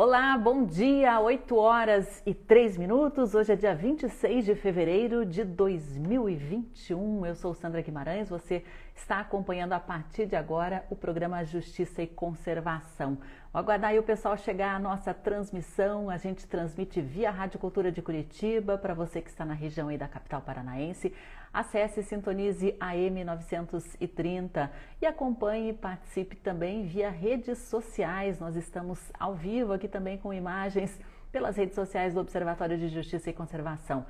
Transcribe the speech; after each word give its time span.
Olá, 0.00 0.38
bom 0.38 0.64
dia, 0.64 1.18
8 1.18 1.56
horas 1.56 2.22
e 2.24 2.32
3 2.32 2.76
minutos. 2.76 3.34
Hoje 3.34 3.52
é 3.52 3.56
dia 3.56 3.74
26 3.74 4.44
de 4.44 4.54
fevereiro 4.54 5.26
de 5.26 5.42
2021. 5.42 7.26
Eu 7.26 7.34
sou 7.34 7.52
Sandra 7.52 7.82
Guimarães, 7.82 8.28
você 8.28 8.62
está 8.98 9.20
acompanhando 9.20 9.72
a 9.72 9.80
partir 9.80 10.26
de 10.26 10.36
agora 10.36 10.84
o 10.90 10.96
programa 10.96 11.44
Justiça 11.44 12.02
e 12.02 12.06
Conservação. 12.06 13.16
Vou 13.52 13.60
aguardar 13.60 13.90
aí 13.90 13.98
o 13.98 14.02
pessoal 14.02 14.36
chegar 14.36 14.74
à 14.74 14.78
nossa 14.78 15.14
transmissão. 15.14 16.10
A 16.10 16.16
gente 16.16 16.46
transmite 16.46 17.00
via 17.00 17.30
Rádio 17.30 17.58
Cultura 17.58 17.90
de 17.90 18.02
Curitiba 18.02 18.76
para 18.76 18.94
você 18.94 19.22
que 19.22 19.30
está 19.30 19.44
na 19.44 19.54
região 19.54 19.88
aí 19.88 19.96
da 19.96 20.08
capital 20.08 20.42
paranaense. 20.42 21.14
Acesse 21.52 22.00
e 22.00 22.02
sintonize 22.02 22.76
AM 22.78 23.24
930 23.24 24.70
e 25.00 25.06
acompanhe 25.06 25.70
e 25.70 25.72
participe 25.72 26.36
também 26.36 26.84
via 26.84 27.08
redes 27.08 27.58
sociais. 27.58 28.38
Nós 28.38 28.56
estamos 28.56 29.00
ao 29.18 29.34
vivo 29.34 29.72
aqui 29.72 29.88
também 29.88 30.18
com 30.18 30.34
imagens 30.34 31.00
pelas 31.32 31.56
redes 31.56 31.74
sociais 31.74 32.14
do 32.14 32.20
Observatório 32.20 32.76
de 32.76 32.88
Justiça 32.88 33.30
e 33.30 33.32
Conservação. 33.32 34.04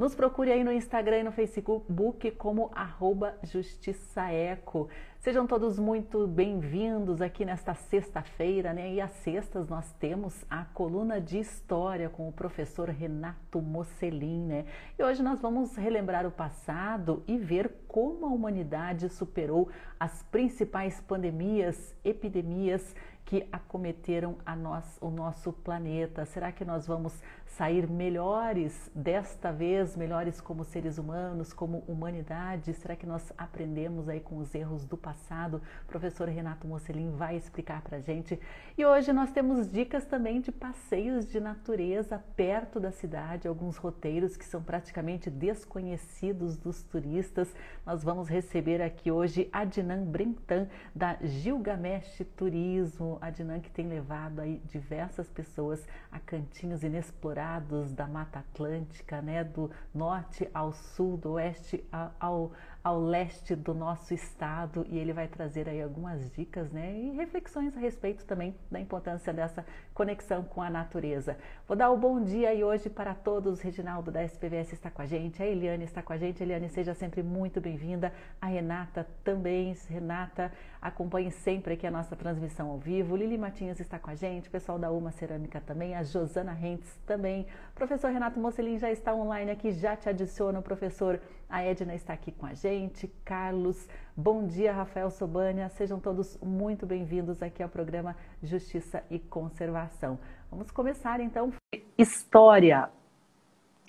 Nos 0.00 0.14
procure 0.14 0.50
aí 0.50 0.64
no 0.64 0.72
Instagram 0.72 1.18
e 1.18 1.22
no 1.24 1.30
Facebook 1.30 2.30
como 2.30 2.70
arroba 2.74 3.34
justiçaeco. 3.42 4.88
Sejam 5.18 5.46
todos 5.46 5.78
muito 5.78 6.26
bem-vindos 6.26 7.20
aqui 7.20 7.44
nesta 7.44 7.74
sexta-feira, 7.74 8.72
né? 8.72 8.94
E 8.94 8.98
às 8.98 9.10
sextas 9.10 9.68
nós 9.68 9.92
temos 10.00 10.42
a 10.48 10.64
coluna 10.64 11.20
de 11.20 11.38
história 11.38 12.08
com 12.08 12.26
o 12.26 12.32
professor 12.32 12.88
Renato 12.88 13.60
Mocelin, 13.60 14.46
né? 14.46 14.64
E 14.98 15.04
hoje 15.04 15.22
nós 15.22 15.38
vamos 15.38 15.76
relembrar 15.76 16.26
o 16.26 16.30
passado 16.30 17.22
e 17.28 17.36
ver 17.36 17.70
como 17.86 18.24
a 18.24 18.30
humanidade 18.30 19.10
superou 19.10 19.68
as 19.98 20.22
principais 20.22 20.98
pandemias, 21.02 21.94
epidemias 22.02 22.96
que 23.24 23.46
acometeram 23.52 24.36
nós, 24.56 24.98
o 25.00 25.08
nosso 25.08 25.52
planeta. 25.52 26.24
Será 26.24 26.50
que 26.50 26.64
nós 26.64 26.86
vamos 26.86 27.14
sair 27.46 27.88
melhores 27.88 28.90
desta 28.94 29.52
vez, 29.52 29.96
melhores 29.96 30.40
como 30.40 30.64
seres 30.64 30.98
humanos, 30.98 31.52
como 31.52 31.84
humanidade? 31.86 32.74
Será 32.74 32.96
que 32.96 33.06
nós 33.06 33.32
aprendemos 33.36 34.08
aí 34.08 34.20
com 34.20 34.38
os 34.38 34.54
erros 34.54 34.84
do 34.84 34.96
passado? 34.96 35.62
O 35.84 35.86
professor 35.86 36.28
Renato 36.28 36.66
Mocelin 36.66 37.10
vai 37.10 37.36
explicar 37.36 37.82
para 37.82 38.00
gente. 38.00 38.38
E 38.76 38.84
hoje 38.84 39.12
nós 39.12 39.30
temos 39.30 39.70
dicas 39.70 40.04
também 40.04 40.40
de 40.40 40.50
passeios 40.50 41.26
de 41.26 41.38
natureza 41.38 42.22
perto 42.34 42.80
da 42.80 42.90
cidade, 42.90 43.46
alguns 43.46 43.76
roteiros 43.76 44.36
que 44.36 44.44
são 44.44 44.62
praticamente 44.62 45.30
desconhecidos 45.30 46.56
dos 46.56 46.82
turistas. 46.82 47.54
Nós 47.86 48.02
vamos 48.02 48.28
receber 48.28 48.82
aqui 48.82 49.10
hoje 49.10 49.48
a 49.52 49.64
Brentan 50.06 50.66
da 50.94 51.16
Gilgamesh 51.22 52.22
Turismo. 52.36 53.19
A 53.20 53.30
Dinan 53.30 53.60
que 53.60 53.70
tem 53.70 53.86
levado 53.86 54.40
aí 54.40 54.60
diversas 54.66 55.28
pessoas 55.28 55.86
a 56.10 56.18
cantinhos 56.18 56.82
inexplorados 56.82 57.92
da 57.92 58.06
Mata 58.06 58.40
Atlântica, 58.40 59.20
né, 59.20 59.44
do 59.44 59.70
norte 59.94 60.48
ao 60.54 60.72
sul, 60.72 61.16
do 61.16 61.32
oeste 61.32 61.84
ao, 62.18 62.52
ao 62.82 63.00
leste 63.00 63.54
do 63.54 63.74
nosso 63.74 64.14
estado. 64.14 64.86
E 64.88 64.98
ele 64.98 65.12
vai 65.12 65.28
trazer 65.28 65.68
aí 65.68 65.82
algumas 65.82 66.30
dicas, 66.32 66.70
né, 66.70 66.92
e 66.92 67.10
reflexões 67.12 67.76
a 67.76 67.80
respeito 67.80 68.24
também 68.24 68.54
da 68.70 68.80
importância 68.80 69.32
dessa 69.32 69.64
conexão 70.00 70.42
com 70.42 70.62
a 70.62 70.70
natureza. 70.70 71.36
Vou 71.68 71.76
dar 71.76 71.90
o 71.90 71.96
bom 71.98 72.24
dia 72.24 72.48
aí 72.48 72.64
hoje 72.64 72.88
para 72.88 73.14
todos. 73.14 73.60
Reginaldo 73.60 74.10
da 74.10 74.24
SPVS 74.24 74.72
está 74.72 74.90
com 74.90 75.02
a 75.02 75.04
gente, 75.04 75.42
a 75.42 75.46
Eliane 75.46 75.84
está 75.84 76.02
com 76.02 76.14
a 76.14 76.16
gente. 76.16 76.42
Eliane, 76.42 76.70
seja 76.70 76.94
sempre 76.94 77.22
muito 77.22 77.60
bem-vinda. 77.60 78.10
A 78.40 78.46
Renata 78.46 79.06
também. 79.22 79.76
Renata, 79.90 80.50
acompanhe 80.80 81.30
sempre 81.30 81.74
aqui 81.74 81.86
a 81.86 81.90
nossa 81.90 82.16
transmissão 82.16 82.70
ao 82.70 82.78
vivo. 82.78 83.14
Lili 83.14 83.36
Matinhas 83.36 83.78
está 83.78 83.98
com 83.98 84.08
a 84.08 84.14
gente, 84.14 84.48
o 84.48 84.50
pessoal 84.50 84.78
da 84.78 84.90
Uma 84.90 85.10
Cerâmica 85.10 85.60
também, 85.60 85.94
a 85.94 86.02
Josana 86.02 86.52
Rentes 86.52 86.90
também. 87.06 87.46
O 87.72 87.74
professor 87.74 88.10
Renato 88.10 88.40
Mocelin 88.40 88.78
já 88.78 88.90
está 88.90 89.14
online 89.14 89.50
aqui, 89.50 89.70
já 89.70 89.94
te 89.94 90.08
adiciona 90.08 90.60
o 90.60 90.62
professor. 90.62 91.20
A 91.46 91.62
Edna 91.62 91.94
está 91.94 92.14
aqui 92.14 92.32
com 92.32 92.46
a 92.46 92.54
gente, 92.54 93.06
Carlos. 93.22 93.86
Bom 94.22 94.46
dia, 94.46 94.70
Rafael 94.70 95.10
Sobania. 95.10 95.70
Sejam 95.70 95.98
todos 95.98 96.38
muito 96.42 96.84
bem-vindos 96.84 97.42
aqui 97.42 97.62
ao 97.62 97.70
programa 97.70 98.14
Justiça 98.42 99.02
e 99.10 99.18
Conservação. 99.18 100.18
Vamos 100.50 100.70
começar 100.70 101.20
então. 101.20 101.50
História. 101.96 102.90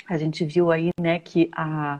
A 0.07 0.17
gente 0.17 0.45
viu 0.45 0.71
aí, 0.71 0.89
né, 0.97 1.19
que 1.19 1.51
a 1.53 1.99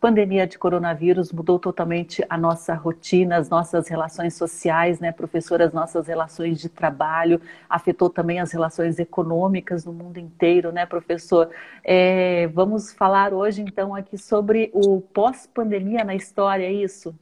pandemia 0.00 0.46
de 0.46 0.60
coronavírus 0.60 1.32
mudou 1.32 1.58
totalmente 1.58 2.24
a 2.30 2.38
nossa 2.38 2.72
rotina, 2.72 3.36
as 3.36 3.50
nossas 3.50 3.88
relações 3.88 4.34
sociais, 4.34 5.00
né, 5.00 5.10
professor, 5.10 5.60
as 5.60 5.72
nossas 5.72 6.06
relações 6.06 6.60
de 6.60 6.68
trabalho, 6.68 7.40
afetou 7.68 8.08
também 8.08 8.38
as 8.38 8.52
relações 8.52 9.00
econômicas 9.00 9.84
no 9.84 9.92
mundo 9.92 10.18
inteiro, 10.18 10.70
né, 10.70 10.86
professor? 10.86 11.50
É, 11.82 12.46
vamos 12.46 12.92
falar 12.92 13.34
hoje, 13.34 13.60
então, 13.60 13.92
aqui 13.92 14.16
sobre 14.16 14.70
o 14.72 15.00
pós-pandemia 15.00 16.04
na 16.04 16.14
história, 16.14 16.64
é 16.64 16.72
isso? 16.72 17.12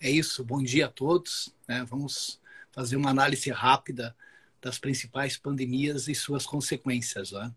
É 0.00 0.10
isso, 0.10 0.44
bom 0.44 0.62
dia 0.62 0.86
a 0.86 0.90
todos. 0.90 1.54
Né? 1.66 1.84
Vamos 1.88 2.40
fazer 2.70 2.96
uma 2.96 3.10
análise 3.10 3.50
rápida 3.50 4.14
das 4.60 4.78
principais 4.78 5.36
pandemias 5.36 6.08
e 6.08 6.14
suas 6.14 6.44
consequências. 6.44 7.32
Né? 7.32 7.52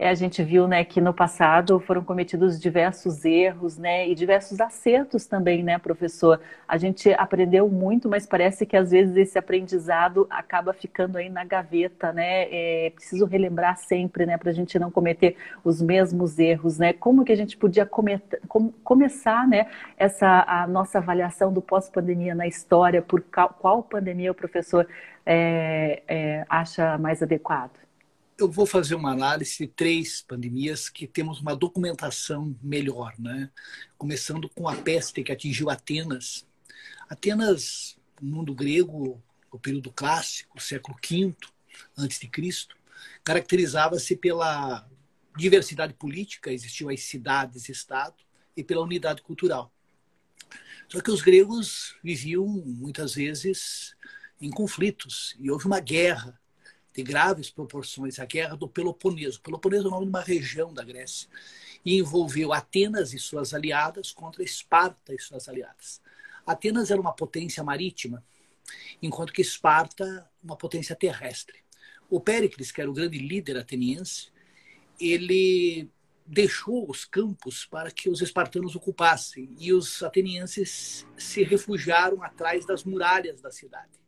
É, 0.00 0.08
a 0.08 0.14
gente 0.14 0.42
viu 0.42 0.66
né, 0.66 0.82
que 0.82 0.98
no 0.98 1.12
passado 1.12 1.78
foram 1.78 2.02
cometidos 2.02 2.58
diversos 2.58 3.22
erros 3.22 3.76
né, 3.76 4.08
e 4.08 4.14
diversos 4.14 4.58
acertos 4.58 5.26
também, 5.26 5.62
né, 5.62 5.76
professor? 5.78 6.40
A 6.66 6.78
gente 6.78 7.12
aprendeu 7.12 7.68
muito, 7.68 8.08
mas 8.08 8.24
parece 8.24 8.64
que 8.64 8.78
às 8.78 8.92
vezes 8.92 9.14
esse 9.14 9.38
aprendizado 9.38 10.26
acaba 10.30 10.72
ficando 10.72 11.18
aí 11.18 11.28
na 11.28 11.44
gaveta, 11.44 12.14
né? 12.14 12.48
É 12.50 12.90
preciso 12.94 13.26
relembrar 13.26 13.76
sempre, 13.76 14.24
né, 14.24 14.38
para 14.38 14.48
a 14.48 14.54
gente 14.54 14.78
não 14.78 14.90
cometer 14.90 15.36
os 15.62 15.82
mesmos 15.82 16.38
erros, 16.38 16.78
né? 16.78 16.94
Como 16.94 17.22
que 17.22 17.32
a 17.32 17.36
gente 17.36 17.58
podia 17.58 17.84
com 17.84 18.72
começar, 18.82 19.46
né, 19.46 19.66
essa 19.98 20.44
a 20.48 20.66
nossa 20.66 20.96
avaliação 20.96 21.52
do 21.52 21.60
pós-pandemia 21.60 22.34
na 22.34 22.46
história? 22.46 23.02
Por 23.02 23.20
qual, 23.20 23.50
qual 23.50 23.82
pandemia 23.82 24.30
o 24.32 24.34
professor 24.34 24.88
é, 25.26 26.02
é, 26.08 26.46
acha 26.48 26.96
mais 26.96 27.22
adequado? 27.22 27.89
Eu 28.42 28.50
vou 28.50 28.66
fazer 28.66 28.94
uma 28.94 29.12
análise 29.12 29.58
de 29.58 29.66
três 29.66 30.22
pandemias 30.22 30.88
que 30.88 31.06
temos 31.06 31.40
uma 31.40 31.54
documentação 31.54 32.56
melhor, 32.62 33.14
né? 33.18 33.50
Começando 33.98 34.48
com 34.48 34.68
a 34.68 34.76
peste 34.76 35.22
que 35.22 35.32
atingiu 35.32 35.68
Atenas. 35.68 36.46
Atenas, 37.08 37.98
no 38.20 38.36
mundo 38.36 38.54
grego, 38.54 39.22
o 39.50 39.58
período 39.58 39.92
clássico, 39.92 40.60
século 40.60 40.96
V 41.02 41.34
antes 41.96 42.18
de 42.18 42.28
Cristo, 42.28 42.76
caracterizava-se 43.22 44.16
pela 44.16 44.88
diversidade 45.36 45.94
política, 45.94 46.52
existiam 46.52 46.90
as 46.90 47.00
cidades-estado 47.02 48.16
e 48.56 48.64
pela 48.64 48.82
unidade 48.82 49.22
cultural. 49.22 49.72
Só 50.88 51.00
que 51.00 51.10
os 51.10 51.22
gregos 51.22 51.96
viviam 52.02 52.46
muitas 52.46 53.14
vezes 53.14 53.94
em 54.40 54.50
conflitos 54.50 55.36
e 55.38 55.50
houve 55.50 55.66
uma 55.66 55.80
guerra 55.80 56.40
de 56.92 57.02
graves 57.02 57.50
proporções, 57.50 58.18
a 58.18 58.24
Guerra 58.24 58.56
do 58.56 58.68
Peloponeso. 58.68 59.40
Peloponeso 59.40 59.84
é 59.84 59.88
o 59.88 59.90
nome 59.90 60.06
de 60.06 60.10
uma 60.10 60.20
região 60.20 60.72
da 60.72 60.84
Grécia. 60.84 61.28
E 61.84 61.98
envolveu 61.98 62.52
Atenas 62.52 63.14
e 63.14 63.18
suas 63.18 63.54
aliadas 63.54 64.12
contra 64.12 64.42
Esparta 64.42 65.14
e 65.14 65.18
suas 65.18 65.48
aliadas. 65.48 66.00
Atenas 66.44 66.90
era 66.90 67.00
uma 67.00 67.12
potência 67.12 67.62
marítima, 67.62 68.24
enquanto 69.00 69.32
que 69.32 69.40
Esparta, 69.40 70.28
uma 70.42 70.56
potência 70.56 70.96
terrestre. 70.96 71.60
O 72.08 72.20
Péricles, 72.20 72.72
que 72.72 72.80
era 72.80 72.90
o 72.90 72.94
grande 72.94 73.18
líder 73.18 73.56
ateniense, 73.56 74.30
ele 75.00 75.88
deixou 76.26 76.88
os 76.90 77.04
campos 77.04 77.64
para 77.64 77.90
que 77.90 78.10
os 78.10 78.20
espartanos 78.20 78.76
ocupassem 78.76 79.54
e 79.58 79.72
os 79.72 80.02
atenienses 80.02 81.06
se 81.16 81.42
refugiaram 81.42 82.22
atrás 82.22 82.64
das 82.66 82.84
muralhas 82.84 83.40
da 83.40 83.50
cidade 83.50 83.99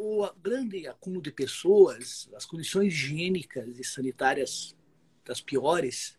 o 0.00 0.30
grande 0.40 0.86
acúmulo 0.86 1.20
de 1.20 1.32
pessoas, 1.32 2.30
as 2.36 2.46
condições 2.46 2.94
higiênicas 2.94 3.80
e 3.80 3.82
sanitárias 3.82 4.76
das 5.24 5.40
piores, 5.40 6.16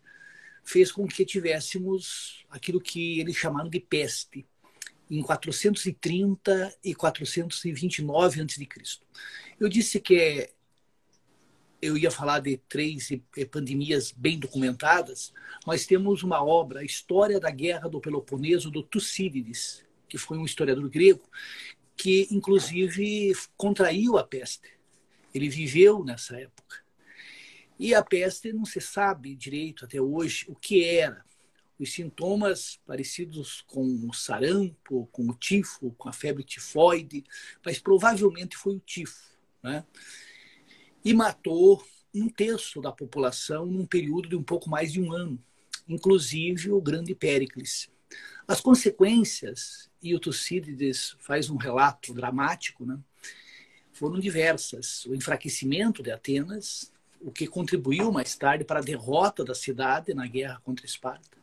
fez 0.62 0.92
com 0.92 1.08
que 1.08 1.24
tivéssemos 1.24 2.44
aquilo 2.50 2.78
que 2.78 3.18
eles 3.18 3.34
chamaram 3.34 3.70
de 3.70 3.80
peste 3.80 4.46
em 5.10 5.22
430 5.22 6.76
e 6.84 6.94
429 6.94 8.42
a.C. 8.42 8.68
Eu 9.58 9.66
disse 9.66 9.98
que 9.98 10.50
eu 11.80 11.96
ia 11.96 12.10
falar 12.10 12.40
de 12.40 12.58
três 12.68 13.08
pandemias 13.50 14.12
bem 14.12 14.38
documentadas. 14.38 15.32
Nós 15.66 15.86
temos 15.86 16.22
uma 16.22 16.44
obra, 16.44 16.80
a 16.80 16.84
História 16.84 17.40
da 17.40 17.50
Guerra 17.50 17.88
do 17.88 17.98
Peloponeso, 17.98 18.70
do 18.70 18.82
Tucídides, 18.82 19.82
que 20.06 20.18
foi 20.18 20.36
um 20.36 20.44
historiador 20.44 20.86
grego, 20.90 21.22
que 22.00 22.28
inclusive 22.30 23.32
contraiu 23.56 24.18
a 24.18 24.24
peste. 24.24 24.70
Ele 25.34 25.48
viveu 25.48 26.04
nessa 26.04 26.38
época. 26.38 26.76
E 27.78 27.94
a 27.94 28.02
peste 28.02 28.52
não 28.52 28.64
se 28.64 28.80
sabe 28.80 29.34
direito 29.34 29.84
até 29.84 30.00
hoje 30.00 30.44
o 30.48 30.54
que 30.54 30.84
era. 30.84 31.24
Os 31.78 31.92
sintomas 31.92 32.78
parecidos 32.86 33.62
com 33.62 33.84
o 34.06 34.12
sarampo, 34.12 35.08
com 35.10 35.28
o 35.28 35.34
tifo, 35.34 35.94
com 35.96 36.08
a 36.08 36.12
febre 36.12 36.44
tifoide, 36.44 37.24
mas 37.64 37.78
provavelmente 37.78 38.56
foi 38.56 38.76
o 38.76 38.80
tifo. 38.80 39.30
Né? 39.62 39.84
e 41.04 41.14
matou 41.14 41.82
um 42.14 42.28
terço 42.28 42.80
da 42.80 42.92
população 42.92 43.66
num 43.66 43.86
período 43.86 44.28
de 44.28 44.36
um 44.36 44.42
pouco 44.42 44.68
mais 44.68 44.92
de 44.92 45.00
um 45.00 45.12
ano, 45.12 45.42
inclusive 45.88 46.70
o 46.70 46.80
grande 46.80 47.14
Péricles. 47.14 47.90
As 48.46 48.60
consequências, 48.60 49.89
e 50.02 50.14
o 50.14 50.20
Tucídides 50.20 51.16
faz 51.20 51.50
um 51.50 51.56
relato 51.56 52.14
dramático, 52.14 52.86
né, 52.86 52.98
foram 53.92 54.18
diversas. 54.18 55.04
O 55.06 55.14
enfraquecimento 55.14 56.02
de 56.02 56.10
Atenas, 56.10 56.92
o 57.20 57.30
que 57.30 57.46
contribuiu 57.46 58.10
mais 58.10 58.34
tarde 58.34 58.64
para 58.64 58.80
a 58.80 58.82
derrota 58.82 59.44
da 59.44 59.54
cidade 59.54 60.14
na 60.14 60.26
guerra 60.26 60.60
contra 60.64 60.86
Esparta. 60.86 61.38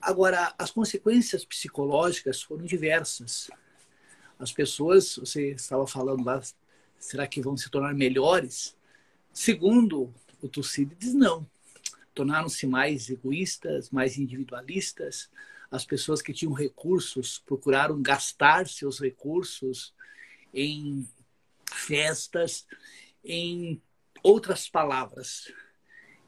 Agora, 0.00 0.54
as 0.58 0.70
consequências 0.70 1.44
psicológicas 1.44 2.42
foram 2.42 2.64
diversas. 2.64 3.50
As 4.38 4.50
pessoas, 4.50 5.16
você 5.16 5.50
estava 5.50 5.86
falando 5.86 6.24
lá, 6.24 6.42
será 6.98 7.26
que 7.26 7.42
vão 7.42 7.56
se 7.56 7.70
tornar 7.70 7.94
melhores? 7.94 8.76
Segundo 9.32 10.12
o 10.40 10.48
Tucídides, 10.48 11.14
não. 11.14 11.46
Tornaram-se 12.14 12.66
mais 12.66 13.08
egoístas, 13.10 13.90
mais 13.90 14.18
individualistas. 14.18 15.30
As 15.72 15.86
pessoas 15.86 16.20
que 16.20 16.34
tinham 16.34 16.52
recursos 16.52 17.38
procuraram 17.38 18.02
gastar 18.02 18.68
seus 18.68 19.00
recursos 19.00 19.94
em 20.52 21.08
festas, 21.72 22.66
em 23.24 23.80
outras 24.22 24.68
palavras. 24.68 25.50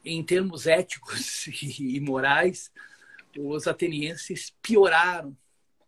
Em 0.03 0.23
termos 0.23 0.65
éticos 0.65 1.45
e 1.79 1.99
morais, 1.99 2.71
os 3.37 3.67
atenienses 3.67 4.51
pioraram 4.63 5.37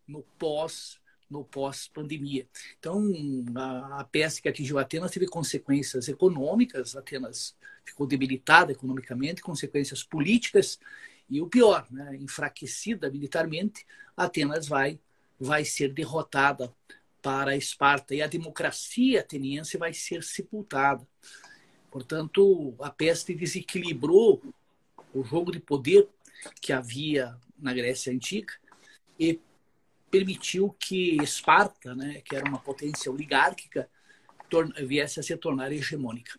no 0.06 0.22
pós 0.38 1.00
no 1.30 1.44
pós-pandemia. 1.44 2.48
Então, 2.78 3.04
a, 3.54 4.00
a 4.00 4.04
peste 4.04 4.40
que 4.40 4.48
atingiu 4.48 4.78
Atenas 4.78 5.10
teve 5.10 5.26
consequências 5.26 6.08
econômicas, 6.08 6.96
Atenas 6.96 7.54
ficou 7.84 8.06
debilitada 8.06 8.72
economicamente, 8.72 9.42
consequências 9.42 10.02
políticas 10.02 10.78
e 11.28 11.40
o 11.40 11.46
pior, 11.46 11.86
né, 11.90 12.16
enfraquecida 12.16 13.10
militarmente, 13.10 13.86
Atenas 14.16 14.66
vai 14.66 14.98
vai 15.40 15.64
ser 15.64 15.92
derrotada 15.92 16.74
para 17.22 17.56
Esparta 17.56 18.14
e 18.14 18.22
a 18.22 18.26
democracia 18.26 19.20
ateniense 19.20 19.76
vai 19.76 19.92
ser 19.92 20.22
sepultada. 20.22 21.06
Portanto, 21.90 22.74
a 22.80 22.90
peste 22.90 23.34
desequilibrou 23.34 24.42
o 25.14 25.24
jogo 25.24 25.52
de 25.52 25.60
poder 25.60 26.08
que 26.60 26.72
havia 26.72 27.36
na 27.58 27.72
Grécia 27.72 28.12
Antiga 28.12 28.52
e 29.18 29.40
permitiu 30.10 30.74
que 30.78 31.16
Esparta, 31.22 31.94
né, 31.94 32.20
que 32.22 32.34
era 32.34 32.48
uma 32.48 32.58
potência 32.58 33.10
oligárquica, 33.10 33.88
viesse 34.86 35.20
a 35.20 35.22
se 35.22 35.36
tornar 35.36 35.72
hegemônica. 35.72 36.38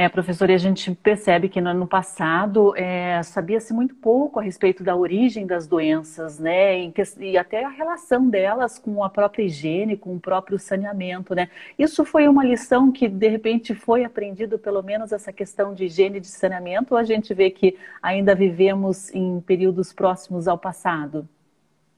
É, 0.00 0.08
professor, 0.08 0.48
e 0.48 0.54
a 0.54 0.58
gente 0.58 0.94
percebe 0.94 1.48
que 1.48 1.60
no 1.60 1.70
ano 1.70 1.84
passado 1.84 2.72
é, 2.76 3.20
sabia-se 3.24 3.72
muito 3.72 3.96
pouco 3.96 4.38
a 4.38 4.42
respeito 4.44 4.84
da 4.84 4.94
origem 4.94 5.44
das 5.44 5.66
doenças, 5.66 6.38
né? 6.38 6.92
E, 7.18 7.36
até 7.36 7.64
a 7.64 7.68
relação 7.68 8.30
delas 8.30 8.78
com 8.78 9.02
a 9.02 9.10
própria 9.10 9.42
higiene, 9.42 9.96
com 9.96 10.14
o 10.14 10.20
próprio 10.20 10.56
saneamento, 10.56 11.34
né? 11.34 11.50
Isso 11.76 12.04
foi 12.04 12.28
uma 12.28 12.44
lição 12.44 12.92
que, 12.92 13.08
de 13.08 13.28
repente, 13.28 13.74
foi 13.74 14.04
aprendido, 14.04 14.56
pelo 14.56 14.84
menos 14.84 15.10
essa 15.10 15.32
questão 15.32 15.74
de 15.74 15.86
higiene 15.86 16.18
e 16.18 16.20
de 16.20 16.28
saneamento, 16.28 16.94
ou 16.94 16.98
a 16.98 17.02
gente 17.02 17.34
vê 17.34 17.50
que 17.50 17.76
ainda 18.00 18.36
vivemos 18.36 19.12
em 19.12 19.40
períodos 19.40 19.92
próximos 19.92 20.46
ao 20.46 20.56
passado? 20.56 21.28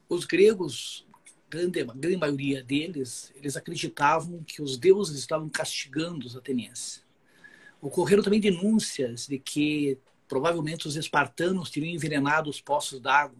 Os 0.09 0.25
gregos, 0.25 1.05
grande, 1.47 1.83
grande 1.83 2.17
maioria 2.17 2.63
deles, 2.63 3.31
eles 3.35 3.55
acreditavam 3.55 4.41
que 4.43 4.59
os 4.59 4.75
deuses 4.75 5.19
estavam 5.19 5.47
castigando 5.49 6.25
os 6.25 6.35
atenienses. 6.35 7.10
Ocorreram 7.81 8.21
também 8.21 8.39
denúncias 8.39 9.27
de 9.27 9.39
que 9.39 9.97
provavelmente 10.27 10.87
os 10.87 10.95
espartanos 10.95 11.69
teriam 11.69 11.93
envenenado 11.93 12.49
os 12.49 12.61
poços 12.61 13.01
d'água. 13.01 13.37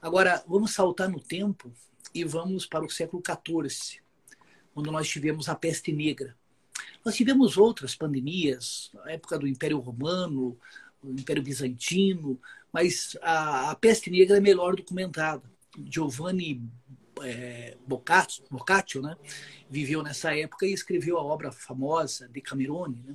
Agora, 0.00 0.42
vamos 0.46 0.72
saltar 0.72 1.08
no 1.08 1.20
tempo 1.20 1.72
e 2.12 2.24
vamos 2.24 2.66
para 2.66 2.84
o 2.84 2.90
século 2.90 3.22
XIV, 3.24 4.00
quando 4.74 4.90
nós 4.90 5.08
tivemos 5.08 5.48
a 5.48 5.54
peste 5.54 5.92
negra. 5.92 6.36
Nós 7.04 7.16
tivemos 7.16 7.56
outras 7.56 7.94
pandemias, 7.94 8.90
na 8.92 9.12
época 9.12 9.38
do 9.38 9.46
Império 9.46 9.78
Romano, 9.78 10.58
o 11.02 11.10
Império 11.12 11.42
Bizantino, 11.42 12.40
mas 12.72 13.16
a, 13.22 13.70
a 13.70 13.74
peste 13.74 14.10
negra 14.10 14.36
é 14.36 14.40
melhor 14.40 14.76
documentada. 14.76 15.42
Giovanni 15.86 16.62
é, 17.24 17.76
Boccaccio, 17.86 18.44
Boccaccio 18.50 19.02
né, 19.02 19.16
viveu 19.68 20.02
nessa 20.02 20.36
época 20.36 20.66
e 20.66 20.72
escreveu 20.72 21.18
a 21.18 21.24
obra 21.24 21.50
famosa 21.52 22.28
de 22.28 22.40
Camerone. 22.40 23.02
Né? 23.04 23.14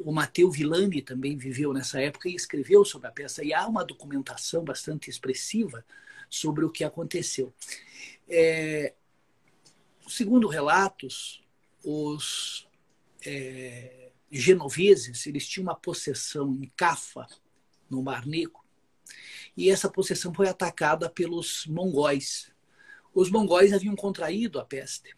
O 0.00 0.12
Matteo 0.12 0.50
Villani 0.50 1.02
também 1.02 1.36
viveu 1.36 1.72
nessa 1.72 2.00
época 2.00 2.28
e 2.28 2.34
escreveu 2.34 2.84
sobre 2.84 3.08
a 3.08 3.12
peça. 3.12 3.44
E 3.44 3.52
há 3.52 3.66
uma 3.66 3.84
documentação 3.84 4.64
bastante 4.64 5.10
expressiva 5.10 5.84
sobre 6.30 6.64
o 6.64 6.70
que 6.70 6.84
aconteceu. 6.84 7.52
É, 8.28 8.94
segundo 10.06 10.48
relatos, 10.48 11.42
os 11.82 12.68
é, 13.24 14.10
genoveses 14.30 15.26
eles 15.26 15.46
tinham 15.48 15.64
uma 15.64 15.74
possessão 15.74 16.54
em 16.62 16.70
Cafa, 16.76 17.26
no 17.88 18.02
Mar 18.02 18.26
Negro, 18.26 18.60
e 19.56 19.70
essa 19.70 19.90
possessão 19.90 20.32
foi 20.32 20.48
atacada 20.48 21.10
pelos 21.10 21.66
mongóis. 21.66 22.52
Os 23.18 23.32
mongóis 23.32 23.72
haviam 23.72 23.96
contraído 23.96 24.60
a 24.60 24.64
peste, 24.64 25.12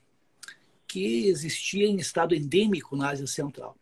que 0.87 1.27
existia 1.27 1.87
em 1.87 1.99
estado 1.99 2.35
endêmico 2.35 2.97
na 2.97 3.11
Ásia 3.11 3.27
Central. 3.27 3.77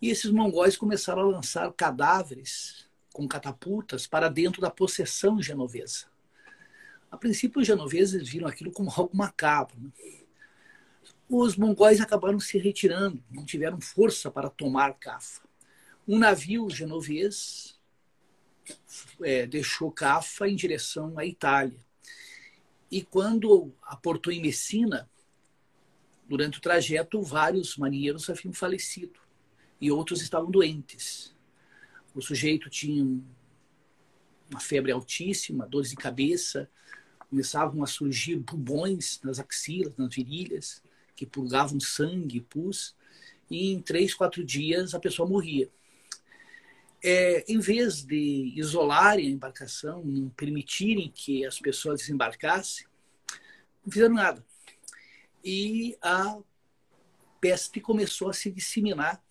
E 0.00 0.08
esses 0.08 0.30
mongóis 0.30 0.76
começaram 0.76 1.22
a 1.22 1.32
lançar 1.32 1.72
cadáveres 1.72 2.88
com 3.12 3.26
catapultas 3.26 4.06
para 4.06 4.28
dentro 4.28 4.60
da 4.60 4.70
possessão 4.70 5.42
genovesa. 5.42 6.06
A 7.10 7.16
princípio, 7.16 7.60
os 7.60 7.66
genoveses 7.66 8.28
viram 8.28 8.46
aquilo 8.46 8.70
como 8.70 8.88
algo 8.88 9.16
macabro. 9.16 9.80
Né? 9.80 9.90
Os 11.28 11.56
mongóis 11.56 12.00
acabaram 12.00 12.38
se 12.38 12.56
retirando, 12.56 13.20
não 13.28 13.44
tiveram 13.44 13.80
força 13.80 14.30
para 14.30 14.48
tomar 14.48 14.94
Cafa. 14.94 15.42
Um 16.06 16.20
navio 16.20 16.70
genovês 16.70 17.76
é, 19.20 19.44
deixou 19.44 19.90
Cafa 19.90 20.48
em 20.48 20.54
direção 20.54 21.18
à 21.18 21.26
Itália. 21.26 21.89
E 22.90 23.02
quando 23.02 23.72
aportou 23.82 24.32
em 24.32 24.40
Messina, 24.40 25.08
durante 26.28 26.58
o 26.58 26.60
trajeto, 26.60 27.22
vários 27.22 27.76
marinheiros 27.76 28.28
haviam 28.28 28.52
falecido 28.52 29.20
e 29.80 29.90
outros 29.90 30.20
estavam 30.20 30.50
doentes. 30.50 31.34
O 32.14 32.20
sujeito 32.20 32.68
tinha 32.68 33.04
uma 34.50 34.60
febre 34.60 34.90
altíssima, 34.90 35.66
dores 35.66 35.90
de 35.90 35.96
cabeça, 35.96 36.68
começavam 37.28 37.82
a 37.84 37.86
surgir 37.86 38.36
bubões 38.36 39.20
nas 39.22 39.38
axilas, 39.38 39.96
nas 39.96 40.12
virilhas, 40.12 40.82
que 41.14 41.24
purgavam 41.24 41.78
sangue, 41.78 42.40
pus, 42.40 42.96
e 43.48 43.72
em 43.72 43.80
três, 43.80 44.12
quatro 44.12 44.44
dias 44.44 44.94
a 44.94 45.00
pessoa 45.00 45.28
morria 45.28 45.70
é, 47.02 47.44
em 47.48 47.58
vez 47.58 48.02
de 48.02 48.52
isolarem 48.56 49.26
a 49.26 49.30
embarcação, 49.30 50.04
não 50.04 50.28
permitirem 50.30 51.10
que 51.10 51.44
as 51.44 51.58
pessoas 51.58 52.00
desembarcassem, 52.00 52.86
não 53.84 53.92
fizeram 53.92 54.14
nada. 54.14 54.44
E 55.42 55.96
a 56.02 56.38
peste 57.40 57.80
começou 57.80 58.28
a 58.28 58.32
se 58.32 58.50
disseminar 58.50 59.22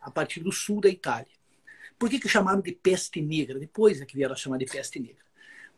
a 0.00 0.10
partir 0.10 0.40
do 0.40 0.52
sul 0.52 0.80
da 0.80 0.88
Itália. 0.88 1.32
Por 1.98 2.10
que, 2.10 2.20
que 2.20 2.28
chamaram 2.28 2.60
de 2.60 2.72
peste 2.72 3.22
negra? 3.22 3.58
Depois 3.58 4.00
é 4.00 4.04
que 4.04 4.14
vieram 4.14 4.34
a 4.34 4.36
chamar 4.36 4.58
de 4.58 4.66
peste 4.66 5.00
negra. 5.00 5.24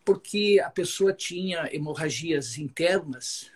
Porque 0.05 0.61
a 0.65 0.71
pessoa 0.71 1.13
tinha 1.13 1.69
hemorragias 1.73 2.59
internas 2.59 3.53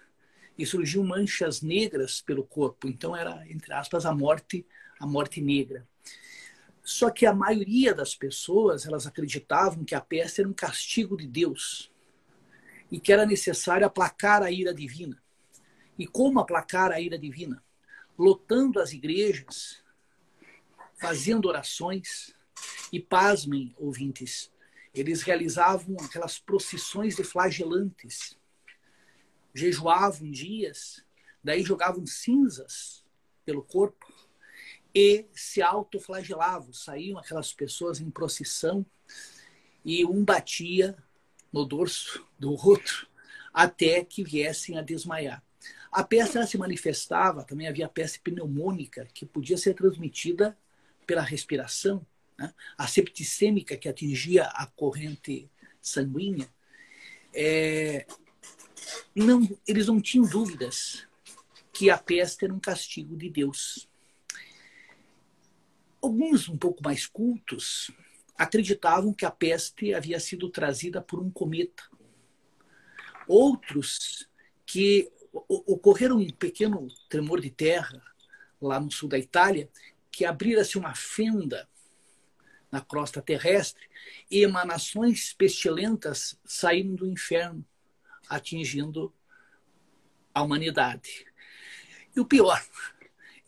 e 0.57 0.64
surgiam 0.64 1.02
manchas 1.02 1.62
negras 1.62 2.21
pelo 2.21 2.45
corpo. 2.45 2.87
Então 2.87 3.16
era, 3.16 3.45
entre 3.50 3.73
aspas, 3.73 4.07
a 4.07 4.14
morte, 4.14 4.64
a 5.00 5.07
morte 5.07 5.40
negra. 5.40 5.87
Só 6.90 7.09
que 7.09 7.25
a 7.25 7.32
maioria 7.32 7.94
das 7.94 8.16
pessoas, 8.16 8.85
elas 8.85 9.06
acreditavam 9.06 9.85
que 9.85 9.94
a 9.94 10.00
peste 10.00 10.40
era 10.40 10.50
um 10.50 10.52
castigo 10.52 11.16
de 11.16 11.25
Deus 11.25 11.88
e 12.90 12.99
que 12.99 13.12
era 13.12 13.25
necessário 13.25 13.87
aplacar 13.87 14.42
a 14.42 14.50
ira 14.50 14.75
divina. 14.75 15.23
E 15.97 16.04
como 16.04 16.40
aplacar 16.40 16.90
a 16.90 17.00
ira 17.00 17.16
divina? 17.16 17.62
Lotando 18.18 18.80
as 18.80 18.92
igrejas, 18.92 19.85
fazendo 20.97 21.47
orações 21.47 22.35
e 22.92 22.99
pasmem, 22.99 23.73
ouvintes, 23.78 24.50
eles 24.92 25.23
realizavam 25.23 25.97
aquelas 26.00 26.40
procissões 26.40 27.14
de 27.14 27.23
flagelantes, 27.23 28.37
jejuavam 29.54 30.28
dias, 30.28 31.04
daí 31.42 31.62
jogavam 31.62 32.04
cinzas 32.04 33.04
pelo 33.44 33.62
corpo 33.62 34.09
e 34.94 35.26
se 35.32 35.62
autoflagelavam. 35.62 36.73
Saíam 36.73 37.18
aquelas 37.18 37.52
pessoas 37.52 38.00
em 38.00 38.11
procissão 38.11 38.85
e 39.85 40.04
um 40.04 40.25
batia 40.25 40.97
no 41.52 41.64
dorso 41.64 42.26
do 42.38 42.52
outro 42.52 43.09
até 43.52 44.04
que 44.04 44.23
viessem 44.23 44.78
a 44.78 44.82
desmaiar. 44.82 45.42
A 45.90 46.04
peste 46.04 46.37
ela 46.37 46.47
se 46.47 46.56
manifestava, 46.56 47.44
também 47.44 47.66
havia 47.66 47.88
peste 47.88 48.20
pneumônica, 48.20 49.09
que 49.12 49.26
podia 49.26 49.59
ser 49.59 49.75
transmitida 49.75 50.56
pela 51.04 51.23
respiração, 51.23 52.06
né? 52.38 52.54
a 52.78 52.87
septicêmica, 52.87 53.76
que 53.76 53.88
atingia 53.88 54.44
a 54.44 54.66
corrente 54.66 55.50
sanguínea. 55.82 56.49
É, 57.35 58.06
não, 59.14 59.49
eles 59.66 59.88
não 59.88 60.00
tinham 60.00 60.26
dúvidas 60.26 61.06
que 61.73 61.90
a 61.90 61.99
peste 61.99 62.44
era 62.44 62.54
um 62.54 62.61
castigo 62.61 63.16
de 63.16 63.28
Deus. 63.28 63.89
Alguns 66.02 66.49
um 66.49 66.57
pouco 66.57 66.83
mais 66.83 67.07
cultos 67.07 67.90
acreditavam 68.37 69.12
que 69.12 69.26
a 69.26 69.30
peste 69.30 69.92
havia 69.92 70.19
sido 70.19 70.49
trazida 70.49 71.02
por 71.02 71.21
um 71.21 71.30
cometa. 71.30 71.83
Outros 73.28 74.28
que 74.64 75.12
ocorreram 75.33 76.16
um 76.16 76.30
pequeno 76.30 76.88
tremor 77.09 77.40
de 77.40 77.50
terra 77.50 78.02
lá 78.61 78.80
no 78.80 78.90
sul 78.90 79.09
da 79.09 79.19
Itália, 79.19 79.71
que 80.11 80.25
abrira-se 80.25 80.78
uma 80.78 80.95
fenda 80.95 81.69
na 82.71 82.80
crosta 82.80 83.21
terrestre 83.21 83.88
e 84.30 84.42
emanações 84.42 85.33
pestilentas 85.33 86.38
saíram 86.45 86.95
do 86.95 87.07
inferno, 87.07 87.64
atingindo 88.28 89.12
a 90.33 90.42
humanidade. 90.42 91.26
E 92.14 92.21
o 92.21 92.25
pior, 92.25 92.62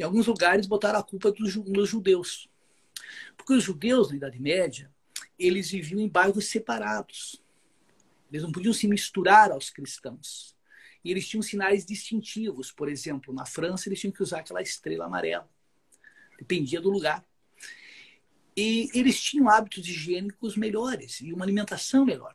em 0.03 0.05
alguns 0.05 0.27
lugares 0.27 0.67
botaram 0.67 0.99
a 0.99 1.03
culpa 1.03 1.31
dos 1.31 1.89
judeus. 1.89 2.49
Porque 3.37 3.53
os 3.53 3.63
judeus, 3.63 4.11
na 4.11 4.17
Idade 4.17 4.41
Média, 4.41 4.91
eles 5.39 5.71
viviam 5.71 6.01
em 6.01 6.09
bairros 6.09 6.47
separados. 6.47 7.41
Eles 8.29 8.43
não 8.43 8.51
podiam 8.51 8.75
se 8.75 8.89
misturar 8.89 9.53
aos 9.53 9.71
cristãos. 9.71 10.57
E 11.05 11.11
eles 11.13 11.29
tinham 11.29 11.41
sinais 11.41 11.87
distintivos. 11.87 12.73
Por 12.73 12.89
exemplo, 12.89 13.33
na 13.33 13.47
França, 13.47 13.89
eles 13.89 14.01
tinham 14.01 14.13
que 14.13 14.25
usar 14.25 14.41
aquela 14.41 14.61
estrela 14.61 15.05
amarela. 15.05 15.49
Dependia 16.37 16.81
do 16.81 16.91
lugar. 16.91 17.25
E 18.57 18.91
eles 18.95 19.21
tinham 19.21 19.49
hábitos 19.49 19.87
higiênicos 19.87 20.57
melhores 20.57 21.21
e 21.21 21.33
uma 21.33 21.45
alimentação 21.45 22.05
melhor. 22.05 22.35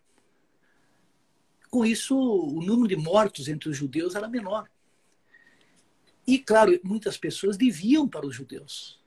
Com 1.70 1.86
isso, 1.86 2.18
o 2.18 2.62
número 2.62 2.88
de 2.88 2.96
mortos 2.96 3.50
entre 3.50 3.68
os 3.68 3.76
judeus 3.76 4.16
era 4.16 4.30
menor. 4.30 4.70
E, 6.27 6.38
claro, 6.38 6.77
muitas 6.84 7.17
pessoas 7.17 7.55
deviam 7.55 8.05
para 8.05 8.27
os 8.27 8.36
judeus. 8.36 9.00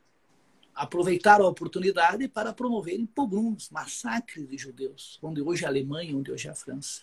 Aproveitaram 0.75 1.45
a 1.45 1.51
oportunidade 1.51 2.27
para 2.27 2.51
promoverem 2.51 3.05
pogroms, 3.05 3.69
massacres 3.69 4.49
de 4.49 4.57
judeus, 4.57 5.19
onde 5.23 5.43
hoje 5.43 5.65
é 5.65 5.67
a 5.67 5.71
Alemanha, 5.71 6.17
onde 6.17 6.33
hoje 6.33 6.49
é 6.49 6.51
a 6.51 6.55
França. 6.55 7.03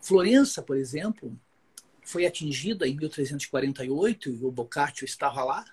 Florença, 0.00 0.62
por 0.62 0.76
exemplo, 0.76 1.36
foi 2.04 2.26
atingida 2.26 2.86
em 2.86 2.94
1348 2.94 4.30
e 4.30 4.44
o 4.44 4.52
Boccaccio 4.52 5.04
estava 5.04 5.42
lá. 5.42 5.64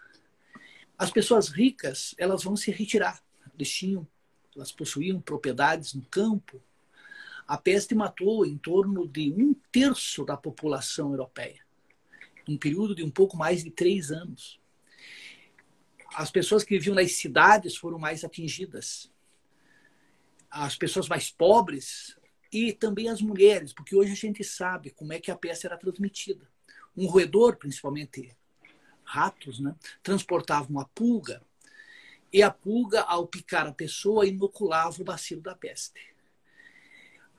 As 0.98 1.12
pessoas 1.12 1.50
ricas, 1.50 2.16
elas 2.18 2.44
vão 2.44 2.56
se 2.56 2.72
retirar. 2.72 3.22
Eles 3.54 3.72
tinham, 3.72 4.08
elas 4.56 4.72
possuíam 4.72 5.22
propriedades 5.22 5.94
no 5.94 6.02
campo. 6.08 6.60
A 7.48 7.60
peste 7.60 7.94
matou 7.94 8.44
em 8.44 8.58
torno 8.58 9.08
de 9.08 9.32
um 9.32 9.54
terço 9.72 10.26
da 10.26 10.36
população 10.36 11.12
europeia 11.12 11.65
num 12.48 12.58
período 12.58 12.96
de 12.96 13.04
um 13.04 13.10
pouco 13.10 13.38
mais 13.38 13.64
de 13.64 13.72
três 13.72 14.12
anos. 14.12 14.60
As 16.16 16.32
pessoas 16.32 16.64
que 16.64 16.76
viviam 16.76 16.96
nas 16.96 17.14
cidades 17.14 17.76
foram 17.76 18.00
mais 18.00 18.24
atingidas. 18.24 19.12
As 20.50 20.76
pessoas 20.78 21.08
mais 21.08 21.30
pobres 21.30 22.18
e 22.52 22.72
também 22.72 23.10
as 23.10 23.22
mulheres, 23.22 23.74
porque 23.74 23.96
hoje 23.96 24.14
a 24.14 24.16
gente 24.16 24.44
sabe 24.44 24.92
como 24.92 25.12
é 25.12 25.20
que 25.20 25.30
a 25.30 25.36
peste 25.36 25.66
era 25.66 25.78
transmitida. 25.78 26.48
Um 26.96 27.08
roedor, 27.08 27.58
principalmente 27.58 28.36
ratos, 29.04 29.60
né, 29.60 29.76
transportava 30.02 30.70
uma 30.70 30.86
pulga 30.86 31.42
e 32.32 32.44
a 32.44 32.52
pulga, 32.52 33.02
ao 33.02 33.28
picar 33.28 33.66
a 33.66 33.72
pessoa, 33.72 34.28
inoculava 34.28 35.02
o 35.02 35.06
bacilo 35.06 35.42
da 35.42 35.56
peste. 35.56 36.02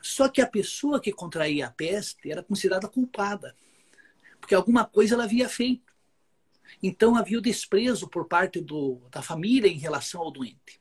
Só 0.00 0.28
que 0.28 0.40
a 0.40 0.46
pessoa 0.46 1.00
que 1.00 1.12
contraía 1.12 1.66
a 1.66 1.70
peste 1.70 2.30
era 2.30 2.42
considerada 2.42 2.88
culpada 2.88 3.54
porque 4.46 4.54
alguma 4.54 4.84
coisa 4.84 5.14
ela 5.14 5.24
havia 5.24 5.48
feito. 5.48 5.92
Então 6.80 7.16
havia 7.16 7.36
o 7.36 7.42
desprezo 7.42 8.06
por 8.06 8.28
parte 8.28 8.60
do, 8.60 9.02
da 9.10 9.20
família 9.20 9.66
em 9.66 9.76
relação 9.76 10.20
ao 10.20 10.30
doente. 10.30 10.80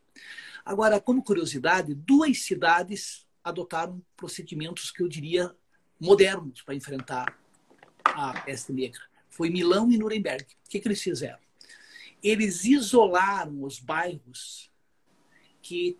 Agora, 0.63 1.01
como 1.01 1.23
curiosidade, 1.23 1.95
duas 1.95 2.43
cidades 2.43 3.27
adotaram 3.43 3.99
procedimentos 4.15 4.91
que 4.91 5.01
eu 5.01 5.07
diria 5.07 5.51
modernos 5.99 6.61
para 6.61 6.75
enfrentar 6.75 7.35
a 8.03 8.39
peste 8.41 8.71
negra. 8.71 9.01
Foi 9.31 9.49
Milão 9.49 9.91
e 9.91 9.97
Nuremberg. 9.97 10.43
O 10.43 10.69
que, 10.69 10.79
que 10.79 10.87
eles 10.87 11.01
fizeram? 11.01 11.39
Eles 12.21 12.65
isolaram 12.65 13.63
os 13.63 13.79
bairros 13.79 14.71
que 15.59 15.97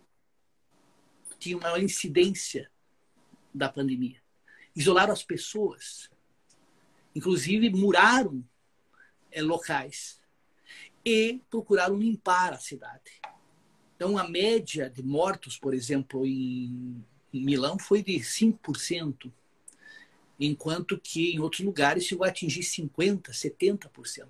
tinham 1.40 1.58
uma 1.58 1.80
incidência 1.80 2.70
da 3.52 3.68
pandemia. 3.68 4.22
Isolaram 4.76 5.12
as 5.12 5.24
pessoas 5.24 6.14
Inclusive, 7.16 7.70
muraram 7.70 8.44
é, 9.32 9.40
locais 9.40 10.20
e 11.02 11.40
procuraram 11.48 11.96
limpar 11.96 12.52
a 12.52 12.58
cidade. 12.58 13.22
Então, 13.96 14.18
a 14.18 14.28
média 14.28 14.90
de 14.90 15.02
mortos, 15.02 15.56
por 15.56 15.72
exemplo, 15.72 16.26
em, 16.26 17.02
Milão 17.32 17.78
foi 17.78 18.02
de 18.02 18.18
5%, 18.18 19.32
enquanto 20.38 21.00
que 21.00 21.34
em 21.34 21.40
outros 21.40 21.64
lugares 21.64 22.04
chegou 22.04 22.26
a 22.26 22.28
atingir 22.28 22.60
50%, 22.60 23.30
70%. 23.30 24.28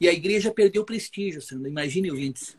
E 0.00 0.08
a 0.08 0.12
igreja 0.12 0.52
perdeu 0.52 0.84
prestígio, 0.84 1.40
você 1.40 1.54
não 1.54 1.68
imagine, 1.68 2.10
ouvintes. 2.10 2.56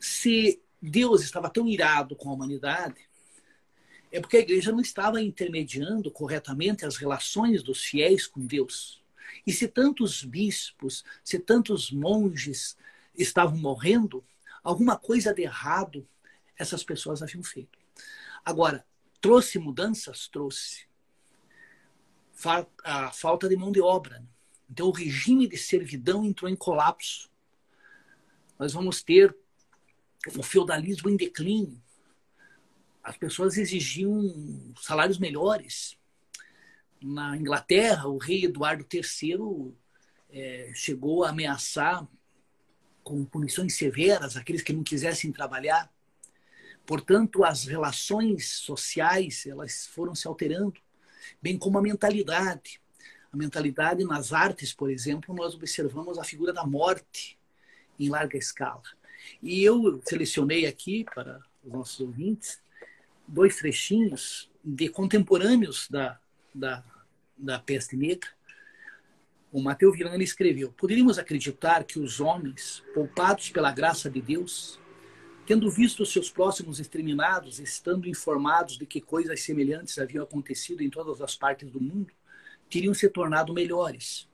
Se 0.00 0.60
Deus 0.82 1.22
estava 1.22 1.48
tão 1.48 1.68
irado 1.68 2.16
com 2.16 2.28
a 2.28 2.32
humanidade, 2.32 3.08
é 4.10 4.20
porque 4.20 4.38
a 4.38 4.40
igreja 4.40 4.72
não 4.72 4.80
estava 4.80 5.22
intermediando 5.22 6.10
corretamente 6.10 6.84
as 6.84 6.96
relações 6.96 7.62
dos 7.62 7.84
fiéis 7.84 8.26
com 8.26 8.44
Deus. 8.44 9.00
E 9.46 9.52
se 9.52 9.68
tantos 9.68 10.24
bispos, 10.24 11.04
se 11.22 11.38
tantos 11.38 11.92
monges 11.92 12.76
estavam 13.16 13.56
morrendo, 13.56 14.24
alguma 14.62 14.96
coisa 14.96 15.32
de 15.32 15.42
errado 15.42 16.06
essas 16.58 16.82
pessoas 16.82 17.22
haviam 17.22 17.42
feito. 17.42 17.78
Agora, 18.44 18.84
trouxe 19.20 19.58
mudanças? 19.58 20.28
Trouxe. 20.28 20.86
A 22.84 23.12
falta 23.12 23.48
de 23.48 23.56
mão 23.56 23.70
de 23.70 23.80
obra. 23.80 24.24
Então, 24.68 24.88
o 24.88 24.92
regime 24.92 25.46
de 25.46 25.56
servidão 25.56 26.24
entrou 26.24 26.50
em 26.50 26.56
colapso. 26.56 27.30
Nós 28.58 28.72
vamos 28.72 29.02
ter 29.02 29.34
o 30.36 30.42
feudalismo 30.42 31.08
em 31.08 31.16
declínio 31.16 31.80
as 33.02 33.16
pessoas 33.16 33.56
exigiam 33.56 34.72
salários 34.80 35.18
melhores. 35.18 35.96
Na 37.00 37.36
Inglaterra, 37.36 38.06
o 38.08 38.18
rei 38.18 38.44
Eduardo 38.44 38.86
III 38.92 39.74
é, 40.30 40.72
chegou 40.74 41.24
a 41.24 41.30
ameaçar 41.30 42.06
com 43.02 43.24
punições 43.24 43.74
severas 43.76 44.36
aqueles 44.36 44.62
que 44.62 44.72
não 44.72 44.84
quisessem 44.84 45.32
trabalhar. 45.32 45.90
Portanto, 46.84 47.44
as 47.44 47.64
relações 47.64 48.48
sociais 48.50 49.46
elas 49.46 49.86
foram 49.86 50.14
se 50.14 50.28
alterando, 50.28 50.80
bem 51.40 51.58
como 51.58 51.78
a 51.78 51.82
mentalidade. 51.82 52.80
A 53.32 53.36
mentalidade 53.36 54.04
nas 54.04 54.32
artes, 54.32 54.72
por 54.72 54.90
exemplo, 54.90 55.34
nós 55.34 55.54
observamos 55.54 56.18
a 56.18 56.24
figura 56.24 56.52
da 56.52 56.66
morte 56.66 57.38
em 57.98 58.08
larga 58.08 58.36
escala. 58.36 58.82
E 59.42 59.62
eu 59.62 60.02
selecionei 60.04 60.66
aqui 60.66 61.04
para 61.04 61.40
os 61.62 61.72
nossos 61.72 62.00
ouvintes 62.00 62.60
dois 63.30 63.56
trechinhos 63.56 64.50
de 64.62 64.88
contemporâneos 64.88 65.88
da, 65.88 66.18
da, 66.54 66.84
da 67.36 67.58
peste 67.58 67.96
negra. 67.96 68.28
O 69.52 69.60
Mateus 69.60 69.96
Villani 69.96 70.22
escreveu: 70.22 70.70
Poderíamos 70.72 71.18
acreditar 71.18 71.84
que 71.84 71.98
os 71.98 72.20
homens, 72.20 72.82
poupados 72.94 73.50
pela 73.50 73.72
graça 73.72 74.10
de 74.10 74.20
Deus, 74.20 74.78
tendo 75.46 75.70
visto 75.70 76.06
seus 76.06 76.30
próximos 76.30 76.78
exterminados, 76.78 77.58
estando 77.58 78.08
informados 78.08 78.78
de 78.78 78.86
que 78.86 79.00
coisas 79.00 79.40
semelhantes 79.42 79.98
haviam 79.98 80.22
acontecido 80.22 80.82
em 80.82 80.90
todas 80.90 81.20
as 81.20 81.34
partes 81.34 81.70
do 81.70 81.80
mundo, 81.80 82.12
teriam 82.68 82.94
se 82.94 83.08
tornado 83.08 83.52
melhores, 83.52 84.28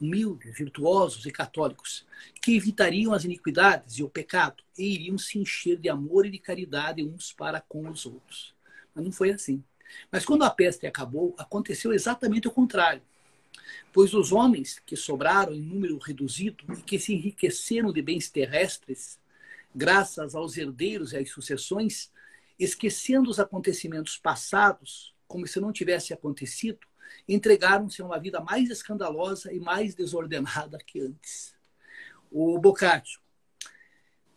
humildes, 0.00 0.56
virtuosos 0.56 1.26
e 1.26 1.30
católicos, 1.30 2.06
que 2.40 2.56
evitariam 2.56 3.12
as 3.12 3.24
iniquidades 3.24 3.98
e 3.98 4.02
o 4.02 4.08
pecado 4.08 4.62
e 4.78 4.94
iriam 4.94 5.18
se 5.18 5.38
encher 5.38 5.76
de 5.76 5.88
amor 5.88 6.24
e 6.24 6.30
de 6.30 6.38
caridade 6.38 7.04
uns 7.04 7.32
para 7.32 7.60
com 7.60 7.88
os 7.88 8.06
outros. 8.06 8.54
Mas 8.94 9.04
não 9.04 9.12
foi 9.12 9.30
assim. 9.30 9.62
Mas 10.10 10.24
quando 10.24 10.44
a 10.44 10.50
peste 10.50 10.86
acabou, 10.86 11.34
aconteceu 11.38 11.92
exatamente 11.92 12.48
o 12.48 12.52
contrário. 12.52 13.02
Pois 13.92 14.14
os 14.14 14.32
homens 14.32 14.80
que 14.86 14.96
sobraram 14.96 15.52
em 15.52 15.60
número 15.60 15.98
reduzido 15.98 16.64
e 16.78 16.82
que 16.82 16.98
se 16.98 17.12
enriqueceram 17.12 17.92
de 17.92 18.00
bens 18.00 18.30
terrestres, 18.30 19.18
graças 19.74 20.34
aos 20.34 20.56
herdeiros 20.56 21.12
e 21.12 21.18
às 21.18 21.30
sucessões, 21.30 22.10
esquecendo 22.58 23.30
os 23.30 23.38
acontecimentos 23.38 24.16
passados, 24.16 25.14
como 25.26 25.46
se 25.46 25.60
não 25.60 25.72
tivesse 25.72 26.12
acontecido, 26.12 26.80
entregaram-se 27.28 28.02
a 28.02 28.04
uma 28.04 28.18
vida 28.18 28.40
mais 28.40 28.70
escandalosa 28.70 29.52
e 29.52 29.60
mais 29.60 29.94
desordenada 29.94 30.78
que 30.78 31.00
antes. 31.00 31.54
O 32.30 32.58
Boccaccio, 32.58 33.20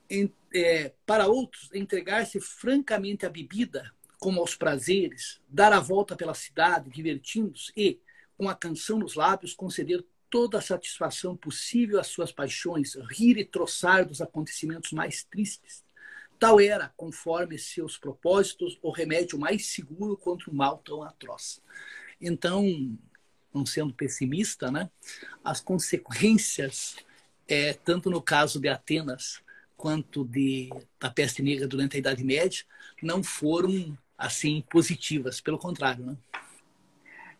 em, 0.09 0.33
é, 0.53 0.93
para 1.05 1.27
outros, 1.27 1.69
entregar-se 1.73 2.39
francamente 2.39 3.25
à 3.25 3.29
bebida, 3.29 3.91
como 4.19 4.39
aos 4.39 4.55
prazeres, 4.55 5.41
dar 5.49 5.73
a 5.73 5.79
volta 5.79 6.15
pela 6.15 6.33
cidade, 6.33 6.89
divertindo-se 6.89 7.71
e, 7.75 7.99
com 8.37 8.47
a 8.47 8.55
canção 8.55 8.97
nos 8.97 9.15
lábios, 9.15 9.53
conceder 9.53 10.03
toda 10.29 10.57
a 10.57 10.61
satisfação 10.61 11.37
possível 11.37 11.99
às 11.99 12.07
suas 12.07 12.31
paixões, 12.31 12.95
rir 13.11 13.37
e 13.37 13.45
troçar 13.45 14.05
dos 14.05 14.21
acontecimentos 14.21 14.91
mais 14.91 15.23
tristes. 15.23 15.83
Tal 16.39 16.59
era, 16.59 16.91
conforme 16.97 17.57
seus 17.57 17.97
propósitos, 17.97 18.79
o 18.81 18.91
remédio 18.91 19.37
mais 19.37 19.67
seguro 19.67 20.17
contra 20.17 20.49
um 20.49 20.53
mal 20.55 20.79
tão 20.79 21.03
atroz. 21.03 21.61
Então, 22.23 22.97
não 23.53 23.65
sendo 23.65 23.93
pessimista, 23.93 24.71
né, 24.71 24.89
as 25.43 25.59
consequências, 25.59 26.95
é, 27.47 27.73
tanto 27.73 28.09
no 28.09 28.21
caso 28.21 28.59
de 28.59 28.69
Atenas 28.69 29.41
quanto 29.75 30.23
de, 30.23 30.69
da 30.99 31.09
peste 31.09 31.43
negra 31.43 31.67
durante 31.67 31.97
a 31.97 31.99
Idade 31.99 32.23
Média, 32.23 32.63
não 33.01 33.21
foram 33.21 33.97
assim 34.17 34.63
positivas, 34.69 35.41
pelo 35.41 35.57
contrário. 35.57 36.05
Né? 36.05 36.17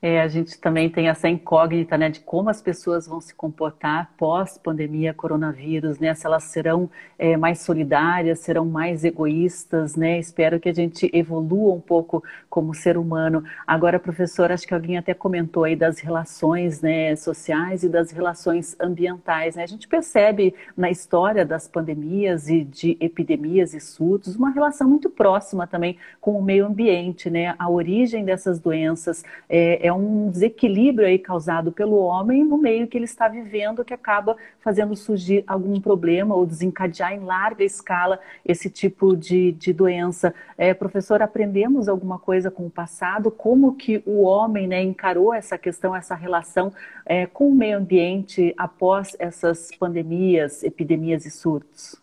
É, 0.05 0.19
a 0.19 0.27
gente 0.27 0.59
também 0.59 0.89
tem 0.89 1.07
essa 1.07 1.29
incógnita 1.29 1.97
né, 1.97 2.09
de 2.09 2.19
como 2.19 2.49
as 2.49 2.61
pessoas 2.61 3.07
vão 3.07 3.21
se 3.21 3.33
comportar 3.33 4.11
pós-pandemia 4.17 5.13
coronavírus, 5.13 5.97
né? 5.97 6.13
Se 6.13 6.25
elas 6.25 6.43
serão 6.43 6.89
é, 7.17 7.37
mais 7.37 7.61
solidárias, 7.61 8.39
serão 8.39 8.65
mais 8.65 9.05
egoístas, 9.05 9.95
né? 9.95 10.19
Espero 10.19 10.59
que 10.59 10.67
a 10.67 10.73
gente 10.73 11.09
evolua 11.13 11.73
um 11.73 11.79
pouco 11.79 12.21
como 12.49 12.73
ser 12.73 12.97
humano. 12.97 13.45
Agora, 13.65 13.97
professor, 13.97 14.51
acho 14.51 14.67
que 14.67 14.73
alguém 14.73 14.97
até 14.97 15.13
comentou 15.13 15.63
aí 15.63 15.73
das 15.73 15.99
relações 15.99 16.81
né, 16.81 17.15
sociais 17.15 17.81
e 17.83 17.87
das 17.87 18.11
relações 18.11 18.75
ambientais. 18.81 19.55
Né? 19.55 19.63
A 19.63 19.67
gente 19.67 19.87
percebe 19.87 20.53
na 20.75 20.91
história 20.91 21.45
das 21.45 21.65
pandemias 21.65 22.49
e 22.49 22.65
de 22.65 22.97
epidemias 22.99 23.73
e 23.73 23.79
surtos 23.79 24.35
uma 24.35 24.49
relação 24.49 24.89
muito 24.89 25.09
próxima 25.09 25.65
também 25.65 25.97
com 26.19 26.37
o 26.37 26.43
meio 26.43 26.65
ambiente, 26.65 27.29
né? 27.29 27.55
A 27.57 27.69
origem 27.69 28.25
dessas 28.25 28.59
doenças 28.59 29.23
é, 29.47 29.87
é 29.87 29.92
um 29.93 30.29
desequilíbrio 30.29 31.07
aí 31.07 31.19
causado 31.19 31.71
pelo 31.71 31.97
homem 31.97 32.43
no 32.43 32.57
meio 32.57 32.87
que 32.87 32.97
ele 32.97 33.05
está 33.05 33.27
vivendo 33.27 33.83
que 33.83 33.93
acaba 33.93 34.35
fazendo 34.59 34.95
surgir 34.95 35.43
algum 35.47 35.79
problema 35.79 36.35
ou 36.35 36.45
desencadear 36.45 37.13
em 37.13 37.19
larga 37.19 37.63
escala 37.63 38.19
esse 38.45 38.69
tipo 38.69 39.15
de, 39.15 39.51
de 39.53 39.73
doença. 39.73 40.33
É, 40.57 40.73
professor, 40.73 41.21
aprendemos 41.21 41.87
alguma 41.87 42.19
coisa 42.19 42.49
com 42.49 42.65
o 42.65 42.69
passado? 42.69 43.31
Como 43.31 43.75
que 43.75 44.01
o 44.05 44.23
homem 44.23 44.67
né, 44.67 44.81
encarou 44.81 45.33
essa 45.33 45.57
questão, 45.57 45.95
essa 45.95 46.15
relação 46.15 46.73
é, 47.05 47.25
com 47.25 47.49
o 47.49 47.55
meio 47.55 47.77
ambiente 47.77 48.53
após 48.57 49.15
essas 49.19 49.69
pandemias, 49.77 50.63
epidemias 50.63 51.25
e 51.25 51.31
surtos? 51.31 51.95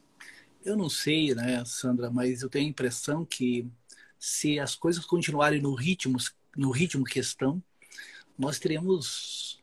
Eu 0.64 0.76
não 0.76 0.90
sei, 0.90 1.34
né, 1.34 1.62
Sandra, 1.64 2.10
mas 2.10 2.42
eu 2.42 2.48
tenho 2.48 2.66
a 2.66 2.70
impressão 2.70 3.24
que 3.24 3.66
se 4.18 4.60
as 4.60 4.74
coisas 4.74 5.06
continuarem 5.06 5.62
no 5.62 5.74
ritmo, 5.74 6.18
no 6.54 6.70
ritmo 6.70 7.04
que 7.04 7.18
estão, 7.18 7.62
nós 8.40 8.58
teremos 8.58 9.62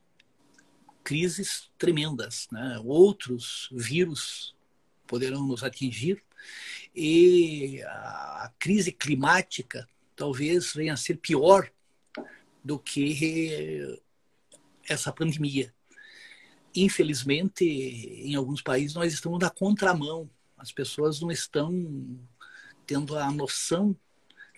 crises 1.03 1.71
tremendas. 1.79 2.47
Né? 2.51 2.79
Outros 2.85 3.69
vírus 3.71 4.55
poderão 5.07 5.47
nos 5.47 5.63
atingir 5.63 6.23
e 6.95 7.81
a 7.83 8.51
crise 8.59 8.91
climática 8.91 9.89
talvez 10.15 10.73
venha 10.73 10.93
a 10.93 10.97
ser 10.97 11.17
pior 11.17 11.71
do 12.63 12.77
que 12.77 13.99
essa 14.87 15.11
pandemia. 15.11 15.73
Infelizmente, 16.75 17.65
em 17.65 18.35
alguns 18.35 18.61
países 18.61 18.93
nós 18.93 19.11
estamos 19.11 19.39
na 19.39 19.49
contramão. 19.49 20.29
As 20.55 20.71
pessoas 20.71 21.19
não 21.19 21.31
estão 21.31 22.19
tendo 22.85 23.17
a 23.17 23.31
noção 23.31 23.95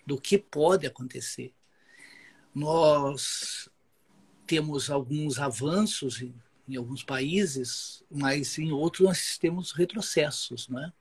do 0.06 0.20
que 0.20 0.38
pode 0.38 0.86
acontecer. 0.86 1.54
Nós 2.54 3.69
temos 4.50 4.90
alguns 4.90 5.38
avanços 5.38 6.24
em, 6.24 6.34
em 6.68 6.76
alguns 6.76 7.04
países, 7.04 8.04
mas 8.10 8.58
em 8.58 8.72
outros 8.72 9.08
nós 9.08 9.38
temos 9.38 9.72
retrocessos. 9.72 10.68
Né? 10.68 10.92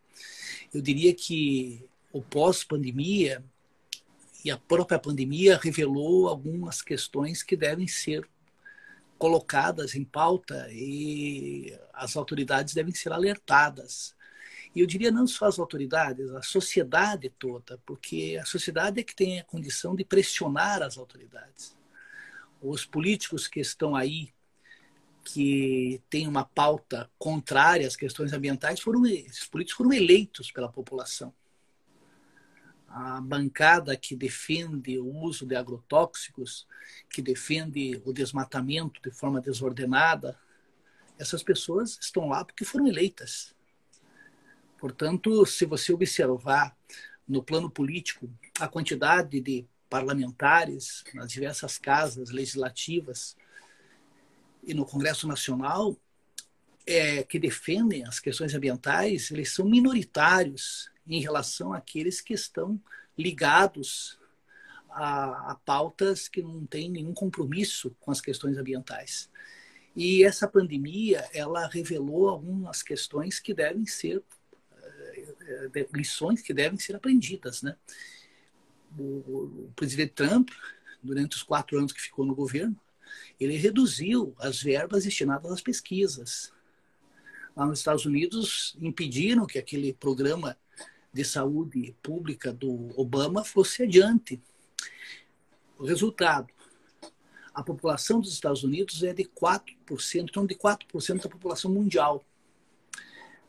Eu 0.72 0.82
diria 0.82 1.14
que 1.14 1.82
o 2.12 2.20
pós-pandemia 2.20 3.42
e 4.44 4.50
a 4.50 4.58
própria 4.58 4.98
pandemia 4.98 5.56
revelou 5.56 6.28
algumas 6.28 6.82
questões 6.82 7.42
que 7.42 7.56
devem 7.56 7.88
ser 7.88 8.28
colocadas 9.16 9.94
em 9.94 10.04
pauta 10.04 10.68
e 10.70 11.74
as 11.94 12.18
autoridades 12.18 12.74
devem 12.74 12.92
ser 12.92 13.14
alertadas. 13.14 14.14
E 14.76 14.80
eu 14.80 14.86
diria 14.86 15.10
não 15.10 15.26
só 15.26 15.46
as 15.46 15.58
autoridades, 15.58 16.30
a 16.32 16.42
sociedade 16.42 17.32
toda, 17.38 17.80
porque 17.86 18.38
a 18.38 18.44
sociedade 18.44 19.00
é 19.00 19.02
que 19.02 19.16
tem 19.16 19.40
a 19.40 19.44
condição 19.44 19.96
de 19.96 20.04
pressionar 20.04 20.82
as 20.82 20.98
autoridades 20.98 21.77
os 22.60 22.84
políticos 22.84 23.46
que 23.46 23.60
estão 23.60 23.94
aí, 23.94 24.32
que 25.24 26.00
têm 26.08 26.26
uma 26.26 26.44
pauta 26.44 27.10
contrária 27.18 27.86
às 27.86 27.96
questões 27.96 28.32
ambientais, 28.32 28.80
foram, 28.80 29.04
esses 29.06 29.46
políticos 29.46 29.76
foram 29.76 29.92
eleitos 29.92 30.50
pela 30.50 30.70
população. 30.70 31.34
A 32.88 33.20
bancada 33.20 33.96
que 33.96 34.16
defende 34.16 34.98
o 34.98 35.06
uso 35.06 35.44
de 35.44 35.54
agrotóxicos, 35.54 36.66
que 37.10 37.20
defende 37.20 38.00
o 38.04 38.12
desmatamento 38.12 39.00
de 39.02 39.10
forma 39.10 39.40
desordenada, 39.40 40.38
essas 41.18 41.42
pessoas 41.42 41.98
estão 42.00 42.28
lá 42.28 42.44
porque 42.44 42.64
foram 42.64 42.86
eleitas. 42.86 43.54
Portanto, 44.78 45.44
se 45.44 45.66
você 45.66 45.92
observar 45.92 46.74
no 47.26 47.42
plano 47.42 47.68
político 47.68 48.30
a 48.58 48.68
quantidade 48.68 49.40
de 49.40 49.66
parlamentares 49.88 51.04
nas 51.14 51.30
diversas 51.30 51.78
casas 51.78 52.30
legislativas 52.30 53.36
e 54.62 54.74
no 54.74 54.84
Congresso 54.84 55.26
Nacional 55.26 55.96
é, 56.86 57.22
que 57.22 57.38
defendem 57.38 58.04
as 58.04 58.18
questões 58.18 58.54
ambientais, 58.54 59.30
eles 59.30 59.52
são 59.52 59.66
minoritários 59.66 60.90
em 61.06 61.20
relação 61.20 61.72
àqueles 61.72 62.20
que 62.20 62.34
estão 62.34 62.80
ligados 63.16 64.18
a, 64.90 65.52
a 65.52 65.54
pautas 65.54 66.28
que 66.28 66.42
não 66.42 66.66
têm 66.66 66.90
nenhum 66.90 67.12
compromisso 67.12 67.94
com 68.00 68.10
as 68.10 68.20
questões 68.20 68.56
ambientais. 68.56 69.30
E 69.94 70.24
essa 70.24 70.46
pandemia, 70.46 71.28
ela 71.32 71.66
revelou 71.66 72.28
algumas 72.28 72.82
questões 72.82 73.40
que 73.40 73.52
devem 73.52 73.84
ser 73.84 74.22
eh, 74.80 75.24
eh, 75.74 75.88
lições 75.92 76.40
que 76.40 76.54
devem 76.54 76.78
ser 76.78 76.94
aprendidas, 76.94 77.62
né? 77.62 77.76
O, 78.96 79.70
presidente 79.74 80.12
Trump, 80.12 80.50
durante 81.02 81.36
os 81.36 81.42
quatro 81.42 81.78
anos 81.78 81.92
que 81.92 82.00
ficou 82.00 82.24
no 82.24 82.34
governo, 82.34 82.76
ele 83.40 83.56
reduziu 83.56 84.34
as 84.38 84.62
verbas 84.62 85.04
destinadas 85.04 85.50
às 85.50 85.60
pesquisas. 85.60 86.52
Lá 87.56 87.66
nos 87.66 87.78
Estados 87.78 88.04
Unidos, 88.04 88.76
impediram 88.80 89.46
que 89.46 89.58
aquele 89.58 89.92
programa 89.92 90.56
de 91.12 91.24
saúde 91.24 91.96
pública 92.02 92.52
do 92.52 92.92
Obama 93.00 93.44
fosse 93.44 93.82
adiante. 93.82 94.40
O 95.78 95.84
resultado, 95.84 96.48
a 97.54 97.62
população 97.62 98.20
dos 98.20 98.32
Estados 98.32 98.62
Unidos 98.62 99.02
é 99.02 99.12
de 99.12 99.24
4%, 99.24 100.28
então 100.28 100.46
de 100.46 100.54
4% 100.54 101.22
da 101.22 101.28
população 101.28 101.72
mundial. 101.72 102.24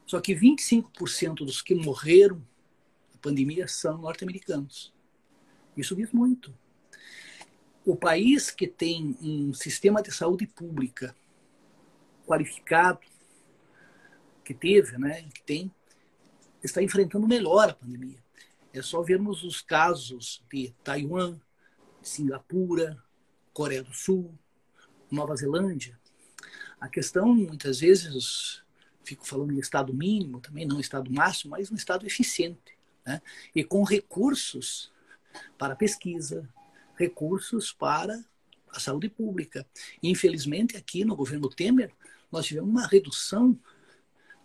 Só 0.06 0.20
que 0.20 0.34
25% 0.34 1.46
dos 1.46 1.62
que 1.62 1.76
morreram 1.76 2.38
na 3.12 3.20
pandemia 3.22 3.68
são 3.68 4.00
norte-americanos. 4.00 4.92
Isso 5.80 5.96
diz 5.96 6.12
muito. 6.12 6.54
O 7.86 7.96
país 7.96 8.52
que 8.52 8.68
tem 8.68 9.18
um 9.22 9.54
sistema 9.54 10.02
de 10.02 10.12
saúde 10.12 10.46
pública 10.46 11.16
qualificado, 12.26 13.00
que 14.44 14.54
teve, 14.54 14.98
né, 14.98 15.24
que 15.34 15.42
tem, 15.44 15.72
está 16.64 16.82
enfrentando 16.82 17.28
melhor 17.28 17.70
a 17.70 17.74
pandemia. 17.74 18.20
É 18.74 18.82
só 18.82 19.02
vermos 19.02 19.44
os 19.44 19.62
casos 19.62 20.44
de 20.52 20.74
Taiwan, 20.84 21.40
Singapura, 22.02 23.02
Coreia 23.54 23.84
do 23.84 23.94
Sul, 23.94 24.38
Nova 25.10 25.36
Zelândia. 25.36 26.00
A 26.80 26.88
questão, 26.88 27.34
muitas 27.34 27.80
vezes, 27.80 28.62
fico 29.04 29.28
falando 29.28 29.52
em 29.54 29.60
estado 29.60 29.94
mínimo, 29.94 30.40
também 30.40 30.66
não 30.66 30.80
estado 30.80 31.12
máximo, 31.12 31.52
mas 31.52 31.72
um 31.72 31.76
estado 31.76 32.06
eficiente. 32.06 32.78
Né? 33.06 33.22
E 33.56 33.64
com 33.64 33.84
recursos 33.84 34.92
para 35.58 35.76
pesquisa, 35.76 36.48
recursos 36.96 37.72
para 37.72 38.24
a 38.72 38.80
saúde 38.80 39.10
pública. 39.10 39.66
infelizmente, 40.02 40.78
aqui 40.78 41.04
no 41.04 41.16
governo 41.16 41.50
Temer, 41.50 41.92
nós 42.32 42.46
tivemos 42.46 42.70
uma 42.70 42.88
redução 42.88 43.58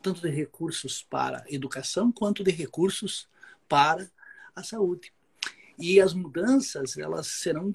tanto 0.03 0.21
de 0.21 0.31
recursos 0.31 1.03
para 1.03 1.45
educação 1.49 2.13
quanto 2.13 2.45
de 2.45 2.51
recursos 2.51 3.29
para 3.69 4.11
a 4.55 4.63
saúde. 4.63 5.13
E 5.79 6.01
as 6.01 6.15
mudanças, 6.15 6.97
elas 6.97 7.27
serão 7.27 7.73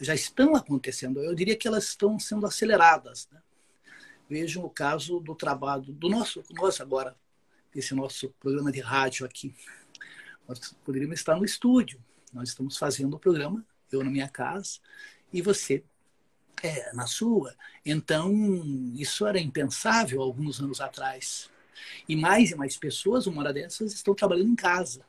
já 0.00 0.14
estão 0.14 0.54
acontecendo. 0.54 1.20
Eu 1.20 1.34
diria 1.34 1.56
que 1.56 1.66
elas 1.66 1.84
estão 1.84 2.18
sendo 2.18 2.46
aceleradas. 2.46 3.28
Né? 3.32 3.40
Vejam 4.28 4.64
o 4.64 4.70
caso 4.70 5.20
do 5.20 5.34
trabalho 5.34 5.92
do 5.92 6.08
nosso, 6.08 6.44
nós 6.50 6.80
agora, 6.80 7.16
esse 7.74 7.94
nosso 7.94 8.30
programa 8.40 8.70
de 8.70 8.80
rádio 8.80 9.24
aqui. 9.24 9.54
Nós 10.46 10.74
poderíamos 10.84 11.18
estar 11.18 11.36
no 11.36 11.44
estúdio. 11.44 12.02
Nós 12.32 12.50
estamos 12.50 12.76
fazendo 12.76 13.14
o 13.14 13.18
programa, 13.18 13.64
eu 13.90 14.02
na 14.04 14.10
minha 14.10 14.28
casa 14.28 14.78
e 15.32 15.40
você 15.40 15.84
é, 16.62 16.92
na 16.92 17.06
sua. 17.06 17.54
Então, 17.84 18.32
isso 18.94 19.26
era 19.26 19.38
impensável 19.38 20.20
alguns 20.20 20.60
anos 20.60 20.80
atrás. 20.80 21.50
E 22.08 22.16
mais 22.16 22.50
e 22.50 22.56
mais 22.56 22.76
pessoas, 22.76 23.26
uma 23.26 23.42
hora 23.42 23.52
dessas, 23.52 23.92
estão 23.92 24.14
trabalhando 24.14 24.50
em 24.50 24.56
casa. 24.56 25.04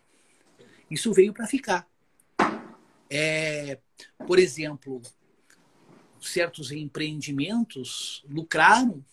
Isso 0.89 1.13
veio 1.13 1.33
para 1.33 1.47
ficar. 1.47 1.87
É, 3.09 3.79
por 4.27 4.37
exemplo, 4.37 5.01
certos 6.21 6.71
empreendimentos 6.71 8.23
lucraram 8.29 9.03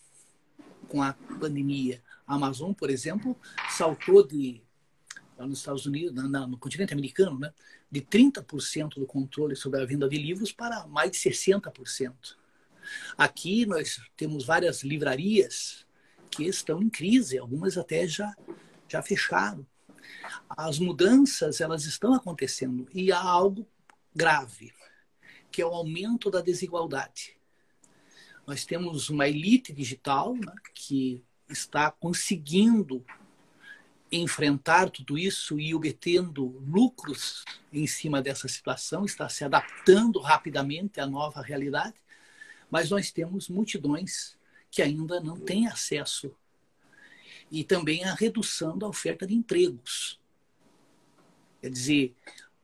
com 0.87 1.01
a 1.01 1.13
pandemia. 1.13 2.01
A 2.25 2.35
Amazon, 2.35 2.73
por 2.73 2.89
exemplo, 2.89 3.35
saltou 3.69 4.25
de 4.25 4.61
lá 5.37 5.45
nos 5.45 5.59
Estados 5.59 5.85
Unidos, 5.85 6.13
na, 6.13 6.47
no 6.47 6.57
continente 6.57 6.93
americano, 6.93 7.37
né, 7.39 7.53
de 7.89 8.01
30% 8.01 8.95
do 8.95 9.05
controle 9.05 9.55
sobre 9.55 9.81
a 9.81 9.85
venda 9.85 10.07
de 10.07 10.17
livros 10.17 10.51
para 10.51 10.85
mais 10.87 11.11
de 11.11 11.17
60%. 11.17 12.13
Aqui 13.17 13.65
nós 13.65 13.99
temos 14.15 14.45
várias 14.45 14.83
livrarias 14.83 15.85
que 16.29 16.43
estão 16.43 16.81
em 16.81 16.89
crise, 16.89 17.37
algumas 17.37 17.77
até 17.77 18.07
já, 18.07 18.35
já 18.87 19.01
fecharam. 19.01 19.65
As 20.49 20.79
mudanças 20.79 21.59
elas 21.59 21.85
estão 21.85 22.13
acontecendo 22.13 22.87
e 22.93 23.11
há 23.11 23.21
algo 23.21 23.67
grave, 24.15 24.73
que 25.51 25.61
é 25.61 25.65
o 25.65 25.73
aumento 25.73 26.29
da 26.29 26.41
desigualdade. 26.41 27.37
Nós 28.45 28.65
temos 28.65 29.09
uma 29.09 29.27
elite 29.27 29.73
digital 29.73 30.33
né, 30.33 30.53
que 30.73 31.23
está 31.49 31.91
conseguindo 31.91 33.05
enfrentar 34.11 34.89
tudo 34.89 35.17
isso 35.17 35.59
e 35.59 35.75
obtendo 35.75 36.45
lucros 36.65 37.43
em 37.71 37.85
cima 37.85 38.21
dessa 38.21 38.47
situação, 38.47 39.05
está 39.05 39.27
se 39.27 39.43
adaptando 39.43 40.19
rapidamente 40.19 40.99
à 40.99 41.05
nova 41.05 41.41
realidade, 41.41 41.95
mas 42.69 42.89
nós 42.89 43.11
temos 43.11 43.49
multidões 43.49 44.37
que 44.71 44.81
ainda 44.81 45.19
não 45.19 45.37
têm 45.37 45.67
acesso 45.67 46.33
e 47.51 47.63
também 47.63 48.03
a 48.03 48.13
redução 48.13 48.77
da 48.77 48.87
oferta 48.87 49.25
de 49.25 49.33
empregos. 49.33 50.19
Quer 51.61 51.69
dizer, 51.69 52.15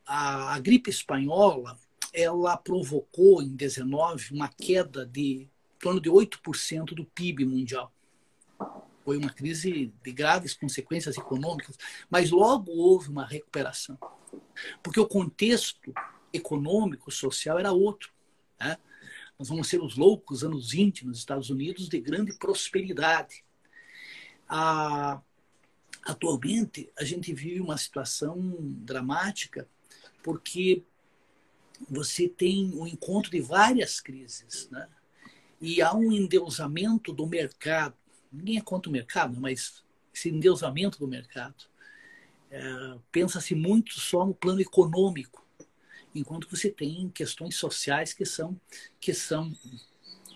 a, 0.06 0.54
a 0.54 0.60
gripe 0.60 0.90
espanhola 0.90 1.78
ela 2.14 2.56
provocou 2.56 3.42
em 3.42 3.56
19 3.56 4.34
uma 4.34 4.48
queda 4.48 5.06
de 5.06 5.50
em 5.76 5.84
torno 5.84 6.00
de 6.00 6.10
8% 6.10 6.94
do 6.94 7.04
PIB 7.04 7.44
mundial 7.44 7.92
foi 9.04 9.18
uma 9.18 9.30
crise 9.30 9.94
de 10.04 10.12
graves 10.12 10.54
consequências 10.54 11.18
econômicas, 11.18 11.78
mas 12.10 12.32
logo 12.32 12.72
houve 12.72 13.10
uma 13.10 13.26
recuperação. 13.26 13.98
Porque 14.82 15.00
o 15.00 15.08
contexto 15.08 15.94
econômico, 16.32 17.12
social 17.12 17.60
era 17.60 17.72
outro. 17.72 18.12
Né? 18.60 18.78
Nós 19.38 19.50
vamos 19.50 19.68
ser 19.68 19.82
os 19.82 19.98
loucos 19.98 20.44
anos 20.44 20.72
20 20.72 21.06
nos 21.06 21.20
Estados 21.20 21.50
Unidos 21.50 21.90
de 21.90 22.00
grande 22.00 22.34
prosperidade. 22.38 23.44
Atualmente, 26.06 26.92
a 26.98 27.04
gente 27.04 27.34
vive 27.34 27.62
uma 27.62 27.78
situação 27.78 28.58
dramática 28.60 29.68
porque 30.22 30.84
você 31.90 32.30
tem 32.30 32.72
o 32.74 32.84
um 32.84 32.88
encontro 32.88 33.30
de 33.30 33.42
várias 33.42 34.00
crises. 34.00 34.70
Né? 34.70 34.88
E 35.60 35.82
há 35.82 35.94
um 35.94 36.12
endeusamento 36.12 37.12
do 37.12 37.28
mercado 37.28 37.96
ninguém 38.34 38.58
é 38.58 38.62
contra 38.62 38.90
o 38.90 38.94
mercado, 38.94 39.40
mas 39.40 39.84
esse 40.14 40.30
endeusamento 40.30 41.00
do 41.00 41.08
mercado. 41.08 41.56
É, 42.50 42.98
Pensa-se 43.12 43.56
muito 43.56 44.00
só 44.00 44.26
no 44.26 44.34
plano 44.34 44.62
econômico, 44.62 45.46
enquanto 46.14 46.48
você 46.50 46.70
tem 46.70 47.10
questões 47.10 47.56
sociais 47.56 48.14
que 48.14 48.26
são 48.26 48.60
que 49.00 49.14
são 49.14 49.56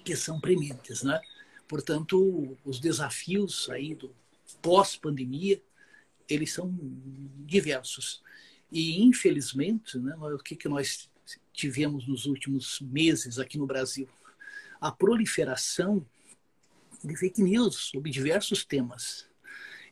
que 0.04 0.16
são 0.16 0.40
prementes, 0.40 1.04
né? 1.04 1.20
Portanto, 1.68 2.58
os 2.64 2.80
desafios 2.80 3.70
aí 3.70 3.94
do 3.94 4.16
pós-pandemia 4.62 5.62
eles 6.30 6.54
são 6.54 6.76
diversos 7.46 8.22
e 8.72 9.02
infelizmente, 9.02 9.98
né, 9.98 10.16
o 10.16 10.38
que 10.40 10.56
que 10.56 10.68
nós 10.68 11.10
tivemos 11.54 12.08
nos 12.08 12.26
últimos 12.26 12.82
meses 12.82 13.40
aqui 13.40 13.58
no 13.58 13.66
Brasil? 13.66 14.08
A 14.80 14.92
proliferação 14.92 16.06
de 17.04 17.16
fake 17.16 17.42
news 17.42 17.76
sobre 17.76 18.12
diversos 18.12 18.66
temas. 18.66 19.28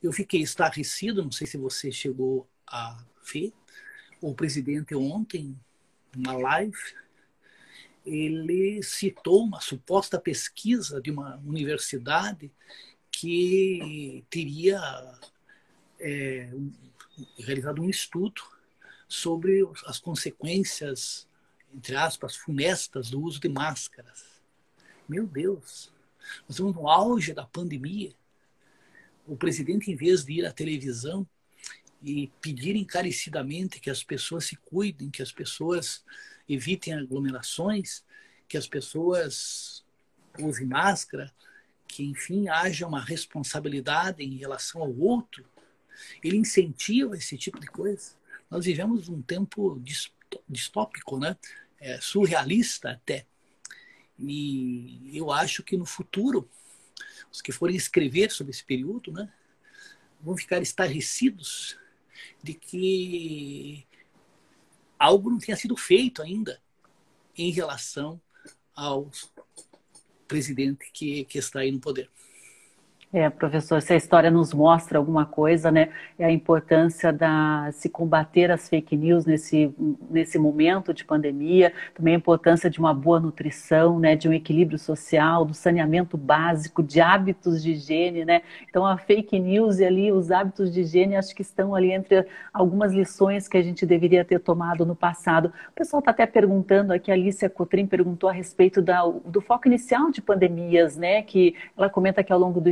Eu 0.02 0.12
fiquei 0.12 0.41
estarrecido, 0.41 1.24
não 1.24 1.32
sei 1.32 1.48
se 1.48 1.58
você 1.58 1.91
chegou 1.91 2.48
a 2.68 3.04
ver, 3.32 3.54
o 4.22 4.34
presidente 4.34 4.96
ontem, 4.96 5.60
numa 6.15 6.34
live, 6.34 6.78
ele 8.06 8.82
citou 8.84 9.44
uma 9.44 9.60
suposta 9.60 10.20
pesquisa 10.20 11.02
de 11.02 11.10
uma 11.10 11.38
universidade 11.38 12.52
que 13.12 14.24
teria 14.30 14.80
é, 16.00 16.52
realizado 17.38 17.82
um 17.82 17.89
estudo 17.89 18.41
sobre 19.08 19.68
as 19.86 20.00
consequências, 20.00 21.28
entre 21.74 21.96
aspas, 21.96 22.36
funestas 22.36 23.10
do 23.10 23.22
uso 23.22 23.39
de 23.39 23.50
máscaras. 23.50 24.26
Meu 25.08 25.26
Deus! 25.26 25.94
Nós 26.41 26.51
estamos 26.51 26.75
no 26.75 26.89
auge 26.89 27.33
da 27.33 27.45
pandemia. 27.45 28.13
O 29.27 29.35
presidente, 29.35 29.91
em 29.91 29.95
vez 29.95 30.23
de 30.23 30.33
ir 30.33 30.45
à 30.45 30.51
televisão 30.51 31.27
e 32.01 32.31
pedir 32.39 32.75
encarecidamente 32.75 33.79
que 33.79 33.89
as 33.89 34.03
pessoas 34.03 34.45
se 34.45 34.55
cuidem, 34.55 35.09
que 35.09 35.23
as 35.23 35.31
pessoas 35.31 36.03
evitem 36.47 36.93
aglomerações, 36.93 38.03
que 38.47 38.57
as 38.57 38.67
pessoas 38.67 39.83
usem 40.39 40.67
máscara, 40.67 41.33
que, 41.88 42.03
enfim, 42.03 42.47
haja 42.49 42.85
uma 42.85 43.01
responsabilidade 43.01 44.23
em 44.23 44.38
relação 44.38 44.81
ao 44.81 44.95
outro, 44.95 45.45
ele 46.23 46.38
incentiva 46.38 47.15
esse 47.15 47.38
tipo 47.38 47.59
de 47.59 47.67
coisa. 47.67 48.11
Nós 48.49 48.65
vivemos 48.65 49.09
um 49.09 49.21
tempo 49.21 49.81
distópico, 50.47 51.17
né? 51.17 51.38
É, 51.79 51.99
surrealista 51.99 52.91
até. 52.91 53.25
E 54.19 55.12
eu 55.13 55.32
acho 55.32 55.63
que 55.63 55.78
no 55.78 55.86
futuro, 55.86 56.49
os 57.32 57.41
que 57.41 57.51
forem 57.51 57.75
escrever 57.75 58.32
sobre 58.32 58.51
esse 58.51 58.63
período, 58.63 59.12
né, 59.12 59.32
vão 60.21 60.38
ficar 60.38 60.62
estarrecidos 60.62 61.78
de 62.41 62.54
que 62.54 63.86
algo 64.97 65.30
não 65.30 65.38
tenha 65.38 65.58
sido 65.58 65.75
feito 65.75 66.21
ainda 66.21 66.62
em 67.38 67.51
relação 67.51 68.19
ao 68.73 69.12
presidente 70.28 70.89
que, 70.91 71.25
que 71.25 71.38
está 71.38 71.60
aí 71.60 71.71
no 71.71 71.80
poder. 71.80 72.10
É, 73.17 73.30
professor, 73.30 73.82
se 73.82 73.93
a 73.93 73.95
história 73.95 74.30
nos 74.30 74.54
mostra 74.54 74.97
alguma 74.97 75.25
coisa, 75.25 75.71
né, 75.71 75.88
é 76.19 76.25
a 76.25 76.32
importância 76.32 77.13
da 77.13 77.69
se 77.71 77.88
combater 77.88 78.51
as 78.51 78.67
fake 78.67 78.97
news 78.97 79.25
nesse, 79.25 79.73
nesse 80.10 80.38
momento 80.38 80.93
de 80.93 81.06
pandemia, 81.06 81.71
também 81.93 82.15
a 82.15 82.17
importância 82.17 82.69
de 82.69 82.78
uma 82.78 82.93
boa 82.93 83.17
nutrição, 83.17 84.01
né, 84.01 84.17
de 84.17 84.28
um 84.28 84.34
equilíbrio 84.34 84.78
social, 84.78 85.45
do 85.45 85.54
saneamento 85.54 86.17
básico, 86.17 86.84
de 86.84 86.99
hábitos 86.99 87.63
de 87.63 87.71
higiene, 87.71 88.25
né? 88.25 88.41
Então 88.69 88.86
a 88.86 88.97
fake 88.97 89.39
news 89.39 89.80
e 89.80 89.86
ali 89.86 90.12
os 90.12 90.30
hábitos 90.30 90.69
de 90.69 90.82
higiene 90.82 91.15
acho 91.15 91.34
que 91.34 91.41
estão 91.41 91.73
ali 91.73 91.93
entre 91.93 92.28
algumas 92.54 92.91
lições 92.91 93.47
que 93.47 93.56
a 93.56 93.63
gente 93.63 93.86
deveria 93.86 94.25
ter 94.25 94.41
tomado 94.41 94.86
no 94.86 94.93
passado. 94.93 95.54
O 95.69 95.73
pessoal 95.73 95.99
está 95.99 96.12
até 96.12 96.25
perguntando 96.25 96.91
aqui, 96.91 97.10
a 97.10 97.13
Alicia 97.13 97.49
Cotrim 97.49 97.88
perguntou 97.88 98.30
a 98.30 98.34
respeito 98.34 98.82
da, 98.82 99.06
do 99.23 99.39
foco 99.39 99.69
inicial 99.69 100.12
de 100.12 100.21
pandemias, 100.21 100.97
né? 100.97 101.21
Que 101.21 101.56
ela 101.78 101.89
comenta 101.89 102.21
que 102.21 102.34
ao 102.34 102.39
longo 102.39 102.60
do 102.60 102.67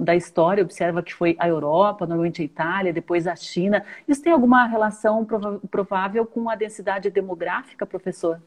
da 0.00 0.16
história, 0.16 0.62
observa 0.62 1.02
que 1.02 1.12
foi 1.12 1.36
a 1.38 1.46
Europa, 1.46 2.06
normalmente 2.06 2.42
a 2.42 2.44
Itália, 2.44 2.92
depois 2.92 3.26
a 3.26 3.36
China. 3.36 3.84
Isso 4.08 4.22
tem 4.22 4.32
alguma 4.32 4.66
relação 4.66 5.26
provável 5.70 6.24
com 6.24 6.48
a 6.48 6.54
densidade 6.54 7.10
demográfica, 7.10 7.84
professor? 7.84 8.40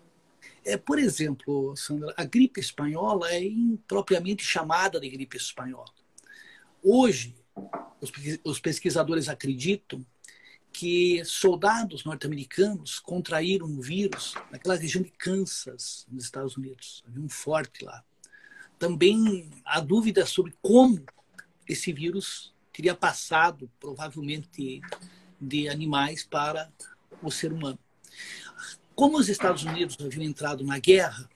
É, 0.65 0.77
por 0.77 0.99
exemplo, 0.99 1.75
Sandra, 1.75 2.13
a 2.17 2.23
gripe 2.23 2.59
espanhola 2.59 3.29
é 3.31 3.43
impropriamente 3.43 4.43
chamada 4.43 4.99
de 4.99 5.09
gripe 5.09 5.37
espanhola. 5.37 5.91
Hoje, 6.83 7.35
os 8.43 8.59
pesquisadores 8.59 9.29
acreditam 9.29 10.05
que 10.71 11.23
soldados 11.25 12.05
norte-americanos 12.05 12.99
contraíram 12.99 13.65
o 13.65 13.81
vírus 13.81 14.35
naquela 14.51 14.75
região 14.75 15.01
de 15.01 15.09
Kansas, 15.11 16.05
nos 16.11 16.23
Estados 16.23 16.55
Unidos. 16.55 17.03
Havia 17.07 17.23
um 17.23 17.29
forte 17.29 17.83
lá 17.83 18.03
também 18.77 19.49
há 19.65 19.79
dúvidas 19.79 20.29
sobre 20.29 20.53
como 20.61 21.03
esse 21.67 21.91
vírus 21.91 22.53
teria 22.71 22.95
passado, 22.95 23.69
provavelmente, 23.79 24.81
de 25.39 25.67
animais 25.67 26.23
para 26.23 26.71
o 27.21 27.31
ser 27.31 27.51
humano. 27.51 27.79
Como 28.95 29.17
os 29.17 29.29
Estados 29.29 29.63
Unidos 29.63 29.97
haviam 29.99 30.23
entrado 30.23 30.63
na 30.63 30.79
guerra, 30.79 31.29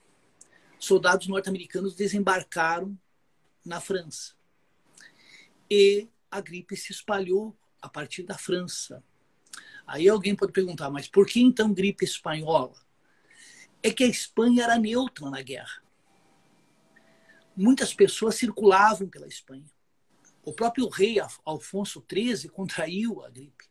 soldados 0.79 1.27
norte-americanos 1.27 1.95
desembarcaram 1.95 2.97
na 3.65 3.79
França. 3.79 4.33
E 5.69 6.07
a 6.29 6.41
gripe 6.41 6.75
se 6.75 6.91
espalhou 6.91 7.55
a 7.81 7.89
partir 7.89 8.23
da 8.23 8.37
França. 8.37 9.03
Aí 9.85 10.07
alguém 10.07 10.35
pode 10.35 10.51
perguntar, 10.51 10.89
mas 10.89 11.07
por 11.07 11.25
que 11.25 11.41
então 11.41 11.73
gripe 11.73 12.05
espanhola? 12.05 12.79
É 13.83 13.91
que 13.91 14.03
a 14.03 14.07
Espanha 14.07 14.63
era 14.63 14.77
neutra 14.77 15.29
na 15.29 15.41
guerra. 15.41 15.80
Muitas 17.55 17.93
pessoas 17.93 18.35
circulavam 18.35 19.07
pela 19.09 19.27
Espanha. 19.27 19.65
O 20.43 20.53
próprio 20.53 20.87
rei 20.89 21.17
Alfonso 21.45 22.03
XIII 22.09 22.49
contraiu 22.49 23.23
a 23.23 23.29
gripe. 23.29 23.69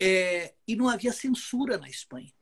É, 0.00 0.54
e 0.66 0.76
não 0.76 0.88
havia 0.88 1.12
censura 1.12 1.76
na 1.76 1.88
Espanha. 1.88 2.32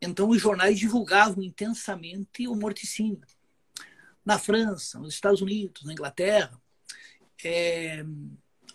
Então, 0.00 0.28
os 0.30 0.40
jornais 0.40 0.78
divulgavam 0.78 1.42
intensamente 1.42 2.48
o 2.48 2.56
morticínio. 2.56 3.20
Na 4.24 4.38
França, 4.38 4.98
nos 4.98 5.14
Estados 5.14 5.40
Unidos, 5.40 5.84
na 5.84 5.92
Inglaterra, 5.92 6.60
é, 7.44 8.04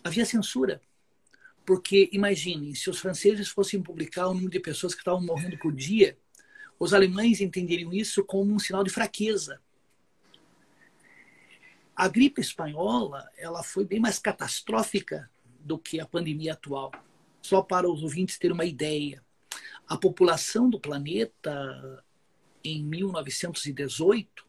havia 0.04 0.24
censura. 0.24 0.80
Porque, 1.66 2.08
imaginem, 2.12 2.74
se 2.74 2.88
os 2.88 2.98
franceses 2.98 3.48
fossem 3.48 3.82
publicar 3.82 4.28
o 4.28 4.34
número 4.34 4.50
de 4.50 4.60
pessoas 4.60 4.94
que 4.94 5.00
estavam 5.00 5.20
morrendo 5.20 5.58
por 5.58 5.74
dia, 5.74 6.16
os 6.78 6.94
alemães 6.94 7.40
entenderiam 7.40 7.92
isso 7.92 8.24
como 8.24 8.54
um 8.54 8.58
sinal 8.58 8.84
de 8.84 8.90
fraqueza. 8.90 9.60
A 11.94 12.06
gripe 12.06 12.40
espanhola 12.40 13.28
ela 13.36 13.62
foi 13.62 13.84
bem 13.84 13.98
mais 13.98 14.18
catastrófica 14.18 15.28
do 15.58 15.78
que 15.78 15.98
a 15.98 16.06
pandemia 16.06 16.52
atual. 16.52 16.92
Só 17.42 17.62
para 17.62 17.90
os 17.90 18.02
ouvintes 18.02 18.38
terem 18.38 18.54
uma 18.54 18.64
ideia, 18.64 19.24
a 19.88 19.96
população 19.96 20.70
do 20.70 20.78
planeta 20.78 22.04
em 22.62 22.84
1918 22.84 24.46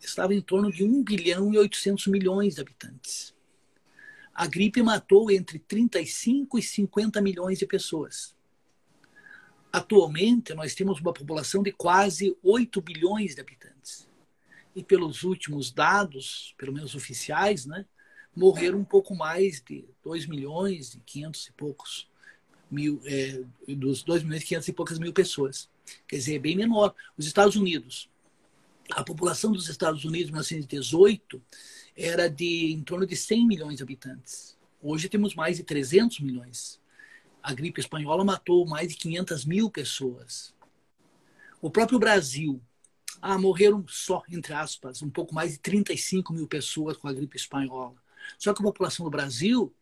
estava 0.00 0.34
em 0.34 0.40
torno 0.40 0.70
de 0.70 0.84
1 0.84 1.02
bilhão 1.02 1.52
e 1.52 1.58
800 1.58 2.06
milhões 2.06 2.54
de 2.54 2.60
habitantes. 2.60 3.34
A 4.32 4.46
gripe 4.46 4.80
matou 4.82 5.32
entre 5.32 5.58
35 5.58 6.58
e 6.58 6.62
50 6.62 7.20
milhões 7.20 7.58
de 7.58 7.66
pessoas. 7.66 8.37
Atualmente, 9.72 10.54
nós 10.54 10.74
temos 10.74 11.00
uma 11.00 11.12
população 11.12 11.62
de 11.62 11.72
quase 11.72 12.36
8 12.42 12.80
bilhões 12.80 13.34
de 13.34 13.40
habitantes. 13.40 14.08
E 14.74 14.82
pelos 14.82 15.22
últimos 15.24 15.70
dados, 15.70 16.54
pelo 16.56 16.72
menos 16.72 16.94
oficiais, 16.94 17.66
né, 17.66 17.84
morreram 18.34 18.78
um 18.78 18.84
pouco 18.84 19.14
mais 19.14 19.60
de 19.60 19.84
2 20.02 20.26
milhões 20.26 20.94
e 20.94 21.00
500 21.00 21.46
e 21.46 21.52
poucos 21.52 22.08
mil, 22.70 23.00
é, 23.04 23.42
dos 23.74 24.02
2 24.02 24.22
milhões 24.22 24.42
e 24.42 24.46
500 24.46 24.68
e 24.68 24.72
poucas 24.72 24.98
mil 24.98 25.12
pessoas. 25.12 25.68
Quer 26.06 26.16
dizer, 26.16 26.36
é 26.36 26.38
bem 26.38 26.56
menor. 26.56 26.94
Os 27.16 27.26
Estados 27.26 27.56
Unidos, 27.56 28.08
a 28.90 29.02
população 29.02 29.52
dos 29.52 29.68
Estados 29.68 30.04
Unidos 30.04 30.28
em 30.28 30.32
1918 30.32 31.42
era 31.96 32.28
de 32.28 32.72
em 32.72 32.82
torno 32.82 33.06
de 33.06 33.16
100 33.16 33.46
milhões 33.46 33.76
de 33.78 33.82
habitantes. 33.82 34.56
Hoje 34.80 35.08
temos 35.08 35.34
mais 35.34 35.56
de 35.56 35.64
300 35.64 36.20
milhões 36.20 36.80
a 37.42 37.54
gripe 37.54 37.80
espanhola 37.80 38.24
matou 38.24 38.66
mais 38.66 38.88
de 38.88 38.94
500 38.96 39.44
mil 39.44 39.70
pessoas. 39.70 40.54
O 41.60 41.70
próprio 41.70 41.98
Brasil, 41.98 42.62
ah, 43.20 43.38
morreram 43.38 43.84
só, 43.88 44.22
entre 44.28 44.52
aspas, 44.52 45.02
um 45.02 45.10
pouco 45.10 45.34
mais 45.34 45.52
de 45.52 45.58
35 45.58 46.32
mil 46.32 46.46
pessoas 46.46 46.96
com 46.96 47.08
a 47.08 47.12
gripe 47.12 47.36
espanhola. 47.36 47.96
Só 48.38 48.52
que 48.52 48.60
a 48.60 48.64
população 48.64 49.04
do 49.04 49.10
Brasil 49.10 49.74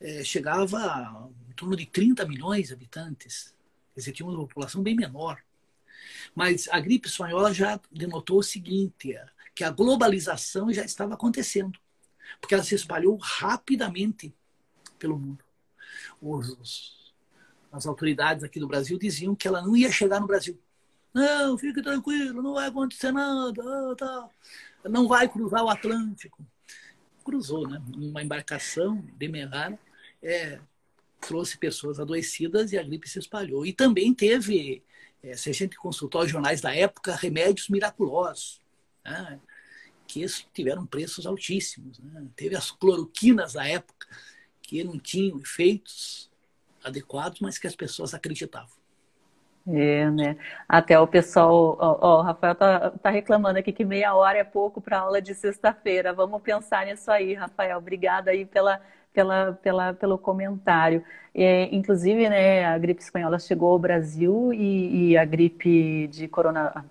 é, 0.00 0.22
chegava 0.24 0.78
a 0.78 1.28
em 1.48 1.52
torno 1.52 1.76
de 1.76 1.86
30 1.86 2.24
milhões 2.26 2.68
de 2.68 2.74
habitantes. 2.74 3.54
Quer 3.94 4.00
dizer, 4.00 4.12
tinha 4.12 4.28
uma 4.28 4.38
população 4.38 4.82
bem 4.82 4.94
menor. 4.94 5.42
Mas 6.34 6.68
a 6.68 6.78
gripe 6.78 7.08
espanhola 7.08 7.52
já 7.52 7.80
denotou 7.90 8.38
o 8.38 8.42
seguinte, 8.42 9.14
que 9.54 9.64
a 9.64 9.70
globalização 9.70 10.72
já 10.72 10.84
estava 10.84 11.14
acontecendo, 11.14 11.78
porque 12.40 12.54
ela 12.54 12.62
se 12.62 12.74
espalhou 12.74 13.16
rapidamente 13.16 14.32
pelo 14.98 15.18
mundo. 15.18 15.44
Os, 16.20 16.97
as 17.72 17.86
autoridades 17.86 18.44
aqui 18.44 18.58
do 18.58 18.68
Brasil 18.68 18.98
diziam 18.98 19.34
que 19.34 19.46
ela 19.46 19.62
não 19.62 19.76
ia 19.76 19.90
chegar 19.90 20.20
no 20.20 20.26
Brasil. 20.26 20.58
Não, 21.12 21.56
fique 21.58 21.82
tranquilo, 21.82 22.42
não 22.42 22.54
vai 22.54 22.68
acontecer 22.68 23.12
nada, 23.12 23.62
ah, 23.62 23.94
tá. 23.96 24.30
não 24.88 25.08
vai 25.08 25.28
cruzar 25.28 25.64
o 25.64 25.68
Atlântico. 25.68 26.44
Cruzou, 27.24 27.68
né? 27.68 27.82
Uma 27.94 28.22
embarcação 28.22 29.04
demerara 29.16 29.78
é, 30.22 30.60
trouxe 31.20 31.58
pessoas 31.58 31.98
adoecidas 31.98 32.72
e 32.72 32.78
a 32.78 32.82
gripe 32.82 33.08
se 33.08 33.18
espalhou. 33.18 33.66
E 33.66 33.72
também 33.72 34.14
teve, 34.14 34.82
é, 35.22 35.36
se 35.36 35.50
a 35.50 35.52
gente 35.52 35.76
consultar 35.76 36.20
os 36.20 36.30
jornais 36.30 36.60
da 36.60 36.74
época, 36.74 37.14
remédios 37.16 37.68
miraculosos, 37.68 38.60
né? 39.04 39.40
que 40.06 40.24
tiveram 40.54 40.86
preços 40.86 41.26
altíssimos. 41.26 41.98
Né? 41.98 42.26
Teve 42.34 42.56
as 42.56 42.70
cloroquinas 42.70 43.52
da 43.52 43.66
época, 43.66 44.06
que 44.62 44.82
não 44.82 44.98
tinham 44.98 45.38
efeitos 45.38 46.27
adequados, 46.88 47.40
mas 47.40 47.58
que 47.58 47.66
as 47.66 47.76
pessoas 47.76 48.14
acreditavam. 48.14 48.76
É, 49.70 50.10
né? 50.10 50.36
Até 50.66 50.98
o 50.98 51.06
pessoal, 51.06 51.76
ó, 51.78 51.98
ó, 52.00 52.18
o 52.20 52.22
Rafael 52.22 52.54
tá, 52.54 52.90
tá 52.90 53.10
reclamando 53.10 53.58
aqui 53.58 53.70
que 53.70 53.84
meia 53.84 54.14
hora 54.14 54.38
é 54.38 54.44
pouco 54.44 54.80
para 54.80 55.00
aula 55.00 55.20
de 55.20 55.34
sexta-feira. 55.34 56.12
Vamos 56.12 56.40
pensar 56.40 56.86
nisso 56.86 57.10
aí, 57.10 57.34
Rafael. 57.34 57.76
Obrigada 57.76 58.30
aí 58.30 58.46
pela, 58.46 58.80
pela, 59.12 59.52
pela, 59.52 59.92
pelo 59.92 60.16
comentário. 60.16 61.04
É, 61.34 61.68
inclusive, 61.74 62.28
né, 62.30 62.64
a 62.64 62.78
gripe 62.78 63.02
espanhola 63.02 63.38
chegou 63.38 63.70
ao 63.70 63.78
Brasil 63.78 64.52
e, 64.54 65.10
e 65.10 65.18
a 65.18 65.24
gripe 65.26 66.08
de 66.08 66.26
corona, 66.28 66.84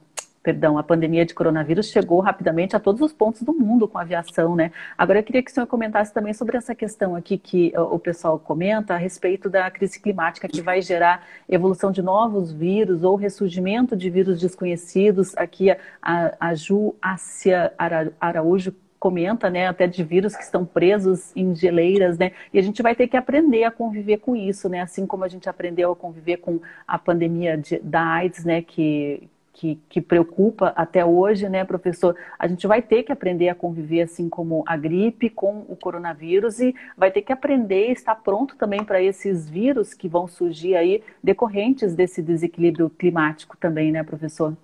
perdão, 0.48 0.78
a 0.78 0.84
pandemia 0.84 1.26
de 1.26 1.34
coronavírus 1.34 1.88
chegou 1.88 2.22
rapidamente 2.22 2.74
a 2.74 2.80
todos 2.80 3.02
os 3.02 3.12
pontos 3.12 3.42
do 3.42 3.54
mundo 3.54 3.86
com 3.86 3.98
a 3.98 4.02
aviação, 4.04 4.56
né? 4.56 4.72
Agora 4.98 5.20
eu 5.20 5.24
queria 5.24 5.44
que 5.44 5.52
o 5.52 5.54
senhor 5.54 5.68
comentasse 5.68 6.14
também 6.14 6.34
sobre 6.34 6.56
essa 6.56 6.74
questão 6.74 7.18
aqui 7.18 7.38
que 7.38 7.74
o 7.76 8.00
pessoal 8.00 8.40
comenta 8.40 8.94
a 8.94 8.98
respeito 8.98 9.50
da 9.50 9.70
crise 9.70 10.00
climática 10.00 10.48
que 10.48 10.62
vai 10.62 10.82
gerar 10.82 11.28
evolução 11.50 11.92
de 11.92 12.02
novos 12.02 12.54
vírus 12.54 13.04
ou 13.04 13.18
ressurgimento 13.18 13.94
de 13.94 14.10
vírus 14.10 14.40
desconhecidos. 14.40 15.36
Aqui 15.36 15.70
a, 16.02 16.34
a 16.40 16.56
Ju 16.56 16.96
Ácia 17.02 17.74
Araújo 18.18 18.74
comenta, 18.98 19.50
né, 19.50 19.68
até 19.68 19.86
de 19.86 20.02
vírus 20.02 20.34
que 20.34 20.44
estão 20.44 20.66
presos 20.66 21.36
em 21.36 21.54
geleiras, 21.54 22.18
né, 22.18 22.32
e 22.54 22.58
a 22.58 22.62
gente 22.62 22.82
vai 22.82 22.96
ter 22.96 23.08
que 23.08 23.18
aprender 23.18 23.66
a 23.66 23.70
conviver 23.70 24.18
com 24.18 24.34
isso, 24.34 24.70
né, 24.70 24.80
assim 24.80 25.06
como 25.06 25.26
a 25.26 25.28
gente 25.28 25.48
aprendeu 25.48 25.92
a 25.92 25.96
conviver 25.96 26.38
com 26.38 26.62
a 26.88 26.98
pandemia 26.98 27.58
de, 27.58 27.80
da 27.80 28.02
AIDS, 28.02 28.44
né, 28.44 28.62
que, 28.62 29.30
que, 29.58 29.80
que, 29.90 30.00
preocupa 30.00 30.68
até 30.76 31.04
hoje, 31.04 31.50
né, 31.50 31.66
professor? 31.66 32.16
A 32.38 32.48
gente 32.48 32.68
vai 32.68 32.80
ter 32.80 33.02
que 33.02 33.12
aprender 33.12 33.50
a 33.50 33.56
conviver 33.56 34.02
assim 34.02 34.30
como 34.30 34.64
a 34.68 34.78
gripe 34.78 35.32
com 35.32 35.66
o 35.68 35.76
coronavírus 35.76 36.60
e 36.60 36.76
vai 36.96 37.10
ter 37.10 37.24
que 37.24 37.34
aprender 37.34 37.90
a 37.90 37.92
estar 37.92 38.16
pronto 38.16 38.56
também 38.56 38.84
para 38.84 39.02
esses 39.02 39.50
vírus 39.50 39.96
que 39.96 40.08
vão 40.08 40.28
surgir 40.28 40.76
aí 40.76 41.04
decorrentes 41.24 41.96
desse 41.96 42.22
desequilíbrio 42.22 42.88
climático 42.88 43.58
também, 43.58 43.92
né, 43.92 44.04
professor? 44.04 44.56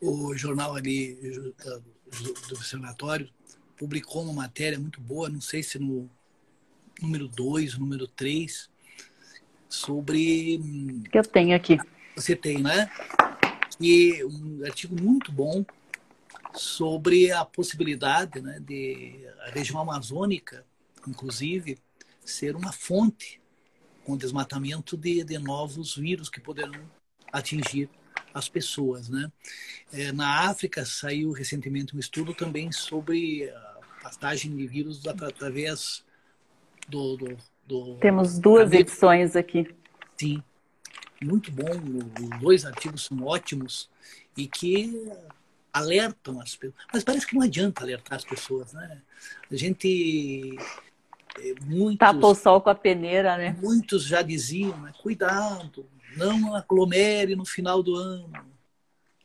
O 0.00 0.34
jornal 0.36 0.74
ali 0.74 1.16
do 2.48 2.56
observatório 2.56 3.28
publicou 3.78 4.24
uma 4.24 4.32
matéria 4.32 4.80
muito 4.80 5.00
boa, 5.00 5.28
não 5.28 5.40
sei 5.40 5.62
se 5.62 5.78
no 5.78 6.10
número 7.00 7.28
2, 7.28 7.78
número 7.78 8.08
3, 8.08 8.68
sobre. 9.68 10.60
Que 11.12 11.18
eu 11.18 11.22
tenho 11.22 11.54
aqui. 11.54 11.78
Você 12.16 12.34
tem, 12.34 12.58
né? 12.58 12.90
E 13.80 14.24
um 14.24 14.64
artigo 14.64 15.00
muito 15.00 15.32
bom 15.32 15.64
sobre 16.52 17.32
a 17.32 17.44
possibilidade 17.44 18.40
né, 18.40 18.60
de 18.60 19.26
a 19.40 19.50
região 19.50 19.80
amazônica, 19.80 20.64
inclusive, 21.06 21.78
ser 22.24 22.56
uma 22.56 22.72
fonte 22.72 23.40
com 24.04 24.16
desmatamento 24.16 24.96
de, 24.96 25.24
de 25.24 25.38
novos 25.38 25.96
vírus 25.96 26.28
que 26.28 26.40
poderão 26.40 26.78
atingir 27.32 27.88
as 28.32 28.48
pessoas. 28.48 29.08
Né? 29.08 29.30
É, 29.92 30.12
na 30.12 30.48
África 30.48 30.84
saiu 30.84 31.32
recentemente 31.32 31.96
um 31.96 31.98
estudo 31.98 32.34
também 32.34 32.70
sobre 32.70 33.48
a 33.50 33.78
passagem 34.02 34.54
de 34.54 34.66
vírus 34.66 35.06
através 35.06 36.04
do, 36.88 37.16
do, 37.16 37.36
do 37.66 37.96
Temos 37.96 38.38
duas 38.38 38.72
edições 38.72 39.34
aqui. 39.34 39.66
Sim, 40.16 40.42
muito 41.22 41.50
bom, 41.50 41.64
os 41.64 42.40
dois 42.40 42.64
artigos 42.64 43.04
são 43.04 43.22
ótimos 43.22 43.88
e 44.36 44.46
que 44.46 45.10
alertam 45.72 46.40
as 46.40 46.54
pessoas. 46.54 46.86
Mas 46.92 47.04
parece 47.04 47.26
que 47.26 47.34
não 47.34 47.42
adianta 47.42 47.82
alertar 47.82 48.18
as 48.18 48.24
pessoas, 48.24 48.72
né? 48.72 49.02
A 49.50 49.56
gente. 49.56 50.56
Eh, 51.38 51.54
muitos, 51.62 51.98
Tapa 51.98 52.26
o 52.26 52.34
sol 52.34 52.60
com 52.60 52.70
a 52.70 52.74
peneira, 52.74 53.36
né? 53.36 53.56
Muitos 53.60 54.04
já 54.04 54.22
diziam, 54.22 54.76
né? 54.80 54.92
cuidado, 55.02 55.88
não 56.16 56.54
aglomere 56.54 57.34
no 57.34 57.44
final 57.44 57.82
do 57.82 57.96
ano. 57.96 58.32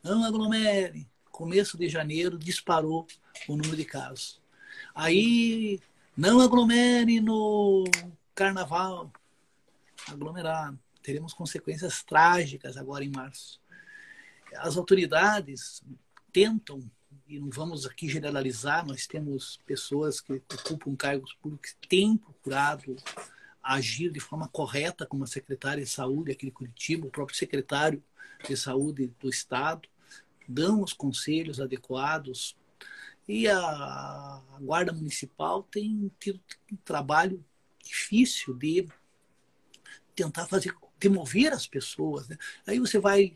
Não 0.04 0.24
aglomere. 0.24 1.08
Começo 1.32 1.78
de 1.78 1.88
janeiro 1.88 2.38
disparou 2.38 3.06
o 3.48 3.56
número 3.56 3.76
de 3.76 3.86
casos. 3.86 4.42
Aí, 4.96 5.80
não 6.18 6.42
aglomere 6.42 7.20
no 7.20 7.84
carnaval. 8.34 9.12
Aglomerado 10.08 10.80
teremos 11.02 11.34
consequências 11.34 12.04
trágicas 12.04 12.78
agora 12.78 13.04
em 13.04 13.10
março. 13.10 13.60
As 14.56 14.78
autoridades 14.78 15.84
tentam, 16.32 16.90
e 17.28 17.40
não 17.40 17.50
vamos 17.50 17.86
aqui 17.86 18.08
generalizar, 18.10 18.86
nós 18.86 19.08
temos 19.08 19.60
pessoas 19.66 20.20
que 20.20 20.34
ocupam 20.34 20.96
cargos 20.96 21.34
públicos 21.36 21.76
que 21.80 21.88
têm 21.88 22.18
procurado 22.18 22.96
agir 23.62 24.12
de 24.12 24.20
forma 24.20 24.48
correta, 24.48 25.06
como 25.06 25.24
a 25.24 25.28
secretária 25.28 25.84
de 25.84 25.90
saúde 25.90 26.32
aqui 26.32 26.48
de 26.48 26.52
Curitiba, 26.52 27.08
o 27.08 27.12
próprio 27.12 27.38
secretário 27.38 28.04
de 28.48 28.56
saúde 28.56 29.14
do 29.20 29.30
estado, 29.30 29.88
dão 30.48 30.82
os 30.82 30.94
conselhos 30.94 31.60
adequados. 31.60 32.58
E 33.28 33.48
a, 33.48 34.42
Guarda 34.60 34.92
Municipal 34.92 35.62
tem 35.64 36.12
tido 36.20 36.40
um 36.72 36.76
trabalho 36.78 37.46
difícil 37.84 38.56
de 38.56 38.88
tentar 40.16 40.48
fazer 40.48 40.74
demover 41.00 41.54
as 41.54 41.66
pessoas. 41.66 42.28
Né? 42.28 42.38
Aí 42.68 42.80
você 42.80 43.00
vai 43.00 43.34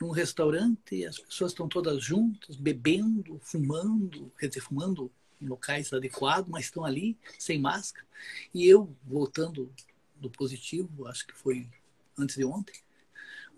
num 0.00 0.10
restaurante, 0.10 1.04
as 1.04 1.18
pessoas 1.18 1.52
estão 1.52 1.68
todas 1.68 2.02
juntas, 2.02 2.56
bebendo, 2.56 3.38
fumando, 3.40 4.32
quer 4.38 4.48
dizer, 4.48 4.60
fumando 4.60 5.10
em 5.40 5.46
locais 5.46 5.92
adequados, 5.92 6.50
mas 6.50 6.64
estão 6.64 6.84
ali 6.84 7.16
sem 7.38 7.60
máscara. 7.60 8.06
E 8.52 8.66
eu, 8.66 8.94
voltando 9.04 9.72
do 10.16 10.30
positivo, 10.30 11.06
acho 11.06 11.26
que 11.26 11.34
foi 11.34 11.68
antes 12.18 12.36
de 12.36 12.44
ontem, 12.44 12.74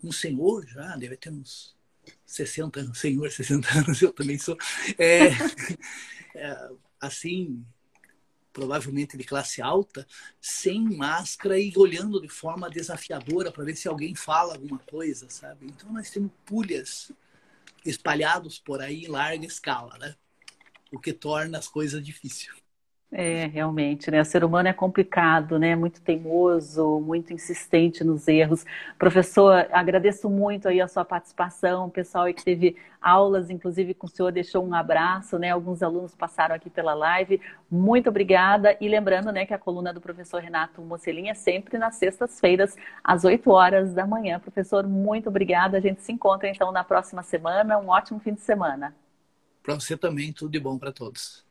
um 0.03 0.11
senhor 0.11 0.65
já, 0.67 0.95
deve 0.97 1.17
ter 1.17 1.31
uns 1.31 1.75
60 2.25 2.79
anos, 2.79 2.99
senhor, 2.99 3.31
60 3.31 3.79
anos, 3.79 4.01
eu 4.01 4.13
também 4.13 4.37
sou, 4.37 4.57
é, 4.97 5.29
é, 6.35 6.69
assim, 6.99 7.65
provavelmente 8.55 9.17
de 9.17 9.25
classe 9.25 9.61
alta, 9.61 10.07
sem 10.39 10.81
máscara 10.81 11.59
e 11.59 11.73
olhando 11.75 12.21
de 12.21 12.29
forma 12.29 12.69
desafiadora 12.69 13.51
para 13.51 13.65
ver 13.65 13.75
se 13.75 13.85
alguém 13.85 14.15
fala 14.15 14.53
alguma 14.53 14.79
coisa, 14.79 15.29
sabe? 15.29 15.65
Então 15.65 15.91
nós 15.91 16.09
temos 16.09 16.31
pulhas 16.45 17.11
espalhados 17.85 18.57
por 18.57 18.81
aí 18.81 19.03
em 19.03 19.07
larga 19.09 19.45
escala, 19.45 19.97
né? 19.97 20.15
O 20.89 20.97
que 20.97 21.11
torna 21.11 21.57
as 21.57 21.67
coisas 21.67 22.01
difíceis. 22.03 22.64
É, 23.11 23.45
realmente, 23.45 24.11
né? 24.11 24.19
O 24.19 24.25
ser 24.25 24.43
humano 24.43 24.67
é 24.67 24.73
complicado, 24.73 25.57
né? 25.57 25.73
Muito 25.75 26.01
teimoso, 26.01 26.99
muito 26.99 27.31
insistente 27.31 28.03
nos 28.03 28.27
erros. 28.27 28.65
Professor, 28.99 29.67
agradeço 29.71 30.29
muito 30.29 30.67
aí 30.67 30.81
a 30.81 30.87
sua 30.87 31.05
participação, 31.05 31.85
o 31.87 31.91
pessoal 31.91 32.25
aí 32.25 32.33
que 32.33 32.43
teve 32.43 32.75
aulas, 32.99 33.49
inclusive 33.49 33.93
com 33.93 34.07
o 34.07 34.09
senhor, 34.09 34.31
deixou 34.31 34.65
um 34.67 34.73
abraço, 34.73 35.39
né? 35.39 35.51
Alguns 35.51 35.81
alunos 35.81 36.13
passaram 36.13 36.55
aqui 36.55 36.69
pela 36.69 36.93
live. 36.93 37.39
Muito 37.71 38.09
obrigada. 38.09 38.75
E 38.81 38.89
lembrando, 38.89 39.31
né, 39.31 39.45
que 39.45 39.53
a 39.53 39.59
coluna 39.59 39.93
do 39.93 40.01
professor 40.01 40.41
Renato 40.41 40.81
Mocelin 40.81 41.29
é 41.29 41.33
sempre 41.35 41.77
nas 41.77 41.95
sextas-feiras, 41.95 42.75
às 43.03 43.23
8 43.23 43.49
horas 43.51 43.93
da 43.93 44.05
manhã. 44.05 44.39
Professor, 44.39 44.85
muito 44.85 45.29
obrigada. 45.29 45.77
A 45.77 45.81
gente 45.81 46.01
se 46.01 46.11
encontra 46.11 46.49
então 46.49 46.71
na 46.71 46.83
próxima 46.83 47.23
semana. 47.23 47.77
Um 47.77 47.87
ótimo 47.89 48.19
fim 48.19 48.33
de 48.33 48.41
semana. 48.41 48.93
Para 49.63 49.75
você 49.75 49.95
também, 49.95 50.33
tudo 50.33 50.51
de 50.51 50.59
bom 50.59 50.77
para 50.77 50.91
todos. 50.91 51.44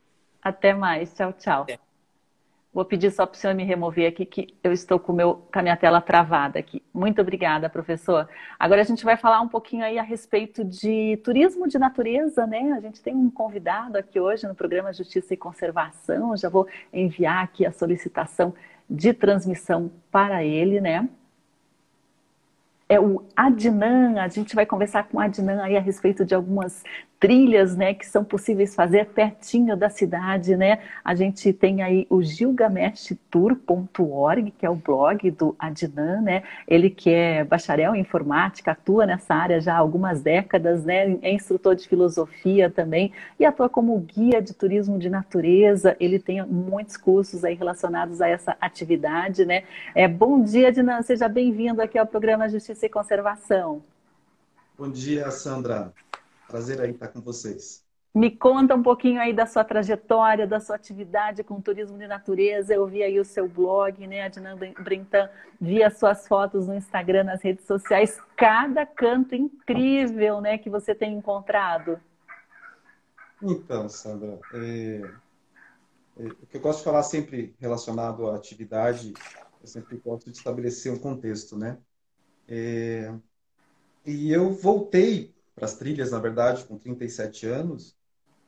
Até 0.45 0.75
mais. 0.75 1.15
Tchau, 1.15 1.33
tchau. 1.33 1.67
É. 1.69 1.79
Vou 2.75 2.85
pedir 2.85 3.13
só 3.13 3.25
para 3.25 3.37
o 3.37 3.39
senhor 3.39 3.55
me 3.55 3.63
remover 3.63 4.09
aqui, 4.09 4.27
que 4.27 4.53
eu 4.63 4.73
estou 4.73 4.99
com, 4.99 5.13
meu, 5.13 5.37
com 5.53 5.59
a 5.61 5.63
minha 5.63 5.77
tela 5.77 6.01
travada 6.01 6.59
aqui. 6.59 6.83
Muito 6.93 7.21
obrigada, 7.21 7.71
professor. 7.71 8.29
Agora 8.59 8.81
a 8.81 8.85
gente 8.85 9.05
vai 9.05 9.17
falar 9.17 9.41
um 9.41 9.47
pouquinho 9.47 9.85
aí 9.85 9.97
a 9.97 10.03
respeito 10.03 10.65
de 10.65 11.17
turismo 11.19 11.69
de 11.69 11.79
natureza, 11.79 12.49
né? 12.49 12.73
A 12.77 12.81
gente 12.81 13.01
tem 13.01 13.15
um 13.15 13.31
convidado 13.31 13.97
aqui 13.97 14.19
hoje 14.19 14.49
no 14.49 14.57
programa 14.57 14.93
Justiça 14.93 15.33
e 15.33 15.37
Conservação. 15.37 16.37
Já 16.37 16.49
vou 16.49 16.67
enviar 16.93 17.45
aqui 17.45 17.65
a 17.65 17.71
solicitação 17.71 18.53
de 18.91 19.15
transmissão 19.15 19.89
para 20.11 20.43
ele, 20.43 20.81
né? 20.81 21.09
É 22.89 22.99
o 22.99 23.25
Adnan, 23.37 24.21
a 24.21 24.27
gente 24.27 24.55
vai 24.55 24.67
conversar 24.67 25.05
com 25.05 25.19
o 25.19 25.21
Adnan 25.21 25.63
aí 25.63 25.77
a 25.77 25.81
respeito 25.81 26.25
de 26.25 26.35
algumas 26.35 26.83
trilhas, 27.25 27.75
né, 27.75 27.95
que 27.95 28.07
são 28.07 28.23
possíveis 28.23 28.75
fazer 28.75 29.07
pertinho 29.07 29.75
da 29.79 29.89
cidade, 29.89 30.55
né? 30.59 30.81
A 31.03 31.15
gente 31.15 31.55
tem 31.55 31.81
aí 31.81 32.07
o 32.11 32.23
gilgameshtour.org, 32.23 34.51
que 34.51 34.67
é 34.67 34.69
o 34.69 34.75
blog 34.75 35.31
do 35.31 35.57
Adnan, 35.59 36.21
né? 36.21 36.43
Ele 36.69 36.91
que 36.91 37.09
é 37.09 37.43
bacharel 37.43 37.95
em 37.95 38.01
informática, 38.01 38.73
atua 38.73 39.07
nessa 39.07 39.35
área 39.35 39.59
já 39.59 39.73
há 39.73 39.79
algumas 39.79 40.21
décadas, 40.21 40.85
né? 40.85 41.19
É 41.23 41.33
instrutor 41.33 41.75
de 41.75 41.89
filosofia 41.89 42.69
também 42.69 43.11
e 43.41 43.47
atua 43.47 43.71
como 43.71 43.99
guia 44.01 44.43
de 44.43 44.53
turismo 44.53 44.99
de 44.99 45.09
natureza. 45.09 45.97
Ele 45.99 46.19
tem 46.19 46.45
muitos 46.45 46.99
cursos 46.99 47.43
aí 47.43 47.55
relacionados 47.55 48.21
a 48.21 48.29
essa 48.29 48.55
atividade, 48.61 49.47
né? 49.47 49.63
É, 49.95 50.07
bom 50.07 50.43
dia, 50.43 50.69
Adnan, 50.69 51.01
seja 51.01 51.27
bem-vindo 51.27 51.81
aqui 51.81 51.99
ao 51.99 52.07
programa 52.07 52.51
Justiça 52.51 52.85
e 52.85 52.91
Conservação. 52.91 53.83
Bom 54.77 54.91
dia, 54.91 55.31
Sandra. 55.31 55.93
Prazer 56.49 56.81
aí 56.81 56.91
estar 56.91 57.09
com 57.09 57.21
vocês. 57.21 57.85
Me 58.15 58.31
conta 58.31 58.77
um 58.77 58.83
pouquinho 58.83 59.21
aí 59.21 59.33
da 59.33 59.45
sua 59.45 59.65
trajetória, 59.65 60.47
da 60.47 60.61
sua 60.61 60.77
atividade 60.77 61.43
com 61.43 61.61
turismo 61.61 61.99
de 61.99 62.07
natureza. 62.07 62.73
Eu 62.73 62.87
vi 62.87 63.03
aí 63.03 63.19
o 63.19 63.25
seu 63.25 63.49
blog, 63.49 64.07
né, 64.07 64.23
Adnan 64.23 64.57
Brintan, 64.57 65.29
vi 65.61 65.83
as 65.83 65.99
suas 65.99 66.29
fotos 66.29 66.69
no 66.69 66.77
Instagram, 66.77 67.25
nas 67.25 67.43
redes 67.43 67.67
sociais. 67.67 68.21
Cada 68.37 68.87
canto 68.87 69.35
incrível, 69.35 70.41
né, 70.41 70.57
que 70.59 70.71
você 70.71 70.95
tem 70.95 71.13
encontrado. 71.17 72.01
Então, 73.43 73.89
Sandra, 73.89 74.39
é... 74.53 75.01
É... 76.17 76.23
o 76.23 76.47
que 76.47 76.57
eu 76.57 76.61
gosto 76.61 76.79
de 76.79 76.85
falar 76.85 77.03
sempre 77.03 77.53
relacionado 77.59 78.31
à 78.31 78.37
atividade, 78.37 79.13
eu 79.61 79.67
sempre 79.67 79.97
gosto 79.97 80.31
de 80.31 80.37
estabelecer 80.37 80.93
um 80.93 81.01
contexto, 81.01 81.59
né? 81.59 81.79
É... 82.47 83.13
E 84.07 84.31
eu 84.31 84.53
voltei 84.53 85.34
para 85.55 85.67
as 85.67 85.75
trilhas, 85.75 86.11
na 86.11 86.19
verdade, 86.19 86.65
com 86.65 86.79
37 86.79 87.47
anos, 87.47 87.97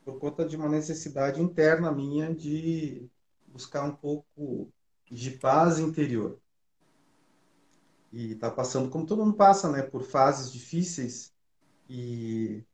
por 0.04 0.18
conta 0.18 0.44
de 0.44 0.56
uma 0.56 0.68
necessidade 0.68 1.40
interna 1.40 1.92
minha 1.92 2.34
de 2.34 3.08
buscar 3.46 3.84
um 3.84 3.94
pouco 3.94 4.72
de 5.10 5.32
paz 5.32 5.78
interior. 5.78 6.38
E 8.12 8.32
está 8.32 8.50
passando, 8.50 8.88
como 8.88 9.06
todo 9.06 9.24
mundo 9.24 9.36
passa, 9.36 9.70
né, 9.70 9.82
por 9.82 10.02
fases 10.02 10.52
difíceis. 10.52 11.32
E 11.88 12.64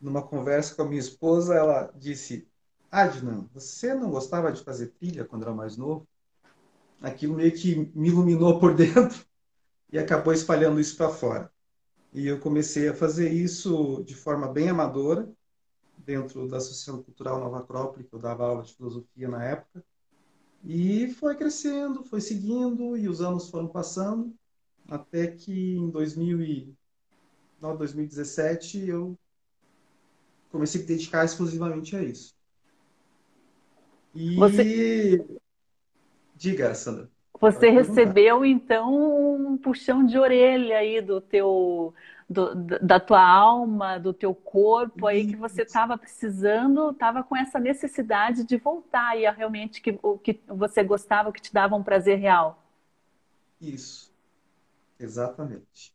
numa 0.00 0.22
conversa 0.22 0.74
com 0.74 0.82
a 0.82 0.86
minha 0.86 1.00
esposa, 1.00 1.54
ela 1.54 1.92
disse: 1.96 2.48
Adnan, 2.90 3.48
você 3.52 3.94
não 3.94 4.10
gostava 4.10 4.52
de 4.52 4.62
fazer 4.62 4.88
trilha 4.88 5.24
quando 5.24 5.42
era 5.42 5.54
mais 5.54 5.76
novo? 5.76 6.06
Aquilo 7.00 7.34
meio 7.34 7.52
que 7.52 7.90
me 7.94 8.08
iluminou 8.08 8.58
por 8.58 8.74
dentro 8.76 9.24
e 9.92 9.98
acabou 9.98 10.32
espalhando 10.32 10.80
isso 10.80 10.96
para 10.96 11.10
fora. 11.10 11.51
E 12.12 12.26
eu 12.26 12.38
comecei 12.38 12.88
a 12.88 12.94
fazer 12.94 13.32
isso 13.32 14.02
de 14.04 14.14
forma 14.14 14.46
bem 14.46 14.68
amadora, 14.68 15.32
dentro 15.96 16.46
da 16.46 16.58
Associação 16.58 17.02
Cultural 17.02 17.40
Nova 17.40 17.60
Acrópole, 17.60 18.04
que 18.04 18.14
eu 18.14 18.18
dava 18.18 18.44
aula 18.44 18.62
de 18.62 18.74
filosofia 18.74 19.28
na 19.28 19.42
época. 19.44 19.82
E 20.62 21.08
foi 21.14 21.34
crescendo, 21.36 22.04
foi 22.04 22.20
seguindo, 22.20 22.96
e 22.96 23.08
os 23.08 23.20
anos 23.20 23.48
foram 23.48 23.66
passando, 23.66 24.34
até 24.88 25.26
que 25.26 25.76
em 25.76 25.90
2000 25.90 26.42
e... 26.42 26.74
no 27.60 27.76
2017 27.76 28.86
eu 28.86 29.18
comecei 30.50 30.80
a 30.80 30.82
me 30.82 30.88
dedicar 30.88 31.24
exclusivamente 31.24 31.96
a 31.96 32.02
isso. 32.02 32.36
E. 34.14 34.36
Você... 34.36 35.26
Diga, 36.36 36.74
Sandra. 36.74 37.10
Você 37.42 37.70
recebeu 37.70 38.44
então 38.44 39.34
um 39.34 39.58
puxão 39.58 40.06
de 40.06 40.16
orelha 40.16 40.78
aí 40.78 41.00
do 41.02 41.20
teu 41.20 41.92
do, 42.30 42.54
da 42.54 43.00
tua 43.00 43.20
alma, 43.20 43.98
do 43.98 44.12
teu 44.12 44.32
corpo 44.32 45.08
aí 45.08 45.26
que 45.26 45.34
você 45.34 45.62
estava 45.62 45.98
precisando, 45.98 46.90
estava 46.90 47.24
com 47.24 47.36
essa 47.36 47.58
necessidade 47.58 48.44
de 48.44 48.56
voltar 48.56 49.18
e 49.18 49.28
realmente 49.28 49.80
que, 49.82 49.98
o 50.00 50.16
que 50.16 50.40
você 50.46 50.84
gostava, 50.84 51.30
o 51.30 51.32
que 51.32 51.42
te 51.42 51.52
dava 51.52 51.74
um 51.74 51.82
prazer 51.82 52.16
real. 52.16 52.62
Isso, 53.60 54.14
exatamente. 55.00 55.92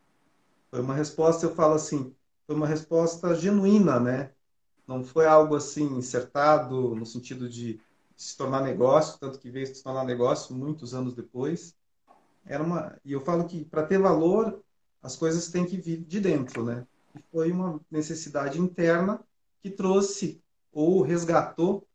Foi 0.70 0.82
uma 0.82 0.94
resposta, 0.96 1.46
eu 1.46 1.56
falo 1.56 1.76
assim, 1.76 2.14
foi 2.46 2.58
uma 2.58 2.68
resposta 2.68 3.34
genuína, 3.34 4.02
né? 4.02 4.32
Não 4.86 5.02
foi 5.02 5.26
algo 5.26 5.56
assim 5.56 5.98
insertado 5.98 6.94
no 6.94 7.06
sentido 7.06 7.48
de 7.48 7.80
se 8.18 8.36
tornar 8.36 8.64
negócio, 8.64 9.20
tanto 9.20 9.40
que 9.40 9.52
veio 9.52 9.68
se 9.68 9.84
tornar 9.84 10.04
negócio 10.04 10.56
muitos 10.56 10.96
anos 10.96 11.14
depois. 11.14 11.76
Era 12.44 12.64
uma, 12.64 13.00
e 13.06 13.12
eu 13.12 13.22
falo 13.22 13.46
que 13.46 13.64
para 13.64 13.86
ter 13.86 14.00
valor, 14.00 14.64
as 15.02 15.16
coisas 15.16 15.50
têm 15.50 15.66
que 15.66 15.78
vir 15.78 16.04
de 16.04 16.20
dentro, 16.20 16.66
né? 16.66 16.86
E 17.16 17.22
foi 17.32 17.52
uma 17.52 17.80
necessidade 17.92 18.60
interna 18.60 19.24
que 19.62 19.70
trouxe 19.70 20.42
ou 20.72 21.04
resgatou 21.04 21.88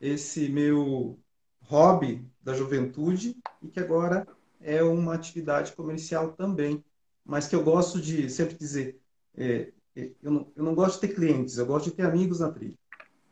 esse 0.00 0.48
meu 0.48 1.18
hobby 1.62 2.24
da 2.40 2.54
juventude 2.54 3.36
e 3.60 3.68
que 3.68 3.80
agora 3.80 4.26
é 4.60 4.82
uma 4.82 5.14
atividade 5.14 5.72
comercial 5.72 6.32
também, 6.32 6.84
mas 7.24 7.48
que 7.48 7.56
eu 7.56 7.64
gosto 7.64 8.00
de 8.00 8.30
sempre 8.30 8.54
dizer, 8.54 9.00
é, 9.36 9.72
é 9.96 10.12
eu, 10.22 10.30
não, 10.30 10.52
eu 10.54 10.64
não 10.64 10.74
gosto 10.74 11.00
de 11.00 11.08
ter 11.08 11.14
clientes, 11.14 11.58
eu 11.58 11.66
gosto 11.66 11.86
de 11.86 11.92
ter 11.92 12.04
amigos 12.04 12.40
na 12.40 12.50
trilha, 12.50 12.78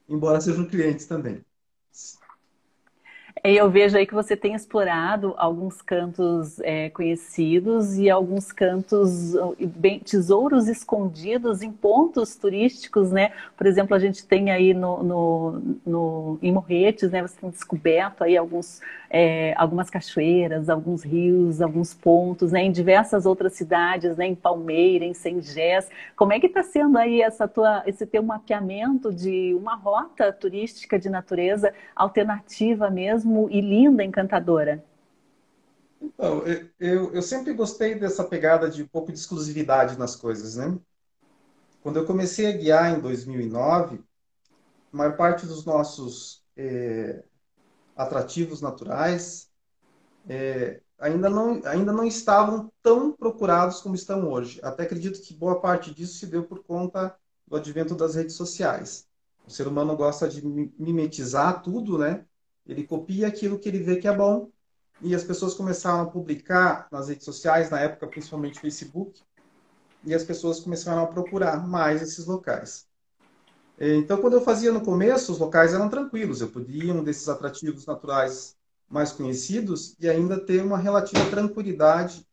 embora 0.08 0.40
sejam 0.40 0.66
clientes 0.66 1.06
também. 1.06 1.44
Eu 3.44 3.68
vejo 3.68 3.96
aí 3.96 4.06
que 4.06 4.14
você 4.14 4.36
tem 4.36 4.54
explorado 4.54 5.34
alguns 5.36 5.82
cantos 5.82 6.60
é, 6.60 6.90
conhecidos 6.90 7.98
e 7.98 8.08
alguns 8.08 8.52
cantos, 8.52 9.34
bem, 9.58 9.98
tesouros 9.98 10.68
escondidos 10.68 11.60
em 11.60 11.72
pontos 11.72 12.36
turísticos, 12.36 13.10
né? 13.10 13.32
Por 13.56 13.66
exemplo, 13.66 13.96
a 13.96 13.98
gente 13.98 14.24
tem 14.24 14.52
aí 14.52 14.72
no, 14.72 15.02
no, 15.02 15.62
no 15.84 16.38
em 16.40 16.52
Morretes, 16.52 17.10
né? 17.10 17.20
Você 17.20 17.40
tem 17.40 17.50
descoberto 17.50 18.22
aí 18.22 18.36
alguns, 18.36 18.80
é, 19.10 19.54
algumas 19.56 19.90
cachoeiras, 19.90 20.68
alguns 20.68 21.02
rios, 21.02 21.60
alguns 21.60 21.92
pontos, 21.92 22.52
né? 22.52 22.62
Em 22.62 22.70
diversas 22.70 23.26
outras 23.26 23.54
cidades, 23.54 24.16
né? 24.16 24.24
Em 24.24 24.36
Palmeira, 24.36 25.04
em 25.04 25.14
Sengés. 25.14 25.90
Como 26.14 26.32
é 26.32 26.38
que 26.38 26.46
está 26.46 26.62
sendo 26.62 26.96
aí 26.96 27.20
essa 27.20 27.48
tua, 27.48 27.82
esse 27.86 28.06
teu 28.06 28.22
mapeamento 28.22 29.12
de 29.12 29.52
uma 29.58 29.74
rota 29.74 30.32
turística 30.32 30.96
de 30.96 31.10
natureza 31.10 31.74
alternativa 31.96 32.88
mesmo? 32.88 33.31
Mesmo 33.32 33.48
e 33.50 33.60
linda, 33.60 34.04
encantadora? 34.04 34.84
Então, 36.00 36.42
eu, 36.78 37.14
eu 37.14 37.22
sempre 37.22 37.54
gostei 37.54 37.94
dessa 37.94 38.24
pegada 38.24 38.68
de 38.68 38.82
um 38.82 38.88
pouco 38.88 39.12
de 39.12 39.18
exclusividade 39.18 39.98
nas 39.98 40.14
coisas, 40.14 40.56
né? 40.56 40.78
Quando 41.82 41.98
eu 41.98 42.06
comecei 42.06 42.46
a 42.46 42.56
guiar 42.56 42.96
em 42.96 43.00
2009, 43.00 44.00
a 44.92 44.96
maior 44.96 45.16
parte 45.16 45.46
dos 45.46 45.64
nossos 45.64 46.44
é, 46.56 47.24
atrativos 47.96 48.60
naturais 48.60 49.50
é, 50.28 50.80
ainda, 50.98 51.28
não, 51.28 51.60
ainda 51.64 51.92
não 51.92 52.04
estavam 52.04 52.70
tão 52.82 53.12
procurados 53.12 53.80
como 53.80 53.94
estão 53.94 54.28
hoje. 54.28 54.60
Até 54.62 54.84
acredito 54.84 55.20
que 55.20 55.34
boa 55.34 55.60
parte 55.60 55.92
disso 55.92 56.18
se 56.18 56.26
deu 56.26 56.44
por 56.44 56.62
conta 56.62 57.16
do 57.46 57.56
advento 57.56 57.94
das 57.94 58.14
redes 58.14 58.36
sociais. 58.36 59.08
O 59.46 59.50
ser 59.50 59.66
humano 59.66 59.96
gosta 59.96 60.28
de 60.28 60.40
mimetizar 60.78 61.62
tudo, 61.62 61.98
né? 61.98 62.24
Ele 62.66 62.84
copia 62.84 63.26
aquilo 63.28 63.58
que 63.58 63.68
ele 63.68 63.82
vê 63.82 63.96
que 63.96 64.08
é 64.08 64.16
bom 64.16 64.50
e 65.00 65.14
as 65.14 65.24
pessoas 65.24 65.54
começaram 65.54 66.02
a 66.02 66.10
publicar 66.10 66.86
nas 66.90 67.08
redes 67.08 67.24
sociais, 67.24 67.70
na 67.70 67.80
época 67.80 68.06
principalmente 68.06 68.60
Facebook, 68.60 69.20
e 70.04 70.14
as 70.14 70.24
pessoas 70.24 70.60
começaram 70.60 71.02
a 71.02 71.06
procurar 71.06 71.66
mais 71.66 72.02
esses 72.02 72.26
locais. 72.26 72.86
Então, 73.78 74.20
quando 74.20 74.34
eu 74.34 74.42
fazia 74.42 74.70
no 74.70 74.84
começo, 74.84 75.32
os 75.32 75.38
locais 75.38 75.74
eram 75.74 75.88
tranquilos, 75.88 76.40
eu 76.40 76.48
podia 76.48 76.84
ir 76.84 76.92
um 76.92 77.02
desses 77.02 77.28
atrativos 77.28 77.84
naturais 77.86 78.56
mais 78.88 79.10
conhecidos 79.10 79.96
e 79.98 80.08
ainda 80.08 80.38
ter 80.38 80.62
uma 80.62 80.78
relativa 80.78 81.28
tranquilidade 81.30 82.26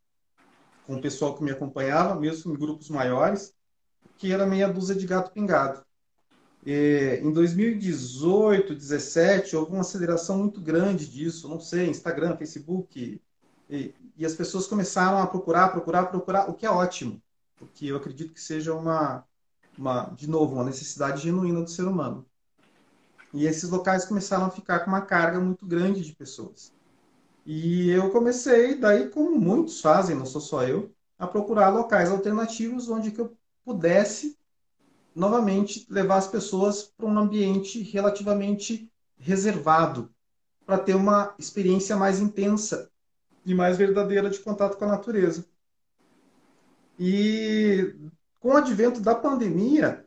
com 0.86 0.96
o 0.96 1.02
pessoal 1.02 1.36
que 1.36 1.44
me 1.44 1.52
acompanhava, 1.52 2.20
mesmo 2.20 2.54
em 2.54 2.58
grupos 2.58 2.90
maiores, 2.90 3.54
que 4.18 4.32
era 4.32 4.46
meia 4.46 4.68
dúzia 4.68 4.96
de 4.96 5.08
gato 5.08 5.32
pingado. 5.32 5.84
É, 6.66 7.22
em 7.22 7.32
2018, 7.32 8.68
2017, 8.68 9.55
houve 9.55 9.72
uma 9.72 9.82
aceleração 9.82 10.38
muito 10.38 10.60
grande 10.60 11.07
disso, 11.07 11.47
não 11.47 11.60
sei, 11.60 11.88
Instagram, 11.88 12.36
Facebook, 12.36 13.22
e, 13.70 13.95
e, 14.18 14.26
as 14.26 14.34
pessoas 14.34 14.68
começaram 14.68 15.20
a 15.20 15.28
procurar, 15.28 15.70
procurar, 15.70 16.07
procurar, 16.07 16.49
o 16.49 16.53
que 16.53 16.66
é 16.66 16.70
ótimo, 16.70 17.22
porque 17.55 17.86
eu 17.86 17.97
acredito 17.97 18.34
que 18.34 18.41
seja 18.41 18.74
uma, 18.74 19.24
uma 19.78 20.05
de 20.10 20.28
novo, 20.28 20.55
uma 20.55 20.66
necessidade 20.66 21.22
genuína 21.22 21.62
do 21.62 21.70
ser 21.70 21.84
humano. 21.84 22.26
E 23.34 23.45
esses 23.45 23.70
locais 23.70 24.05
começaram 24.05 24.45
a 24.45 24.51
ficar 24.51 24.80
com 24.80 24.88
uma 24.88 25.01
carga 25.01 25.39
muito 25.39 25.66
grande 25.66 26.03
de 26.03 26.16
pessoas. 26.16 26.74
E 27.45 27.89
eu 27.89 28.10
comecei, 28.10 28.76
daí 28.76 29.10
como 29.10 29.39
muitos 29.39 29.82
fazem, 29.82 30.16
não 30.16 30.26
sou 30.26 30.41
só 30.41 30.64
eu, 30.64 30.91
a 31.18 31.28
procurar 31.28 31.70
locais 31.70 32.10
alternativos 32.10 32.89
onde 32.89 33.12
que 33.12 33.22
eu 33.22 33.38
pudesse 33.64 34.39
novamente 35.16 35.86
levar 35.89 36.18
as 36.18 36.28
pessoas 36.28 36.84
para 36.84 37.05
um 37.05 37.18
ambiente 37.18 37.82
relativamente 37.82 38.91
reservado, 39.18 40.14
para 40.66 40.78
ter 40.78 40.95
uma 40.95 41.34
experiência 41.38 41.95
mais 41.95 42.20
intensa 42.20 42.89
e 43.45 43.53
mais 43.53 43.78
verdadeira 43.78 44.30
de 44.30 44.39
contato 44.39 44.78
com 44.78 44.86
a 44.86 44.89
natureza. 44.89 45.45
E 46.97 47.95
com 48.39 48.49
o 48.49 48.57
advento 48.57 48.99
da 49.01 49.16
pandemia, 49.16 50.05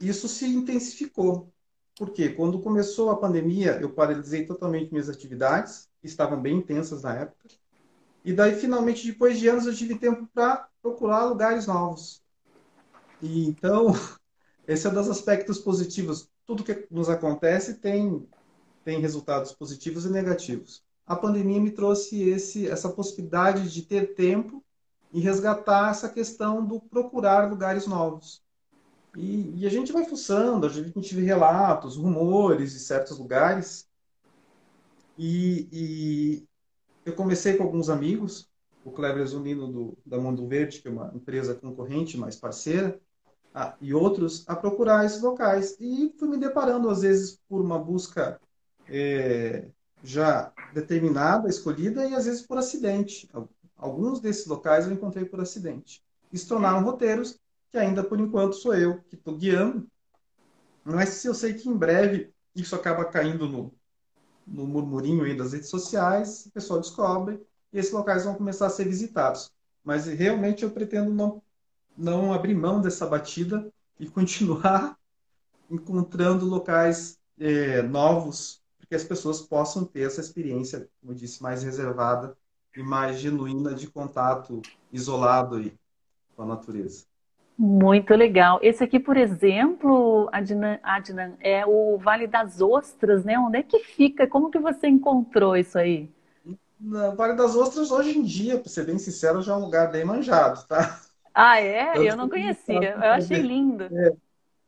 isso 0.00 0.28
se 0.28 0.46
intensificou. 0.46 1.52
Porque 1.96 2.28
quando 2.28 2.60
começou 2.60 3.10
a 3.10 3.16
pandemia, 3.16 3.78
eu 3.80 3.90
paralisei 3.90 4.46
totalmente 4.46 4.90
minhas 4.90 5.08
atividades, 5.08 5.88
que 6.00 6.06
estavam 6.06 6.40
bem 6.40 6.58
intensas 6.58 7.02
na 7.02 7.14
época. 7.14 7.48
E 8.24 8.32
daí, 8.32 8.54
finalmente, 8.54 9.06
depois 9.06 9.38
de 9.38 9.48
anos, 9.48 9.66
eu 9.66 9.74
tive 9.74 9.98
tempo 9.98 10.28
para 10.32 10.68
procurar 10.80 11.24
lugares 11.24 11.66
novos. 11.66 12.22
E 13.20 13.48
então, 13.48 13.88
esse 14.68 14.86
é 14.86 14.90
um 14.90 14.94
dos 14.94 15.08
aspectos 15.08 15.58
positivos. 15.58 16.28
Tudo 16.46 16.62
que 16.62 16.86
nos 16.90 17.08
acontece 17.08 17.74
tem, 17.74 18.28
tem 18.84 19.00
resultados 19.00 19.50
positivos 19.52 20.04
e 20.04 20.10
negativos. 20.10 20.84
A 21.06 21.16
pandemia 21.16 21.58
me 21.58 21.70
trouxe 21.70 22.28
esse, 22.28 22.68
essa 22.68 22.90
possibilidade 22.90 23.72
de 23.72 23.80
ter 23.80 24.14
tempo 24.14 24.62
e 25.10 25.20
resgatar 25.20 25.90
essa 25.90 26.06
questão 26.06 26.62
do 26.62 26.78
procurar 26.78 27.48
lugares 27.48 27.86
novos. 27.86 28.42
E, 29.16 29.62
e, 29.62 29.66
a 29.66 29.70
gente 29.70 29.90
vai 29.90 30.04
fuçando, 30.04 30.66
a 30.66 30.68
gente 30.68 31.14
vê 31.14 31.22
relatos, 31.22 31.96
rumores 31.96 32.72
de 32.72 32.80
certos 32.80 33.18
lugares. 33.18 33.88
E, 35.16 35.66
e 35.72 36.48
eu 37.06 37.14
comecei 37.14 37.56
com 37.56 37.64
alguns 37.64 37.88
amigos, 37.88 38.50
o 38.84 38.90
Cleber 38.90 39.26
Zunino 39.26 39.66
do, 39.66 39.98
da 40.04 40.18
Mundo 40.18 40.46
Verde, 40.46 40.82
que 40.82 40.88
é 40.88 40.90
uma 40.90 41.10
empresa 41.14 41.54
concorrente, 41.54 42.18
mais 42.18 42.36
parceira, 42.36 43.00
a, 43.54 43.76
e 43.80 43.92
outros 43.92 44.44
a 44.48 44.54
procurar 44.54 45.04
esses 45.04 45.22
locais. 45.22 45.76
E 45.80 46.14
fui 46.18 46.28
me 46.28 46.38
deparando, 46.38 46.90
às 46.90 47.02
vezes, 47.02 47.40
por 47.48 47.60
uma 47.60 47.78
busca 47.78 48.40
é, 48.88 49.68
já 50.02 50.52
determinada, 50.72 51.48
escolhida, 51.48 52.06
e 52.06 52.14
às 52.14 52.26
vezes 52.26 52.42
por 52.42 52.58
acidente. 52.58 53.28
Alguns 53.76 54.20
desses 54.20 54.46
locais 54.46 54.86
eu 54.86 54.92
encontrei 54.92 55.24
por 55.24 55.40
acidente. 55.40 56.02
E 56.32 56.38
se 56.38 56.46
tornaram 56.46 56.84
roteiros 56.84 57.38
que 57.70 57.78
ainda, 57.78 58.02
por 58.02 58.18
enquanto, 58.18 58.56
sou 58.56 58.74
eu 58.74 59.00
que 59.02 59.14
estou 59.14 59.36
guiando. 59.36 59.86
Mas 60.84 61.24
eu 61.24 61.34
sei 61.34 61.54
que 61.54 61.68
em 61.68 61.76
breve 61.76 62.32
isso 62.54 62.74
acaba 62.74 63.04
caindo 63.04 63.46
no, 63.46 63.72
no 64.46 64.66
murmurinho 64.66 65.24
aí 65.24 65.36
das 65.36 65.52
redes 65.52 65.68
sociais, 65.68 66.46
o 66.46 66.50
pessoal 66.50 66.80
descobre 66.80 67.40
e 67.72 67.78
esses 67.78 67.92
locais 67.92 68.24
vão 68.24 68.34
começar 68.34 68.66
a 68.66 68.70
ser 68.70 68.84
visitados. 68.84 69.52
Mas 69.84 70.06
realmente 70.06 70.64
eu 70.64 70.70
pretendo 70.70 71.12
não 71.12 71.42
não 71.98 72.32
abrir 72.32 72.54
mão 72.54 72.80
dessa 72.80 73.06
batida 73.06 73.70
e 73.98 74.08
continuar 74.08 74.96
encontrando 75.68 76.46
locais 76.46 77.18
é, 77.38 77.82
novos 77.82 78.62
para 78.78 78.86
que 78.86 78.94
as 78.94 79.04
pessoas 79.04 79.40
possam 79.42 79.84
ter 79.84 80.06
essa 80.06 80.20
experiência, 80.20 80.88
como 81.00 81.12
eu 81.12 81.16
disse, 81.16 81.42
mais 81.42 81.62
reservada 81.62 82.36
e 82.76 82.82
mais 82.82 83.18
genuína 83.18 83.74
de 83.74 83.88
contato 83.88 84.62
isolado 84.92 85.56
aí 85.56 85.74
com 86.36 86.42
a 86.42 86.46
natureza. 86.46 87.04
Muito 87.58 88.14
legal. 88.14 88.60
Esse 88.62 88.84
aqui, 88.84 89.00
por 89.00 89.16
exemplo, 89.16 90.28
Adnan, 90.30 90.78
Adnan, 90.80 91.32
é 91.40 91.66
o 91.66 91.98
Vale 91.98 92.28
das 92.28 92.60
Ostras, 92.60 93.24
né? 93.24 93.36
Onde 93.36 93.58
é 93.58 93.62
que 93.64 93.80
fica? 93.80 94.28
Como 94.28 94.48
que 94.48 94.60
você 94.60 94.86
encontrou 94.86 95.56
isso 95.56 95.76
aí? 95.76 96.08
Na 96.78 97.10
Vale 97.10 97.34
das 97.34 97.56
Ostras, 97.56 97.90
hoje 97.90 98.16
em 98.16 98.22
dia, 98.22 98.58
para 98.58 98.68
ser 98.68 98.86
bem 98.86 98.96
sincero, 98.96 99.42
já 99.42 99.54
é 99.54 99.56
um 99.56 99.64
lugar 99.64 99.90
bem 99.90 100.04
manjado, 100.04 100.64
tá? 100.68 101.00
Ah, 101.40 101.60
é? 101.60 101.96
Eu, 101.96 102.02
eu 102.02 102.16
não 102.16 102.28
conhecia. 102.28 102.94
Eu 102.94 103.12
achei 103.12 103.40
lindo. 103.40 103.84
É, 103.84 104.12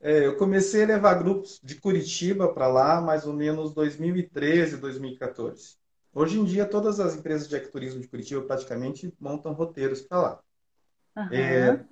é, 0.01 0.27
eu 0.27 0.37
comecei 0.37 0.85
a 0.85 0.87
levar 0.87 1.15
grupos 1.15 1.61
de 1.65 1.75
Curitiba 1.75 2.55
para 2.55 2.69
lá 2.69 3.01
mais 3.01 3.27
ou 3.27 3.33
menos 3.33 3.75
2013, 3.75 4.77
2014. 4.77 5.75
Hoje 6.15 6.39
em 6.39 6.45
dia, 6.45 6.65
todas 6.65 7.01
as 7.01 7.17
empresas 7.17 7.49
de 7.49 7.57
ecoturismo 7.57 8.01
de 8.01 8.07
Curitiba 8.07 8.43
praticamente 8.43 9.13
montam 9.21 9.53
roteiros 9.53 10.01
para 10.01 10.21
lá. 10.21 10.41
Uhum. 11.17 11.33
É, 11.33 11.85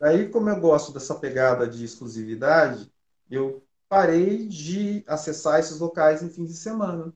aí, 0.00 0.30
como 0.30 0.48
eu 0.48 0.58
gosto 0.58 0.94
dessa 0.94 1.14
pegada 1.14 1.68
de 1.68 1.84
exclusividade, 1.84 2.90
eu 3.30 3.62
parei 3.86 4.46
de 4.48 5.04
acessar 5.06 5.60
esses 5.60 5.78
locais 5.78 6.22
em 6.22 6.30
fins 6.30 6.48
de 6.48 6.56
semana 6.56 7.12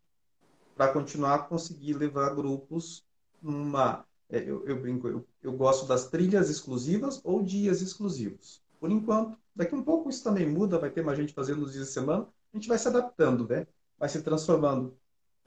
para 0.77 0.93
continuar 0.93 1.35
a 1.37 1.39
conseguir 1.39 1.95
levar 1.95 2.35
grupos 2.35 3.03
numa 3.43 4.05
eu, 4.31 4.67
eu, 4.67 4.81
brinco, 4.81 5.09
eu, 5.09 5.27
eu 5.43 5.53
gosto 5.53 5.87
das 5.87 6.09
trilhas 6.09 6.49
exclusivas 6.49 7.21
ou 7.25 7.43
dias 7.43 7.81
exclusivos. 7.83 8.63
Por 8.79 8.91
enquanto, 8.91 9.37
daqui 9.55 9.75
um 9.75 9.83
pouco 9.83 10.09
isso 10.09 10.23
também 10.25 10.49
muda, 10.49 10.79
vai 10.79 10.91
ter 10.91 11.03
mais 11.03 11.19
gente 11.19 11.35
fazendo 11.35 11.61
nos 11.61 11.73
dias 11.73 11.89
de 11.89 11.93
semana, 11.93 12.27
a 12.53 12.57
gente 12.57 12.69
vai 12.69 12.79
se 12.79 12.89
adaptando, 12.89 13.47
né? 13.49 13.67
Vai 13.99 14.09
se 14.09 14.23
transformando. 14.23 14.97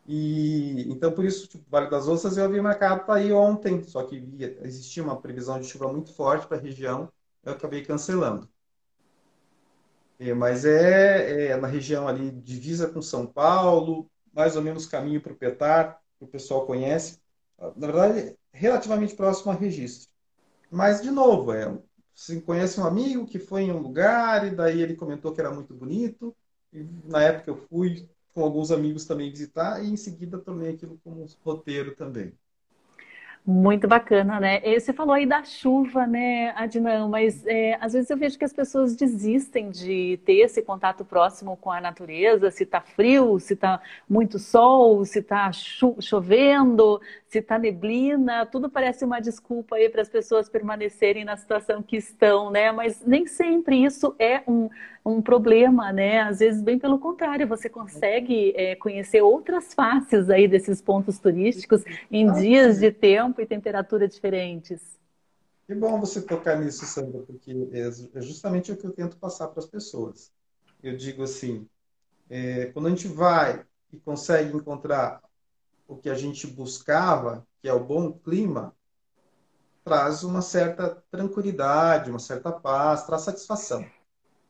E 0.06 0.86
então 0.92 1.12
por 1.14 1.24
isso, 1.26 1.48
tipo, 1.48 1.64
Vale 1.70 1.90
das 1.90 2.08
Ostras 2.08 2.38
eu 2.38 2.46
havia 2.46 2.62
marcado 2.62 3.06
para 3.06 3.22
ir 3.24 3.34
ontem, 3.34 3.84
só 3.84 4.04
que 4.04 4.20
via, 4.20 4.58
existia 4.64 5.04
uma 5.04 5.20
previsão 5.22 5.60
de 5.60 5.66
chuva 5.68 5.92
muito 5.92 6.14
forte 6.14 6.46
para 6.48 6.58
a 6.58 6.60
região, 6.60 7.10
eu 7.44 7.54
acabei 7.54 7.84
cancelando. 7.84 8.50
É, 10.20 10.34
mas 10.34 10.66
é, 10.66 11.48
é, 11.52 11.58
na 11.58 11.68
região 11.68 12.08
ali 12.08 12.32
divisa 12.32 12.88
com 12.90 13.02
São 13.02 13.26
Paulo, 13.26 14.10
mais 14.34 14.56
ou 14.56 14.62
menos 14.62 14.86
caminho 14.86 15.22
para 15.22 15.34
o 15.34 15.36
Petar, 15.36 16.02
que 16.18 16.26
o 16.26 16.28
pessoal 16.28 16.66
conhece. 16.66 17.20
Na 17.76 17.88
verdade, 17.88 18.38
relativamente 18.54 19.16
próximo 19.16 19.52
a 19.52 19.56
registro. 19.56 20.10
Mas, 20.72 21.02
de 21.02 21.12
novo, 21.12 21.54
é, 21.54 21.78
você 22.16 22.42
conhece 22.42 22.80
um 22.80 22.86
amigo 22.86 23.26
que 23.28 23.40
foi 23.40 23.64
em 23.64 23.72
um 23.72 23.80
lugar 23.80 24.46
e 24.48 24.56
daí 24.56 24.82
ele 24.82 24.96
comentou 24.96 25.34
que 25.34 25.42
era 25.42 25.52
muito 25.54 25.74
bonito. 25.74 26.36
E, 26.72 26.84
na 27.06 27.24
época 27.24 27.52
eu 27.52 27.58
fui, 27.58 28.10
com 28.34 28.44
alguns 28.44 28.72
amigos 28.72 29.06
também 29.06 29.30
visitar 29.30 29.84
e 29.84 29.90
em 29.90 29.98
seguida 29.98 30.40
tomei 30.40 30.72
aquilo 30.74 31.00
como 31.04 31.26
roteiro 31.44 31.96
também. 31.96 32.34
Muito 33.46 33.90
bacana, 33.90 34.40
né? 34.40 34.62
Você 34.80 34.94
falou 34.94 35.14
aí 35.14 35.26
da 35.26 35.44
chuva, 35.44 36.08
né, 36.08 36.52
Adnan? 36.56 37.10
Mas 37.10 37.46
é, 37.46 37.78
às 37.82 37.92
vezes 37.92 38.10
eu 38.10 38.16
vejo 38.16 38.38
que 38.40 38.46
as 38.46 38.54
pessoas 38.54 38.96
desistem 38.96 39.70
de 39.70 40.18
ter 40.26 40.36
esse 40.36 40.62
contato 40.62 41.04
próximo 41.04 41.58
com 41.58 41.70
a 41.70 41.82
natureza, 41.82 42.50
se 42.52 42.64
está 42.64 42.80
frio, 42.80 43.38
se 43.42 43.54
está 43.54 43.82
muito 44.08 44.40
sol, 44.40 45.04
se 45.04 45.20
está 45.20 45.52
cho 45.52 45.98
chovendo, 46.00 47.02
se 47.28 47.40
está 47.40 47.60
neblina, 47.60 48.46
tudo 48.46 48.70
parece 48.70 49.04
uma 49.04 49.20
desculpa 49.20 49.76
aí 49.76 49.90
para 49.90 50.04
as 50.04 50.10
pessoas 50.10 50.48
permanecerem 50.48 51.26
na 51.26 51.36
situação 51.36 51.84
que 51.84 51.98
estão, 51.98 52.50
né? 52.50 52.72
Mas 52.72 53.06
nem 53.06 53.28
sempre 53.28 53.84
isso 53.84 54.16
é 54.20 54.42
um, 54.48 54.70
um 55.06 55.22
problema, 55.22 55.92
né? 55.92 56.22
Às 56.22 56.40
vezes, 56.40 56.62
bem 56.62 56.80
pelo 56.80 56.98
contrário, 56.98 57.48
você 57.48 57.70
consegue 57.70 58.54
é, 58.56 58.76
conhecer 58.76 59.22
outras 59.22 59.74
faces 59.74 60.30
aí 60.30 60.48
desses 60.48 60.82
pontos 60.82 61.20
turísticos 61.20 61.84
em 62.10 62.32
dias 62.32 62.80
de 62.80 62.92
tempo 62.92 63.42
e 63.42 63.46
temperatura 63.46 64.08
diferentes. 64.08 64.98
Que 65.68 65.76
bom 65.76 66.00
você 66.00 66.22
tocar 66.22 66.60
nisso, 66.60 66.86
Sandra, 66.86 67.22
porque 67.22 67.52
é, 67.72 67.88
é 68.18 68.22
justamente 68.22 68.72
o 68.72 68.78
que 68.78 68.86
eu 68.86 68.92
tento 68.92 69.18
passar 69.18 69.48
para 69.48 69.60
as 69.60 69.66
pessoas. 69.66 70.32
Eu 70.82 70.96
digo 70.96 71.24
assim, 71.24 71.68
é, 72.30 72.68
quando 72.68 72.88
a 72.88 72.90
gente 72.90 73.08
vai 73.08 73.66
e 73.92 73.98
consegue 73.98 74.56
encontrar 74.56 75.22
o 75.88 75.96
que 75.98 76.10
a 76.10 76.16
gente 76.16 76.48
buscava, 76.48 77.46
que 77.62 77.68
é 77.68 77.74
o 77.74 77.84
bom 77.84 78.12
clima, 78.12 78.74
traz 79.84 80.24
uma 80.24 80.42
certa 80.42 81.04
tranquilidade, 81.12 82.10
uma 82.10 82.20
certa 82.20 82.52
paz, 82.52 83.06
traz 83.06 83.22
satisfação. 83.24 83.86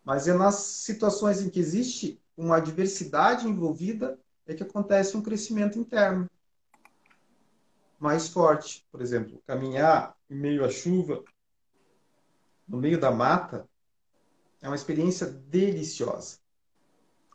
Mas 0.03 0.27
é 0.27 0.33
nas 0.33 0.55
situações 0.55 1.41
em 1.41 1.49
que 1.49 1.59
existe 1.59 2.21
uma 2.35 2.57
adversidade 2.57 3.47
envolvida 3.47 4.19
é 4.45 4.53
que 4.53 4.63
acontece 4.63 5.15
um 5.15 5.21
crescimento 5.21 5.79
interno 5.79 6.29
mais 7.99 8.27
forte. 8.27 8.85
Por 8.91 9.01
exemplo, 9.01 9.41
caminhar 9.47 10.15
em 10.29 10.35
meio 10.35 10.65
à 10.65 10.69
chuva, 10.69 11.23
no 12.67 12.77
meio 12.77 12.99
da 12.99 13.11
mata, 13.11 13.67
é 14.61 14.67
uma 14.67 14.75
experiência 14.75 15.27
deliciosa. 15.27 16.39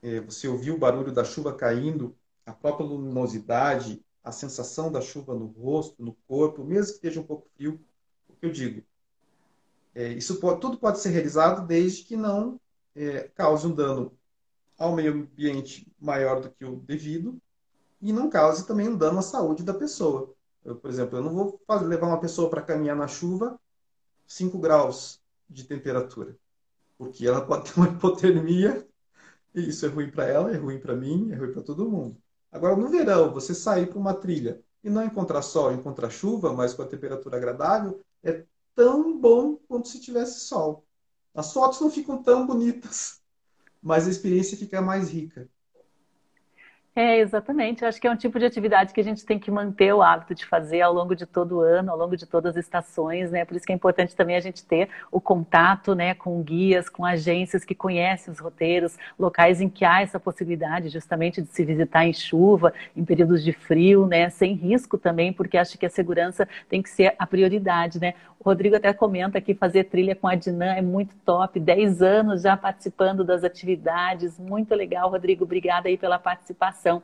É, 0.02 0.20
você 0.20 0.46
ouvir 0.46 0.70
o 0.70 0.78
barulho 0.78 1.12
da 1.12 1.24
chuva 1.24 1.54
caindo 1.54 2.16
a 2.44 2.52
própria 2.52 2.86
luminosidade, 2.86 4.04
a 4.22 4.32
sensação 4.32 4.90
da 4.92 5.00
chuva 5.00 5.34
no 5.34 5.46
rosto, 5.46 6.02
no 6.02 6.14
corpo, 6.26 6.64
mesmo 6.64 6.92
que 6.92 6.96
esteja 6.96 7.20
um 7.20 7.26
pouco 7.26 7.48
frio, 7.56 7.80
o 8.28 8.34
que 8.34 8.46
eu 8.46 8.52
digo? 8.52 8.82
É, 9.94 10.08
isso 10.08 10.38
pode, 10.40 10.60
tudo 10.60 10.78
pode 10.78 11.00
ser 11.00 11.10
realizado 11.10 11.66
desde 11.66 12.04
que 12.04 12.16
não 12.16 12.60
é, 12.94 13.28
cause 13.34 13.66
um 13.66 13.74
dano 13.74 14.16
ao 14.78 14.94
meio 14.94 15.12
ambiente 15.12 15.90
maior 15.98 16.40
do 16.40 16.50
que 16.50 16.64
o 16.64 16.76
devido 16.76 17.40
e 18.00 18.12
não 18.12 18.30
cause 18.30 18.66
também 18.66 18.88
um 18.88 18.96
dano 18.96 19.18
à 19.18 19.22
saúde 19.22 19.62
da 19.62 19.74
pessoa. 19.74 20.32
Eu, 20.64 20.76
por 20.76 20.90
exemplo, 20.90 21.18
eu 21.18 21.22
não 21.22 21.34
vou 21.34 21.60
fazer, 21.66 21.86
levar 21.86 22.06
uma 22.06 22.20
pessoa 22.20 22.48
para 22.48 22.62
caminhar 22.62 22.96
na 22.96 23.08
chuva 23.08 23.58
5 24.26 24.58
graus 24.58 25.20
de 25.48 25.64
temperatura, 25.64 26.36
porque 26.96 27.26
ela 27.26 27.40
pode 27.44 27.72
ter 27.72 27.80
uma 27.80 27.88
hipotermia 27.88 28.86
e 29.54 29.68
isso 29.68 29.86
é 29.86 29.88
ruim 29.88 30.10
para 30.10 30.26
ela, 30.26 30.52
é 30.52 30.56
ruim 30.56 30.78
para 30.78 30.94
mim, 30.94 31.30
é 31.32 31.36
ruim 31.36 31.52
para 31.52 31.62
todo 31.62 31.88
mundo. 31.88 32.16
Agora, 32.52 32.76
no 32.76 32.88
verão, 32.88 33.32
você 33.32 33.54
sair 33.54 33.88
para 33.88 33.98
uma 33.98 34.14
trilha 34.14 34.62
e 34.82 34.88
não 34.90 35.04
encontrar 35.04 35.42
sol, 35.42 35.72
encontrar 35.72 36.10
chuva, 36.10 36.52
mas 36.52 36.74
com 36.74 36.82
a 36.82 36.86
temperatura 36.86 37.36
agradável, 37.36 38.00
é 38.22 38.44
tão 38.78 39.18
bom 39.18 39.56
quanto 39.56 39.88
se 39.88 40.00
tivesse 40.00 40.38
sol. 40.42 40.86
As 41.34 41.52
fotos 41.52 41.80
não 41.80 41.90
ficam 41.90 42.22
tão 42.22 42.46
bonitas, 42.46 43.20
mas 43.82 44.06
a 44.06 44.10
experiência 44.10 44.56
fica 44.56 44.80
mais 44.80 45.10
rica. 45.10 45.50
É, 47.00 47.20
exatamente. 47.20 47.84
Acho 47.84 48.00
que 48.00 48.08
é 48.08 48.10
um 48.10 48.16
tipo 48.16 48.40
de 48.40 48.44
atividade 48.44 48.92
que 48.92 49.00
a 49.00 49.04
gente 49.04 49.24
tem 49.24 49.38
que 49.38 49.52
manter 49.52 49.94
o 49.94 50.02
hábito 50.02 50.34
de 50.34 50.44
fazer 50.44 50.80
ao 50.80 50.92
longo 50.92 51.14
de 51.14 51.26
todo 51.26 51.58
o 51.58 51.60
ano, 51.60 51.92
ao 51.92 51.96
longo 51.96 52.16
de 52.16 52.26
todas 52.26 52.56
as 52.56 52.64
estações, 52.64 53.30
né? 53.30 53.44
Por 53.44 53.56
isso 53.56 53.64
que 53.64 53.70
é 53.70 53.74
importante 53.76 54.16
também 54.16 54.34
a 54.34 54.40
gente 54.40 54.64
ter 54.64 54.88
o 55.12 55.20
contato, 55.20 55.94
né, 55.94 56.14
com 56.14 56.42
guias, 56.42 56.88
com 56.88 57.04
agências 57.04 57.64
que 57.64 57.72
conhecem 57.72 58.32
os 58.32 58.40
roteiros, 58.40 58.98
locais 59.16 59.60
em 59.60 59.68
que 59.68 59.84
há 59.84 60.02
essa 60.02 60.18
possibilidade 60.18 60.88
justamente 60.88 61.40
de 61.40 61.48
se 61.50 61.64
visitar 61.64 62.04
em 62.04 62.12
chuva, 62.12 62.74
em 62.96 63.04
períodos 63.04 63.44
de 63.44 63.52
frio, 63.52 64.04
né, 64.04 64.28
sem 64.28 64.54
risco 64.54 64.98
também, 64.98 65.32
porque 65.32 65.56
acho 65.56 65.78
que 65.78 65.86
a 65.86 65.90
segurança 65.90 66.48
tem 66.68 66.82
que 66.82 66.90
ser 66.90 67.14
a 67.16 67.24
prioridade, 67.28 68.00
né? 68.00 68.14
O 68.40 68.44
Rodrigo 68.44 68.76
até 68.76 68.92
comenta 68.92 69.40
que 69.40 69.54
fazer 69.54 69.84
trilha 69.84 70.14
com 70.14 70.26
a 70.28 70.34
Dinan 70.34 70.74
é 70.74 70.82
muito 70.82 71.14
top, 71.24 71.58
10 71.58 72.02
anos 72.02 72.42
já 72.42 72.56
participando 72.56 73.24
das 73.24 73.44
atividades, 73.44 74.38
muito 74.38 74.74
legal, 74.74 75.10
Rodrigo, 75.10 75.44
obrigada 75.44 75.88
aí 75.88 75.96
pela 75.96 76.18
participação. 76.18 76.87
So 76.88 77.02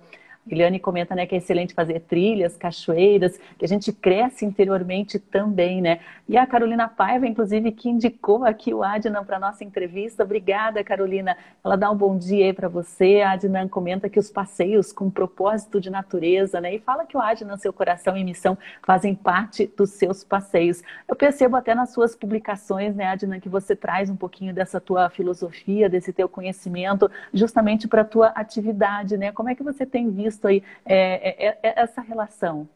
Eliane 0.48 0.78
comenta 0.78 1.14
né, 1.14 1.26
que 1.26 1.34
é 1.34 1.38
excelente 1.38 1.74
fazer 1.74 2.00
trilhas, 2.00 2.56
cachoeiras, 2.56 3.38
que 3.58 3.64
a 3.64 3.68
gente 3.68 3.92
cresce 3.92 4.44
interiormente 4.44 5.18
também, 5.18 5.80
né? 5.80 6.00
E 6.28 6.36
a 6.36 6.46
Carolina 6.46 6.88
Paiva, 6.88 7.26
inclusive, 7.26 7.70
que 7.72 7.88
indicou 7.88 8.44
aqui 8.44 8.72
o 8.72 8.82
Adnan 8.82 9.24
para 9.24 9.38
nossa 9.38 9.64
entrevista. 9.64 10.22
Obrigada, 10.22 10.82
Carolina. 10.82 11.36
Ela 11.62 11.76
dá 11.76 11.90
um 11.90 11.96
bom 11.96 12.16
dia 12.16 12.46
aí 12.46 12.52
para 12.52 12.68
você. 12.68 13.20
A 13.20 13.32
Adnan 13.32 13.68
comenta 13.68 14.08
que 14.08 14.18
os 14.18 14.30
passeios 14.30 14.92
com 14.92 15.10
propósito 15.10 15.80
de 15.80 15.90
natureza, 15.90 16.60
né? 16.60 16.74
E 16.74 16.78
fala 16.78 17.06
que 17.06 17.16
o 17.16 17.20
Adnan, 17.20 17.56
seu 17.56 17.72
coração 17.72 18.16
e 18.16 18.24
missão, 18.24 18.56
fazem 18.82 19.14
parte 19.14 19.66
dos 19.76 19.90
seus 19.90 20.24
passeios. 20.24 20.82
Eu 21.08 21.16
percebo 21.16 21.56
até 21.56 21.74
nas 21.74 21.92
suas 21.92 22.14
publicações, 22.16 22.94
né, 22.94 23.06
Adnan, 23.06 23.40
que 23.40 23.48
você 23.48 23.76
traz 23.76 24.08
um 24.08 24.16
pouquinho 24.16 24.54
dessa 24.54 24.80
tua 24.80 25.08
filosofia, 25.10 25.88
desse 25.88 26.12
teu 26.12 26.28
conhecimento, 26.28 27.10
justamente 27.32 27.86
para 27.86 28.02
a 28.02 28.04
tua 28.04 28.28
atividade, 28.28 29.16
né? 29.16 29.32
Como 29.32 29.48
é 29.48 29.54
que 29.54 29.62
você 29.62 29.84
tem 29.84 30.10
visto 30.10 30.33
visto 30.34 30.46
aí 30.46 30.62
é, 30.84 31.46
é, 31.46 31.58
é, 31.62 31.82
essa 31.82 32.00
relação? 32.00 32.68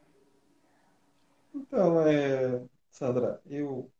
Então, 1.53 2.01
é, 2.07 2.61
Sandra, 2.89 3.41
eu 3.45 3.91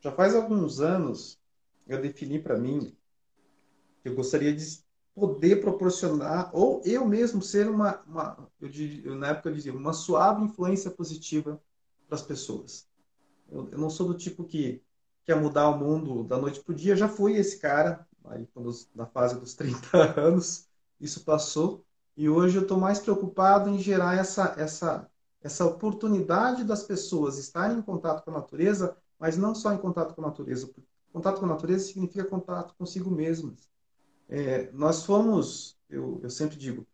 já 0.00 0.12
faz 0.12 0.34
alguns 0.34 0.80
anos 0.80 1.38
eu 1.86 2.00
defini 2.00 2.38
para 2.38 2.58
mim 2.58 2.94
que 4.02 4.08
eu 4.08 4.14
gostaria 4.14 4.54
de 4.54 4.82
poder 5.14 5.60
proporcionar, 5.60 6.50
ou 6.52 6.82
eu 6.84 7.06
mesmo 7.06 7.40
ser 7.40 7.68
uma, 7.68 8.02
uma 8.02 8.50
eu, 8.60 8.68
eu, 9.04 9.14
na 9.14 9.28
época 9.28 9.48
eu 9.48 9.54
dizia, 9.54 9.72
uma 9.72 9.92
suave 9.92 10.42
influência 10.42 10.90
positiva 10.90 11.60
para 12.06 12.16
as 12.16 12.22
pessoas. 12.22 12.88
Eu, 13.50 13.68
eu, 13.70 13.78
não 13.78 13.88
sou 13.88 14.08
do 14.08 14.16
tipo 14.16 14.44
que 14.44 14.82
quer 15.24 15.36
mudar 15.36 15.68
o 15.68 15.78
mundo 15.78 16.24
da 16.24 16.36
noite 16.36 16.60
para 16.60 16.72
o 16.72 16.74
dia, 16.74 16.96
já 16.96 17.08
fui 17.08 17.36
esse 17.36 17.58
cara, 17.58 18.06
aí 18.24 18.46
quando, 18.52 18.70
na 18.94 19.06
fase 19.06 19.38
dos 19.38 19.54
30 19.54 19.88
anos, 20.20 20.68
isso 21.00 21.24
passou, 21.24 21.84
e 22.16 22.28
hoje 22.28 22.56
eu 22.56 22.62
estou 22.62 22.78
mais 22.78 23.00
preocupado 23.00 23.68
em 23.68 23.78
gerar 23.78 24.16
essa, 24.16 24.54
essa, 24.56 25.10
essa 25.42 25.66
oportunidade 25.66 26.62
das 26.62 26.82
pessoas 26.82 27.38
estarem 27.38 27.78
em 27.78 27.82
contato 27.82 28.24
com 28.24 28.30
a 28.30 28.34
natureza, 28.34 28.96
mas 29.18 29.36
não 29.36 29.54
só 29.54 29.72
em 29.72 29.78
contato 29.78 30.14
com 30.14 30.22
a 30.22 30.28
natureza. 30.28 30.70
Contato 31.12 31.40
com 31.40 31.46
a 31.46 31.48
natureza 31.48 31.86
significa 31.86 32.24
contato 32.24 32.74
consigo 32.76 33.10
mesmas. 33.10 33.68
É, 34.28 34.70
nós 34.72 35.04
fomos, 35.04 35.76
eu, 35.90 36.20
eu 36.22 36.30
sempre 36.30 36.56
digo, 36.56 36.86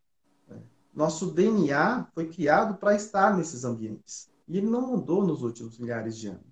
é, 0.48 0.56
nosso 0.94 1.30
DNA 1.32 2.08
foi 2.14 2.28
criado 2.28 2.78
para 2.78 2.94
estar 2.94 3.36
nesses 3.36 3.64
ambientes. 3.64 4.30
E 4.48 4.56
ele 4.56 4.68
não 4.68 4.86
mudou 4.86 5.24
nos 5.24 5.42
últimos 5.42 5.78
milhares 5.78 6.16
de 6.16 6.28
anos. 6.28 6.50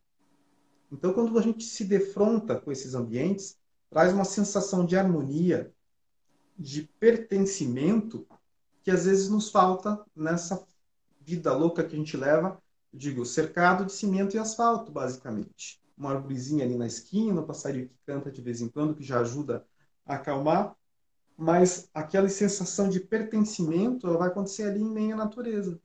Então, 0.92 1.12
quando 1.12 1.38
a 1.38 1.42
gente 1.42 1.64
se 1.64 1.84
defronta 1.84 2.58
com 2.58 2.70
esses 2.70 2.94
ambientes, 2.94 3.58
traz 3.90 4.12
uma 4.12 4.24
sensação 4.24 4.86
de 4.86 4.96
harmonia, 4.96 5.72
de 6.56 6.82
pertencimento 6.98 8.26
que 8.88 8.92
às 8.92 9.04
vezes 9.04 9.28
nos 9.28 9.50
falta 9.50 10.02
nessa 10.16 10.66
vida 11.20 11.52
louca 11.52 11.84
que 11.84 11.94
a 11.94 11.98
gente 11.98 12.16
leva, 12.16 12.58
digo, 12.90 13.26
cercado 13.26 13.84
de 13.84 13.92
cimento 13.92 14.34
e 14.34 14.38
asfalto, 14.38 14.90
basicamente. 14.90 15.78
Uma 15.94 16.12
arvorezinha 16.12 16.64
ali 16.64 16.74
na 16.74 16.86
esquina, 16.86 17.42
um 17.42 17.46
passarinho 17.46 17.86
que 17.86 17.98
canta 18.06 18.32
de 18.32 18.40
vez 18.40 18.62
em 18.62 18.68
quando, 18.70 18.94
que 18.94 19.04
já 19.04 19.20
ajuda 19.20 19.62
a 20.06 20.14
acalmar, 20.14 20.74
mas 21.36 21.90
aquela 21.92 22.30
sensação 22.30 22.88
de 22.88 22.98
pertencimento 22.98 24.06
ela 24.06 24.16
vai 24.16 24.28
acontecer 24.28 24.62
ali 24.62 24.80
em 24.80 24.90
meio 24.90 25.12
à 25.12 25.16
natureza. 25.18 25.78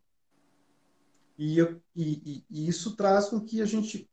E, 1.38 1.60
e, 1.60 1.66
e, 1.94 2.46
e 2.50 2.68
isso 2.70 2.96
traz 2.96 3.28
com 3.28 3.42
que 3.42 3.62
a 3.62 3.66
gente 3.66 4.10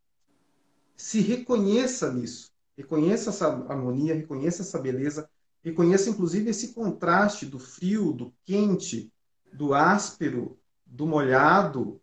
se 0.97 1.21
reconheça 1.21 2.13
nisso, 2.13 2.51
reconheça 2.77 3.31
essa 3.31 3.47
harmonia, 3.47 4.17
reconheça 4.17 4.63
essa 4.63 4.81
beleza, 4.81 5.31
Reconheça, 5.63 6.09
inclusive, 6.09 6.51
esse 6.51 6.69
contraste 6.73 7.45
do 7.45 7.59
frio, 7.59 8.13
do 8.13 8.33
quente, 8.45 9.13
do 9.53 9.75
áspero, 9.75 10.59
do 10.87 11.07
molhado. 11.07 12.01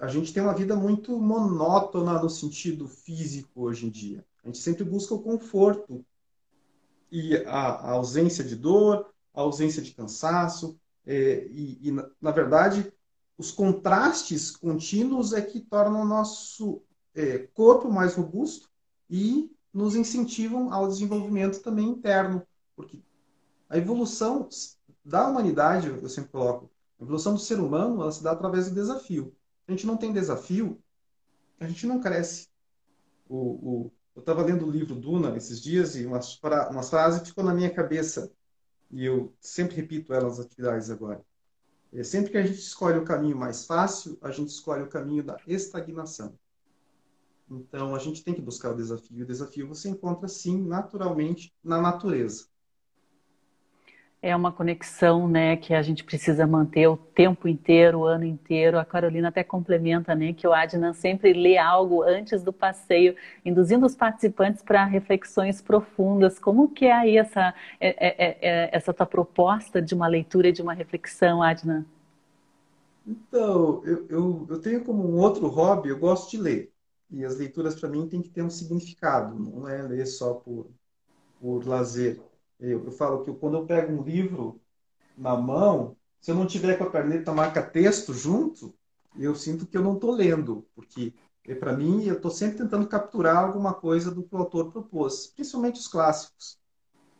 A 0.00 0.06
gente 0.06 0.32
tem 0.32 0.42
uma 0.42 0.54
vida 0.54 0.76
muito 0.76 1.18
monótona 1.18 2.20
no 2.22 2.30
sentido 2.30 2.86
físico 2.86 3.62
hoje 3.62 3.86
em 3.86 3.90
dia. 3.90 4.24
A 4.44 4.46
gente 4.46 4.58
sempre 4.58 4.84
busca 4.84 5.14
o 5.14 5.22
conforto 5.22 6.04
e 7.10 7.36
a, 7.38 7.50
a 7.50 7.90
ausência 7.92 8.44
de 8.44 8.54
dor, 8.54 9.12
a 9.34 9.40
ausência 9.40 9.82
de 9.82 9.92
cansaço. 9.92 10.78
É, 11.04 11.46
e, 11.50 11.88
e 11.88 11.90
na, 11.90 12.08
na, 12.20 12.30
verdade, 12.30 12.92
os 13.36 13.50
contrastes 13.50 14.50
contínuos 14.50 15.32
é 15.32 15.40
que 15.40 15.60
tornam 15.60 16.02
o 16.02 16.06
nosso 16.06 16.82
é, 17.14 17.38
corpo 17.38 17.90
mais 17.90 18.14
robusto 18.14 18.70
e 19.08 19.50
nos 19.72 19.96
incentivam 19.96 20.72
ao 20.72 20.86
desenvolvimento 20.86 21.60
também 21.60 21.88
interno 21.88 22.46
porque 22.80 23.02
a 23.68 23.76
evolução 23.76 24.48
da 25.04 25.28
humanidade, 25.28 25.88
eu 25.88 26.08
sempre 26.08 26.30
coloco, 26.30 26.70
a 26.98 27.02
evolução 27.02 27.34
do 27.34 27.40
ser 27.40 27.60
humano, 27.60 28.00
ela 28.00 28.10
se 28.10 28.22
dá 28.22 28.32
através 28.32 28.68
do 28.68 28.74
desafio. 28.74 29.34
Se 29.64 29.64
a 29.68 29.72
gente 29.72 29.86
não 29.86 29.96
tem 29.96 30.12
desafio, 30.12 30.82
a 31.58 31.66
gente 31.66 31.86
não 31.86 32.00
cresce. 32.00 32.48
O, 33.28 33.36
o, 33.36 33.92
eu 34.16 34.20
estava 34.20 34.42
lendo 34.42 34.66
o 34.66 34.70
livro 34.70 34.94
Duna 34.94 35.36
esses 35.36 35.60
dias 35.60 35.94
e 35.94 36.04
umas, 36.04 36.38
umas 36.70 36.90
frases 36.90 37.26
ficou 37.26 37.44
na 37.44 37.54
minha 37.54 37.72
cabeça 37.72 38.32
e 38.90 39.04
eu 39.04 39.32
sempre 39.40 39.76
repito 39.76 40.12
elas 40.12 40.40
atividades 40.40 40.90
agora. 40.90 41.24
É, 41.92 42.02
sempre 42.02 42.30
que 42.30 42.38
a 42.38 42.42
gente 42.42 42.58
escolhe 42.58 42.98
o 42.98 43.04
caminho 43.04 43.36
mais 43.36 43.66
fácil, 43.66 44.18
a 44.20 44.30
gente 44.30 44.48
escolhe 44.48 44.82
o 44.82 44.88
caminho 44.88 45.22
da 45.22 45.36
estagnação. 45.46 46.36
Então, 47.48 47.94
a 47.94 47.98
gente 47.98 48.22
tem 48.22 48.32
que 48.32 48.40
buscar 48.40 48.70
o 48.70 48.76
desafio. 48.76 49.24
O 49.24 49.26
desafio 49.26 49.66
você 49.66 49.88
encontra, 49.88 50.28
sim, 50.28 50.62
naturalmente, 50.62 51.52
na 51.64 51.80
natureza 51.80 52.49
é 54.22 54.36
uma 54.36 54.52
conexão, 54.52 55.26
né, 55.26 55.56
que 55.56 55.72
a 55.72 55.80
gente 55.80 56.04
precisa 56.04 56.46
manter 56.46 56.86
o 56.86 56.96
tempo 56.96 57.48
inteiro, 57.48 58.00
o 58.00 58.04
ano 58.04 58.24
inteiro. 58.24 58.78
A 58.78 58.84
Carolina 58.84 59.28
até 59.28 59.42
complementa, 59.42 60.14
né, 60.14 60.32
que 60.34 60.46
o 60.46 60.52
Adnan 60.52 60.92
sempre 60.92 61.32
lê 61.32 61.56
algo 61.56 62.02
antes 62.02 62.42
do 62.42 62.52
passeio, 62.52 63.16
induzindo 63.44 63.86
os 63.86 63.96
participantes 63.96 64.62
para 64.62 64.84
reflexões 64.84 65.62
profundas. 65.62 66.38
Como 66.38 66.68
que 66.68 66.84
é 66.86 66.92
aí 66.92 67.16
essa, 67.16 67.54
é, 67.80 67.88
é, 67.88 68.26
é, 68.28 68.38
é, 68.42 68.76
essa 68.76 68.92
tua 68.92 69.06
proposta 69.06 69.80
de 69.80 69.94
uma 69.94 70.06
leitura 70.06 70.48
e 70.48 70.52
de 70.52 70.60
uma 70.60 70.74
reflexão, 70.74 71.42
Adnan? 71.42 71.86
Então, 73.06 73.82
eu, 73.86 74.06
eu, 74.08 74.46
eu 74.50 74.60
tenho 74.60 74.84
como 74.84 75.02
um 75.08 75.16
outro 75.18 75.48
hobby, 75.48 75.88
eu 75.88 75.98
gosto 75.98 76.30
de 76.30 76.36
ler. 76.38 76.72
E 77.10 77.24
as 77.24 77.38
leituras, 77.38 77.74
para 77.74 77.88
mim, 77.88 78.06
têm 78.06 78.22
que 78.22 78.28
ter 78.28 78.42
um 78.42 78.50
significado, 78.50 79.34
não 79.34 79.66
é 79.68 79.82
ler 79.82 80.06
só 80.06 80.34
por, 80.34 80.70
por 81.40 81.66
lazer. 81.66 82.20
Eu, 82.60 82.84
eu 82.84 82.92
falo 82.92 83.24
que 83.24 83.32
quando 83.32 83.56
eu 83.56 83.66
pego 83.66 83.92
um 83.92 84.02
livro 84.02 84.60
na 85.16 85.36
mão, 85.36 85.96
se 86.20 86.30
eu 86.30 86.34
não 86.34 86.46
tiver 86.46 86.76
com 86.76 86.84
a 86.84 86.90
caneta 86.90 87.32
marca-texto 87.32 88.12
junto, 88.12 88.74
eu 89.18 89.34
sinto 89.34 89.66
que 89.66 89.76
eu 89.76 89.82
não 89.82 89.94
estou 89.94 90.12
lendo, 90.12 90.66
porque 90.74 91.14
é, 91.46 91.54
para 91.54 91.76
mim 91.76 92.04
eu 92.04 92.16
estou 92.16 92.30
sempre 92.30 92.58
tentando 92.58 92.86
capturar 92.86 93.38
alguma 93.38 93.72
coisa 93.72 94.10
do 94.10 94.22
que 94.22 94.34
o 94.34 94.38
autor 94.38 94.70
propôs, 94.70 95.28
principalmente 95.28 95.80
os 95.80 95.88
clássicos. 95.88 96.58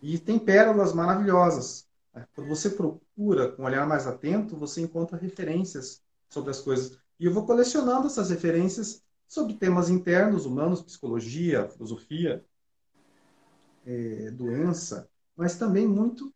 E 0.03 0.19
tem 0.19 0.39
pérolas 0.39 0.93
maravilhosas. 0.93 1.89
Quando 2.35 2.49
você 2.49 2.71
procura 2.71 3.53
com 3.53 3.63
um 3.63 3.67
olhar 3.67 3.87
mais 3.87 4.07
atento, 4.07 4.57
você 4.57 4.81
encontra 4.81 5.17
referências 5.17 6.03
sobre 6.29 6.51
as 6.51 6.61
coisas. 6.61 6.99
E 7.19 7.27
eu 7.27 7.33
vou 7.33 7.47
colecionando 7.47 8.07
essas 8.07 8.31
referências 8.31 9.03
sobre 9.29 9.55
temas 9.55 9.89
internos, 9.89 10.45
humanos, 10.45 10.83
psicologia, 10.83 11.69
filosofia, 11.69 12.45
é, 13.87 14.31
doença, 14.31 15.09
mas 15.41 15.57
também 15.57 15.89
muito 15.89 16.31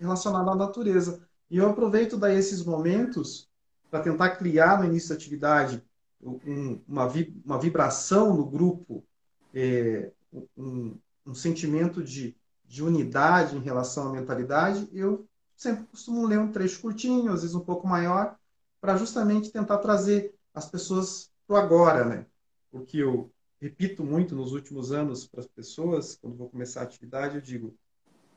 relacionado 0.00 0.48
à 0.48 0.54
natureza. 0.54 1.22
E 1.50 1.58
eu 1.58 1.68
aproveito 1.68 2.16
daí 2.16 2.38
esses 2.38 2.64
momentos 2.64 3.50
para 3.90 4.00
tentar 4.00 4.30
criar 4.30 4.78
no 4.78 4.86
início 4.86 5.10
da 5.10 5.14
atividade 5.14 5.84
um, 6.22 6.80
uma, 6.88 7.06
uma 7.44 7.60
vibração 7.60 8.34
no 8.34 8.46
grupo, 8.46 9.04
é, 9.52 10.10
um, 10.56 10.98
um, 11.26 11.34
sentimento 11.34 12.02
de, 12.02 12.34
de 12.64 12.82
unidade 12.82 13.54
em 13.54 13.60
relação 13.60 14.08
à 14.08 14.12
mentalidade. 14.12 14.88
Eu 14.90 15.28
sempre 15.54 15.84
costumo 15.84 16.26
ler 16.26 16.38
um 16.38 16.50
trecho 16.50 16.80
curtinho, 16.80 17.32
às 17.32 17.42
vezes 17.42 17.54
um 17.54 17.60
pouco 17.60 17.86
maior, 17.86 18.38
para 18.80 18.96
justamente 18.96 19.52
tentar 19.52 19.78
trazer 19.78 20.34
as 20.54 20.64
pessoas 20.64 21.30
para 21.46 21.56
o 21.56 21.58
agora, 21.58 22.06
né? 22.06 22.26
Porque 22.70 22.96
eu 22.96 23.30
repito 23.60 24.02
muito 24.02 24.34
nos 24.34 24.52
últimos 24.52 24.92
anos 24.92 25.26
para 25.26 25.40
as 25.40 25.46
pessoas, 25.46 26.16
quando 26.16 26.38
vou 26.38 26.48
começar 26.48 26.80
a 26.80 26.84
atividade, 26.84 27.34
eu 27.34 27.42
digo: 27.42 27.76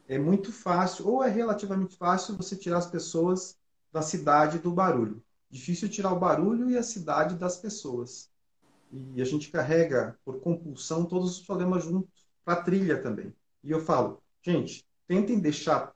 é 0.10 0.18
muito 0.18 0.51
fácil, 0.51 1.07
ou 1.07 1.24
é 1.24 1.30
relativamente 1.30 1.95
fácil, 1.95 2.36
você 2.36 2.55
tirar 2.55 2.80
as 2.80 2.88
pessoas 2.88 3.55
da 3.93 4.01
cidade 4.01 4.57
do 4.57 4.72
barulho. 4.72 5.24
Difícil 5.51 5.88
tirar 5.88 6.12
o 6.12 6.20
barulho 6.20 6.68
e 6.68 6.76
a 6.76 6.82
cidade 6.82 7.36
das 7.36 7.57
pessoas. 7.57 8.28
E 9.14 9.22
a 9.22 9.26
gente 9.26 9.51
carrega, 9.51 10.18
por 10.26 10.39
compulsão, 10.39 11.05
todos 11.05 11.38
os 11.38 11.45
problemas 11.45 11.84
juntos 11.84 12.26
para 12.43 12.55
a 12.55 12.64
trilha 12.64 12.99
também. 12.99 13.36
E 13.64 13.70
eu 13.70 13.80
falo, 13.80 14.20
gente, 14.41 14.84
tentem 15.07 15.39
deixar 15.39 15.93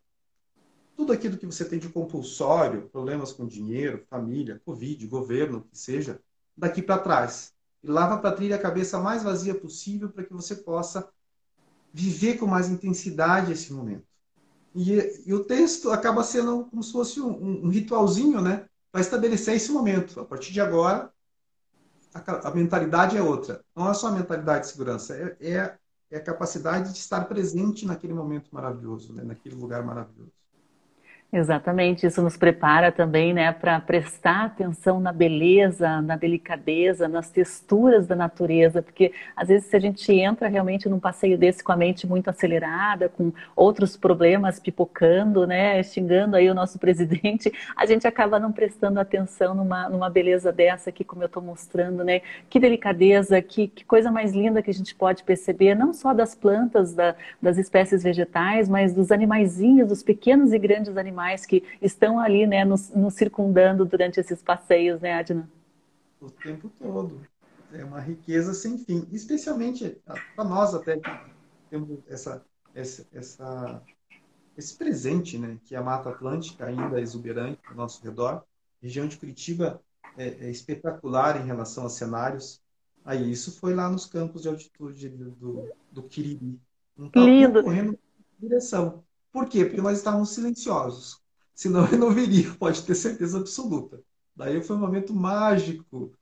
tudo 0.95 1.11
aquilo 1.11 1.36
que 1.36 1.47
você 1.47 1.66
tem 1.66 1.80
de 1.80 1.89
compulsório, 1.89 2.88
problemas 2.89 3.34
com 3.34 3.47
dinheiro, 3.47 4.05
família, 4.11 4.61
Covid, 4.64 5.07
governo, 5.07 5.66
que 5.72 5.78
seja, 5.78 6.22
daqui 6.55 6.84
para 6.84 6.99
trás. 6.99 7.51
E 7.82 7.88
lava 7.88 8.20
para 8.20 8.30
a 8.30 8.34
trilha 8.34 8.57
a 8.57 8.61
cabeça 8.61 8.99
mais 8.99 9.24
vazia 9.24 9.55
possível 9.55 10.09
para 10.09 10.24
que 10.24 10.34
você 10.34 10.55
possa 10.55 11.11
viver 11.93 12.37
com 12.37 12.47
mais 12.47 12.69
intensidade 12.69 13.51
esse 13.51 13.71
momento. 13.71 14.05
E, 14.75 15.23
e 15.27 15.33
o 15.33 15.43
texto 15.43 15.91
acaba 15.91 16.23
sendo 16.23 16.65
como 16.65 16.81
se 16.81 16.91
fosse 16.91 17.21
um, 17.21 17.65
um 17.65 17.69
ritualzinho, 17.69 18.41
né? 18.41 18.65
Para 18.91 19.01
estabelecer 19.01 19.55
esse 19.55 19.71
momento. 19.71 20.19
A 20.19 20.25
partir 20.25 20.51
de 20.51 20.59
agora, 20.59 21.13
a, 22.13 22.49
a, 22.49 22.55
mentalidade 22.55 23.15
é 23.15 23.21
outra. 23.21 23.63
Não 23.75 23.89
é 23.89 23.93
só 23.93 24.07
a 24.07 24.11
mentalidade 24.11 24.65
de 24.65 24.71
segurança, 24.71 25.15
é, 25.15 25.37
é, 25.39 25.77
é 26.09 26.17
a 26.17 26.23
capacidade 26.23 26.91
de 26.91 26.97
estar 26.97 27.25
presente 27.25 27.85
naquele 27.85 28.13
momento 28.13 28.49
maravilhoso, 28.51 29.13
né? 29.13 29.23
naquele 29.23 29.55
lugar 29.55 29.83
maravilhoso. 29.83 30.31
Exatamente, 31.36 32.05
isso 32.05 32.21
nos 32.21 32.38
prepara 32.38 32.91
também, 32.91 33.34
né, 33.34 33.51
para 33.51 33.79
prestar 33.79 34.45
atenção 34.45 34.99
na 34.99 35.11
beleza, 35.11 35.99
na 35.99 36.15
delicadeza, 36.15 37.07
nas 37.07 37.31
texturas 37.31 38.05
da 38.05 38.15
natureza, 38.15 38.84
porque 38.84 39.11
às 39.36 39.47
vezes 39.47 39.65
se 39.65 39.75
a 39.75 39.79
gente 39.79 40.13
entra 40.13 40.47
realmente 40.47 40.88
num 40.88 40.99
passeio 40.99 41.36
desse 41.36 41.63
com 41.63 41.71
a 41.71 41.75
mente 41.75 42.05
muito 42.05 42.29
acelerada, 42.29 43.09
com 43.09 43.34
outros 43.55 43.97
problemas 43.97 44.59
pipocando, 44.59 45.47
né, 45.47 45.81
xingando 45.81 46.36
aí 46.36 46.47
o 46.51 46.53
nosso 46.53 46.77
presidente, 46.77 47.51
a 47.75 47.88
gente 47.88 48.05
acaba 48.05 48.39
não 48.39 48.51
prestando 48.51 48.99
atenção 48.99 49.55
numa, 49.55 49.89
numa 49.89 50.11
beleza 50.11 50.51
dessa 50.51 50.91
aqui, 50.91 51.03
como 51.03 51.23
eu 51.23 51.25
estou 51.25 51.41
mostrando, 51.41 52.03
né, 52.03 52.21
que 52.47 52.59
delicadeza, 52.59 53.41
que, 53.41 53.69
que, 53.69 53.84
coisa 53.84 54.11
mais 54.11 54.34
linda 54.34 54.61
que 54.61 54.69
a 54.69 54.73
gente 54.73 54.93
pode 54.93 55.23
perceber, 55.23 55.73
não 55.73 55.93
só 55.93 56.13
das 56.13 56.36
plantas, 56.36 56.93
da, 56.93 57.15
das 57.41 57.57
espécies 57.57 58.03
vegetais, 58.03 58.69
mas 58.69 58.93
dos 58.93 59.11
animaizinhos, 59.11 59.88
dos 59.89 60.03
pequenos 60.03 60.53
e 60.53 60.59
grandes 60.59 60.95
animais 60.95 61.22
animais 61.24 61.45
que 61.45 61.63
estão 61.82 62.19
ali, 62.19 62.45
né, 62.45 62.65
nos, 62.65 62.89
nos 62.89 63.13
circundando 63.13 63.86
durante 63.86 64.19
esses 64.19 64.41
passeios, 64.41 65.01
né, 65.01 65.13
Adnan? 65.13 65.47
O 66.19 66.30
tempo 66.30 66.69
todo. 66.80 67.21
É 67.74 67.84
uma 67.84 67.99
riqueza 67.99 68.53
sem 68.53 68.78
fim. 68.78 69.07
Especialmente 69.11 69.97
para 70.36 70.43
nós 70.43 70.76
até 70.76 70.97
que 70.97 71.09
temos 71.69 71.99
essa, 72.07 72.45
essa, 72.76 73.07
essa, 73.11 73.82
esse 74.55 74.76
presente, 74.76 75.38
né, 75.38 75.57
que 75.65 75.74
é 75.74 75.78
a 75.78 75.84
Mata 75.84 76.09
Atlântica 76.09 76.65
ainda 76.65 77.01
exuberante 77.01 77.59
ao 77.67 77.76
nosso 77.76 78.03
redor. 78.03 78.34
A 78.34 78.43
região 78.82 79.07
de 79.07 79.17
Curitiba 79.17 79.82
é, 80.17 80.28
é 80.28 80.49
espetacular 80.51 81.41
em 81.41 81.45
relação 81.45 81.86
a 81.86 81.89
cenários. 81.89 82.61
Aí 83.03 83.32
isso 83.32 83.59
foi 83.59 83.74
lá 83.74 83.89
nos 83.89 84.05
campos 84.05 84.43
de 84.43 84.49
altitude 84.49 85.09
do, 85.09 85.32
do, 85.32 85.71
do 85.91 86.03
Quiriri. 86.03 86.59
Um 86.95 87.09
Lindo. 87.15 87.63
correndo 87.63 87.93
em 87.93 88.47
direção. 88.47 89.03
Por 89.34 89.49
quê? 89.49 89.65
Porque 89.65 89.81
nós 89.81 89.97
estávamos 89.97 90.29
silenciosos. 90.29 91.19
Senão 91.55 91.86
ele 91.88 91.97
não 91.97 92.11
viria, 92.11 92.53
pode 92.55 92.84
ter 92.84 92.95
certeza 92.95 93.39
absoluta. 93.39 94.01
Daí 94.36 94.63
foi 94.63 94.75
um 94.75 94.79
momento 94.79 95.13
mágico. 95.13 96.13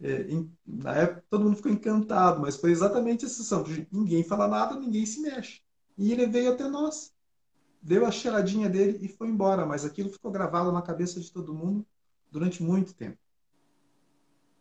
É, 0.00 0.22
em, 0.22 0.50
na 0.66 0.94
época 0.94 1.24
todo 1.28 1.44
mundo 1.44 1.56
ficou 1.56 1.70
encantado, 1.70 2.40
mas 2.40 2.56
foi 2.56 2.70
exatamente 2.70 3.26
essa 3.26 3.34
sensação. 3.34 3.64
Ninguém 3.92 4.24
fala 4.24 4.48
nada, 4.48 4.78
ninguém 4.78 5.04
se 5.04 5.20
mexe. 5.20 5.60
E 5.98 6.12
ele 6.12 6.26
veio 6.26 6.52
até 6.52 6.68
nós. 6.68 7.12
Deu 7.82 8.06
a 8.06 8.10
cheiradinha 8.10 8.68
dele 8.68 8.98
e 9.02 9.08
foi 9.08 9.28
embora. 9.28 9.66
Mas 9.66 9.84
aquilo 9.84 10.08
ficou 10.08 10.30
gravado 10.30 10.72
na 10.72 10.80
cabeça 10.80 11.20
de 11.20 11.30
todo 11.30 11.54
mundo 11.54 11.84
durante 12.30 12.62
muito 12.62 12.94
tempo. 12.94 13.18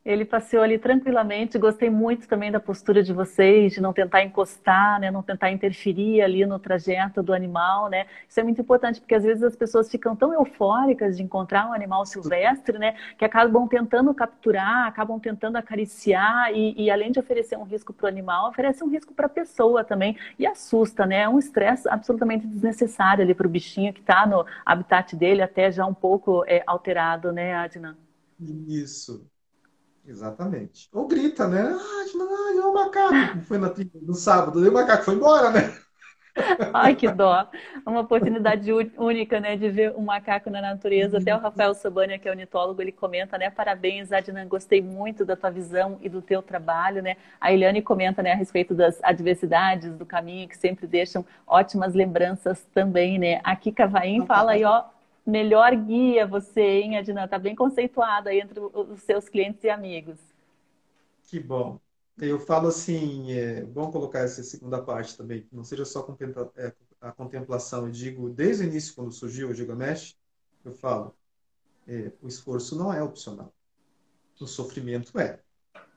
Ele 0.06 0.24
passeou 0.24 0.64
ali 0.64 0.80
tranquilamente. 0.80 1.58
Gostei 1.58 1.90
muito 1.90 2.28
também 2.28 2.52
da 2.52 2.60
postura 2.60 3.04
de 3.04 3.14
vocês, 3.14 3.74
de 3.74 3.82
não 3.82 3.92
tentar 3.94 4.24
encostar, 4.24 5.00
né? 5.00 5.12
não 5.12 5.22
tentar 5.22 5.52
interferir 5.52 6.22
ali 6.22 6.46
no 6.46 6.58
trajeto 6.58 7.22
do 7.22 7.34
animal. 7.34 7.90
Né? 7.90 8.06
Isso 8.28 8.40
é 8.40 8.44
muito 8.44 8.62
importante, 8.62 9.02
porque 9.02 9.14
às 9.16 9.24
vezes 9.24 9.44
as 9.44 9.56
pessoas 9.56 9.90
ficam 9.90 10.16
tão 10.16 10.34
eufóricas 10.34 11.18
de 11.18 11.24
encontrar 11.24 11.70
um 11.70 11.74
animal 11.74 12.06
silvestre, 12.06 12.78
né? 12.78 12.96
que 13.18 13.26
acabam 13.26 13.68
tentando 13.68 14.14
capturar, 14.14 14.88
acabam 14.88 15.20
tentando 15.20 15.58
acariciar, 15.58 16.52
e, 16.54 16.74
e 16.82 16.90
além 16.90 17.12
de 17.12 17.20
oferecer 17.20 17.58
um 17.58 17.64
risco 17.64 17.94
para 17.94 18.06
o 18.06 18.08
animal, 18.08 18.50
oferece 18.50 18.84
um 18.84 18.90
risco 18.90 19.14
para 19.14 19.26
a 19.26 19.30
pessoa 19.30 19.84
também. 19.84 20.18
E 20.38 20.48
assusta, 20.48 21.06
né? 21.06 21.22
É 21.24 21.30
um 21.30 21.38
estresse 21.38 21.88
absolutamente 21.90 22.48
desnecessário 22.48 23.24
ali 23.24 23.34
para 23.34 23.48
o 23.48 23.50
bichinho 23.50 23.94
que 23.94 24.00
está 24.00 24.26
no 24.26 24.46
habitat 24.66 25.16
dele, 25.16 25.42
até 25.42 25.72
já 25.72 25.86
um 25.86 25.94
pouco 25.94 26.44
é, 26.48 26.64
alterado, 26.66 27.32
né, 27.32 27.54
Adnan? 27.56 27.98
Isso. 28.68 29.30
Exatamente. 30.10 30.90
Ou 30.92 31.08
grita, 31.08 31.48
né? 31.48 31.62
Ah, 31.62 32.68
o 32.68 32.74
macaco. 32.74 33.42
Foi 33.44 33.60
na 33.60 33.72
no 34.02 34.16
sábado, 34.16 34.66
e 34.66 34.68
o 34.68 34.74
macaco 34.74 35.04
foi 35.04 35.14
embora, 35.14 35.52
né? 35.52 35.72
Ai, 36.74 36.96
que 36.96 37.08
dó. 37.12 37.48
Uma 37.86 38.02
oportunidade 38.02 38.72
única, 38.98 39.40
né, 39.40 39.56
de 39.56 39.70
ver 39.70 39.94
um 39.96 40.02
macaco 40.02 40.50
na 40.50 40.62
natureza. 40.62 41.20
Até 41.20 41.36
o 41.36 41.40
Rafael 41.40 41.76
Sobania, 41.76 42.18
que 42.18 42.28
é 42.28 42.32
ornitólogo, 42.32 42.82
ele 42.82 42.92
comenta, 42.92 43.38
né, 43.38 43.52
parabéns, 43.52 44.12
Adnan, 44.12 44.48
gostei 44.48 44.82
muito 44.82 45.24
da 45.24 45.36
tua 45.36 45.52
visão 45.52 46.00
e 46.02 46.10
do 46.10 46.22
teu 46.22 46.42
trabalho, 46.42 47.04
né. 47.04 47.16
A 47.40 47.54
Eliane 47.54 47.82
comenta, 47.82 48.24
né, 48.24 48.32
a 48.32 48.36
respeito 48.36 48.74
das 48.74 49.00
adversidades 49.04 49.94
do 49.96 50.06
caminho, 50.06 50.48
que 50.48 50.58
sempre 50.58 50.88
deixam 50.88 51.24
ótimas 51.46 51.94
lembranças 51.94 52.66
também, 52.74 53.20
né. 53.20 53.42
Aqui 53.44 53.72
Cavaim 53.72 54.26
fala 54.26 54.54
aí, 54.54 54.64
ó, 54.64 54.86
melhor 55.30 55.76
guia 55.76 56.28
você, 56.28 56.62
hein, 56.62 56.98
Adnan? 56.98 57.26
Está 57.26 57.40
bem 57.40 57.56
conceituada 57.56 58.34
entre 58.34 58.60
os 58.60 59.02
seus 59.02 59.30
clientes 59.30 59.64
e 59.64 59.70
amigos. 59.70 60.20
Que 61.24 61.40
bom. 61.40 61.80
Eu 62.18 62.40
falo 62.40 62.68
assim, 62.68 63.32
é 63.32 63.64
bom 63.64 63.92
colocar 63.92 64.20
essa 64.20 64.44
segunda 64.44 64.82
parte 64.82 65.16
também, 65.16 65.44
que 65.44 65.56
não 65.56 65.64
seja 65.64 65.86
só 65.86 66.06
é, 66.58 66.74
a 67.00 67.12
contemplação. 67.12 67.86
Eu 67.86 67.92
digo, 67.92 68.30
desde 68.30 68.64
o 68.64 68.68
início, 68.68 68.94
quando 68.94 69.12
surgiu 69.12 69.50
o 69.50 69.54
Gigamesh, 69.54 70.18
eu 70.66 70.74
falo, 70.74 71.16
é, 71.88 72.12
o 72.22 72.28
esforço 72.28 72.78
não 72.78 72.92
é 72.92 73.02
opcional. 73.02 73.54
O 74.40 74.48
sofrimento 74.48 75.18
é, 75.20 75.40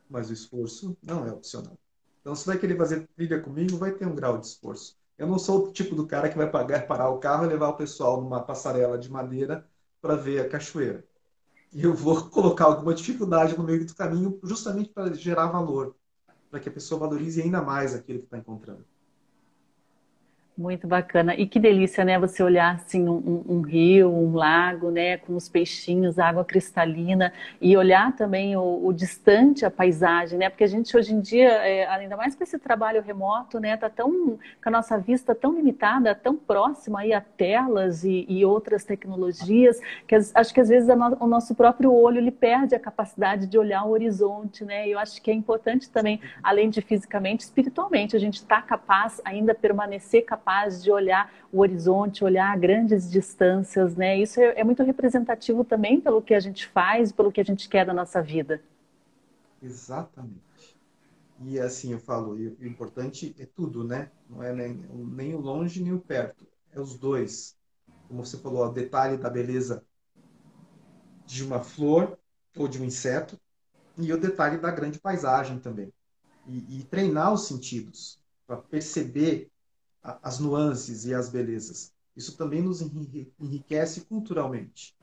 mas 0.08 0.30
o 0.30 0.32
esforço 0.32 0.96
não 1.02 1.26
é 1.26 1.32
opcional. 1.32 1.78
Então, 2.20 2.34
se 2.34 2.46
vai 2.46 2.58
querer 2.58 2.76
fazer 2.76 3.08
trilha 3.16 3.40
comigo, 3.40 3.76
vai 3.76 3.92
ter 3.92 4.06
um 4.06 4.14
grau 4.14 4.38
de 4.38 4.46
esforço. 4.46 4.96
Eu 5.22 5.28
não 5.28 5.38
sou 5.38 5.68
o 5.68 5.72
tipo 5.72 5.94
do 5.94 6.04
cara 6.04 6.28
que 6.28 6.36
vai 6.36 6.50
pagar, 6.50 6.84
parar 6.84 7.08
o 7.08 7.18
carro 7.20 7.44
e 7.44 7.48
levar 7.48 7.68
o 7.68 7.76
pessoal 7.76 8.20
numa 8.20 8.42
passarela 8.42 8.98
de 8.98 9.08
madeira 9.08 9.64
para 10.00 10.16
ver 10.16 10.40
a 10.40 10.48
cachoeira. 10.48 11.06
E 11.72 11.84
eu 11.84 11.94
vou 11.94 12.26
colocar 12.30 12.64
alguma 12.64 12.92
dificuldade 12.92 13.56
no 13.56 13.62
meio 13.62 13.86
do 13.86 13.94
caminho 13.94 14.40
justamente 14.42 14.90
para 14.90 15.14
gerar 15.14 15.46
valor, 15.46 15.96
para 16.50 16.58
que 16.58 16.68
a 16.68 16.72
pessoa 16.72 16.98
valorize 17.00 17.40
ainda 17.40 17.62
mais 17.62 17.94
aquilo 17.94 18.18
que 18.18 18.24
está 18.24 18.36
encontrando. 18.36 18.84
Muito 20.56 20.86
bacana. 20.86 21.34
E 21.34 21.46
que 21.46 21.58
delícia, 21.58 22.04
né? 22.04 22.18
Você 22.18 22.42
olhar 22.42 22.74
assim 22.74 23.08
um, 23.08 23.42
um, 23.48 23.60
rio, 23.62 24.12
um 24.12 24.34
lago, 24.34 24.90
né? 24.90 25.16
Com 25.16 25.34
os 25.34 25.48
peixinhos, 25.48 26.18
água 26.18 26.44
cristalina 26.44 27.32
e 27.58 27.74
olhar 27.74 28.14
também 28.14 28.54
o, 28.54 28.86
o, 28.86 28.92
distante, 28.92 29.64
a 29.64 29.70
paisagem, 29.70 30.38
né? 30.38 30.50
Porque 30.50 30.64
a 30.64 30.68
gente 30.68 30.94
hoje 30.94 31.14
em 31.14 31.20
dia, 31.20 31.48
é, 31.48 31.86
ainda 31.88 32.18
mais 32.18 32.34
com 32.34 32.44
esse 32.44 32.58
trabalho 32.58 33.00
remoto, 33.00 33.58
né? 33.58 33.78
Tá 33.78 33.88
tão 33.88 34.38
com 34.62 34.68
a 34.68 34.70
nossa 34.70 34.98
vista 34.98 35.34
tão 35.34 35.54
limitada, 35.54 36.14
tão 36.14 36.36
próxima 36.36 37.00
aí 37.00 37.14
a 37.14 37.22
telas 37.22 38.04
e, 38.04 38.26
e 38.28 38.44
outras 38.44 38.84
tecnologias 38.84 39.80
que 40.06 40.14
as, 40.14 40.36
acho 40.36 40.52
que 40.52 40.60
às 40.60 40.68
vezes 40.68 40.86
no, 40.94 41.16
o 41.18 41.26
nosso 41.26 41.54
próprio 41.54 41.94
olho 41.94 42.18
ele 42.18 42.30
perde 42.30 42.74
a 42.74 42.78
capacidade 42.78 43.46
de 43.46 43.56
olhar 43.56 43.84
o 43.84 43.90
horizonte, 43.90 44.66
né? 44.66 44.86
E 44.86 44.92
eu 44.92 44.98
acho 44.98 45.20
que 45.22 45.30
é 45.30 45.34
importante 45.34 45.88
também, 45.88 46.20
além 46.42 46.68
de 46.68 46.82
fisicamente, 46.82 47.40
espiritualmente, 47.40 48.14
a 48.14 48.20
gente 48.20 48.34
está 48.34 48.60
capaz 48.60 49.18
ainda 49.24 49.54
permanecer 49.54 50.26
capaz 50.26 50.41
capaz 50.42 50.82
de 50.82 50.90
olhar 50.90 51.32
o 51.52 51.60
horizonte, 51.60 52.24
olhar 52.24 52.58
grandes 52.58 53.08
distâncias, 53.08 53.94
né? 53.94 54.18
Isso 54.18 54.40
é, 54.40 54.60
é 54.60 54.64
muito 54.64 54.82
representativo 54.82 55.64
também 55.64 56.00
pelo 56.00 56.20
que 56.20 56.34
a 56.34 56.40
gente 56.40 56.66
faz, 56.66 57.12
pelo 57.12 57.30
que 57.30 57.40
a 57.40 57.44
gente 57.44 57.68
quer 57.68 57.86
da 57.86 57.94
nossa 57.94 58.20
vida. 58.20 58.60
Exatamente. 59.62 60.42
E 61.44 61.58
assim 61.60 61.92
eu 61.92 61.98
falo, 62.00 62.32
o 62.32 62.66
importante 62.66 63.34
é 63.38 63.46
tudo, 63.46 63.84
né? 63.84 64.10
Não 64.28 64.42
é 64.42 64.52
nem, 64.52 64.74
nem 64.92 65.34
o 65.34 65.40
longe 65.40 65.82
nem 65.82 65.92
o 65.92 66.00
perto, 66.00 66.44
é 66.72 66.80
os 66.80 66.98
dois. 66.98 67.56
Como 68.08 68.24
você 68.24 68.36
falou, 68.36 68.66
o 68.66 68.72
detalhe 68.72 69.16
da 69.16 69.30
beleza 69.30 69.84
de 71.24 71.44
uma 71.44 71.60
flor 71.60 72.18
ou 72.56 72.66
de 72.66 72.80
um 72.80 72.84
inseto 72.84 73.40
e 73.96 74.12
o 74.12 74.20
detalhe 74.20 74.58
da 74.58 74.70
grande 74.70 74.98
paisagem 74.98 75.58
também. 75.58 75.92
E, 76.46 76.80
e 76.80 76.84
treinar 76.84 77.32
os 77.32 77.46
sentidos 77.46 78.20
para 78.46 78.56
perceber 78.56 79.52
as 80.02 80.38
nuances 80.38 81.04
e 81.04 81.14
as 81.14 81.28
belezas. 81.28 81.92
Isso 82.16 82.36
também 82.36 82.62
nos 82.62 82.82
enriquece 83.40 84.02
culturalmente. 84.02 84.96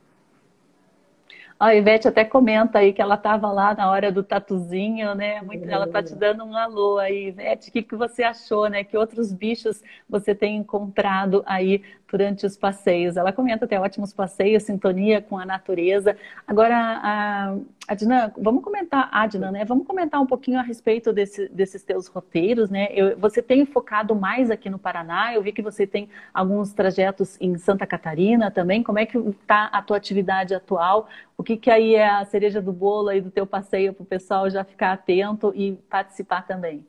A 1.60 1.76
Ivete 1.76 2.08
até 2.08 2.24
comenta 2.24 2.80
aí 2.80 2.94
que 2.94 3.02
ela 3.02 3.16
estava 3.16 3.52
lá 3.52 3.74
na 3.74 3.92
hora 3.92 4.10
do 4.14 4.24
tatuzinho, 4.24 5.14
né? 5.14 5.42
Muito, 5.42 5.70
ela 5.70 5.86
está 5.86 6.02
te 6.02 6.16
dando 6.16 6.46
um 6.46 6.56
alô 6.56 6.98
aí, 6.98 7.28
Ivete. 7.28 7.68
O 7.68 7.74
que, 7.74 7.84
que 7.84 7.98
você 7.98 8.24
achou, 8.24 8.70
né? 8.70 8.82
Que 8.86 8.98
outros 8.98 9.34
bichos 9.34 9.84
você 10.08 10.34
tem 10.34 10.56
encontrado 10.56 11.44
aí 11.46 11.84
durante 12.10 12.46
os 12.46 12.56
passeios? 12.56 13.18
Ela 13.18 13.34
comenta 13.34 13.66
até 13.66 13.78
ótimos 13.78 14.14
passeios, 14.14 14.64
sintonia 14.64 15.22
com 15.22 15.38
a 15.38 15.46
natureza. 15.46 16.16
Agora, 16.48 16.78
a 16.78 17.56
Adnan, 17.90 18.32
vamos 18.38 18.64
comentar, 18.64 19.10
Adnan, 19.12 19.52
né? 19.52 19.66
Vamos 19.66 19.86
comentar 19.86 20.22
um 20.22 20.26
pouquinho 20.26 20.60
a 20.60 20.62
respeito 20.62 21.12
desse, 21.12 21.50
desses 21.50 21.84
teus 21.84 22.08
roteiros, 22.08 22.70
né? 22.70 22.88
Eu, 22.94 23.18
você 23.18 23.42
tem 23.42 23.66
focado 23.66 24.16
mais 24.16 24.50
aqui 24.50 24.70
no 24.70 24.80
Paraná. 24.80 25.34
Eu 25.34 25.42
vi 25.42 25.52
que 25.52 25.62
você 25.62 25.86
tem 25.86 26.08
alguns 26.34 26.72
trajetos 26.72 27.36
em 27.42 27.58
Santa 27.58 27.86
Catarina 27.86 28.50
também. 28.50 28.82
Como 28.82 28.98
é 28.98 29.06
que 29.06 29.18
está 29.18 29.66
a 29.66 29.82
tua 29.82 29.98
atividade 29.98 30.56
atual? 30.56 31.10
O 31.40 31.44
que, 31.44 31.56
que 31.56 31.72
aí 31.72 31.96
é 31.96 32.06
a 32.06 32.26
cereja 32.26 32.62
do 32.62 32.74
bolo 32.74 33.08
aí 33.08 33.22
do 33.22 33.32
teu 33.32 33.48
passeio 33.48 33.94
para 33.94 34.04
o 34.04 34.06
pessoal 34.06 34.50
já 34.50 34.62
ficar 34.66 34.92
atento 34.92 35.54
e 35.56 35.78
participar 35.90 36.46
também? 36.46 36.86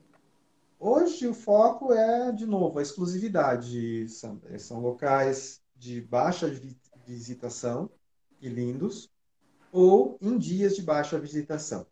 Hoje 0.77 1.29
o 1.29 1.33
foco 1.33 1.93
é, 1.93 2.33
de 2.33 2.47
novo, 2.47 2.81
a 2.81 2.83
exclusividade, 2.83 4.09
Sandra. 4.09 4.59
São 4.59 4.81
locais 4.81 5.63
de 5.77 6.01
baixa 6.01 6.53
visitação 7.07 7.89
e 8.41 8.49
lindos, 8.49 9.09
ou 9.73 10.19
em 10.21 10.37
dias 10.37 10.75
de 10.75 10.83
baixa 10.83 11.17
visitação. 11.17 11.87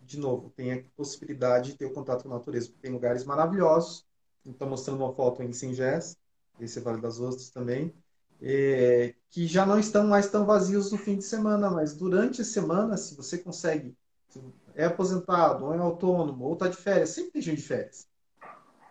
De 0.00 0.18
novo, 0.18 0.48
tem 0.56 0.72
a 0.72 0.82
possibilidade 0.96 1.72
de 1.72 1.76
ter 1.76 1.84
o 1.84 1.92
contato 1.92 2.22
com 2.22 2.30
a 2.30 2.38
natureza, 2.38 2.68
porque 2.68 2.80
tem 2.80 2.90
lugares 2.90 3.22
maravilhosos. 3.22 4.02
Estou 4.46 4.66
mostrando 4.66 5.04
uma 5.04 5.12
foto 5.12 5.42
em 5.42 5.52
Singés, 5.52 6.16
esse 6.58 6.78
é 6.78 6.82
Vale 6.82 7.02
das 7.02 7.20
Ostras 7.20 7.50
também, 7.50 7.92
é, 8.40 9.14
que 9.30 9.46
já 9.46 9.64
não 9.64 9.78
estão 9.78 10.06
mais 10.06 10.28
tão 10.28 10.44
vazios 10.44 10.92
no 10.92 10.98
fim 10.98 11.16
de 11.16 11.24
semana, 11.24 11.70
mas 11.70 11.94
durante 11.94 12.42
a 12.42 12.44
semana, 12.44 12.96
se 12.96 13.14
você 13.14 13.38
consegue, 13.38 13.96
se 14.28 14.40
é 14.74 14.84
aposentado, 14.84 15.64
ou 15.64 15.74
é 15.74 15.78
autônomo, 15.78 16.44
ou 16.44 16.52
está 16.54 16.68
de 16.68 16.76
férias, 16.76 17.10
sempre 17.10 17.32
tem 17.32 17.42
gente 17.42 17.58
de 17.58 17.66
férias. 17.66 18.06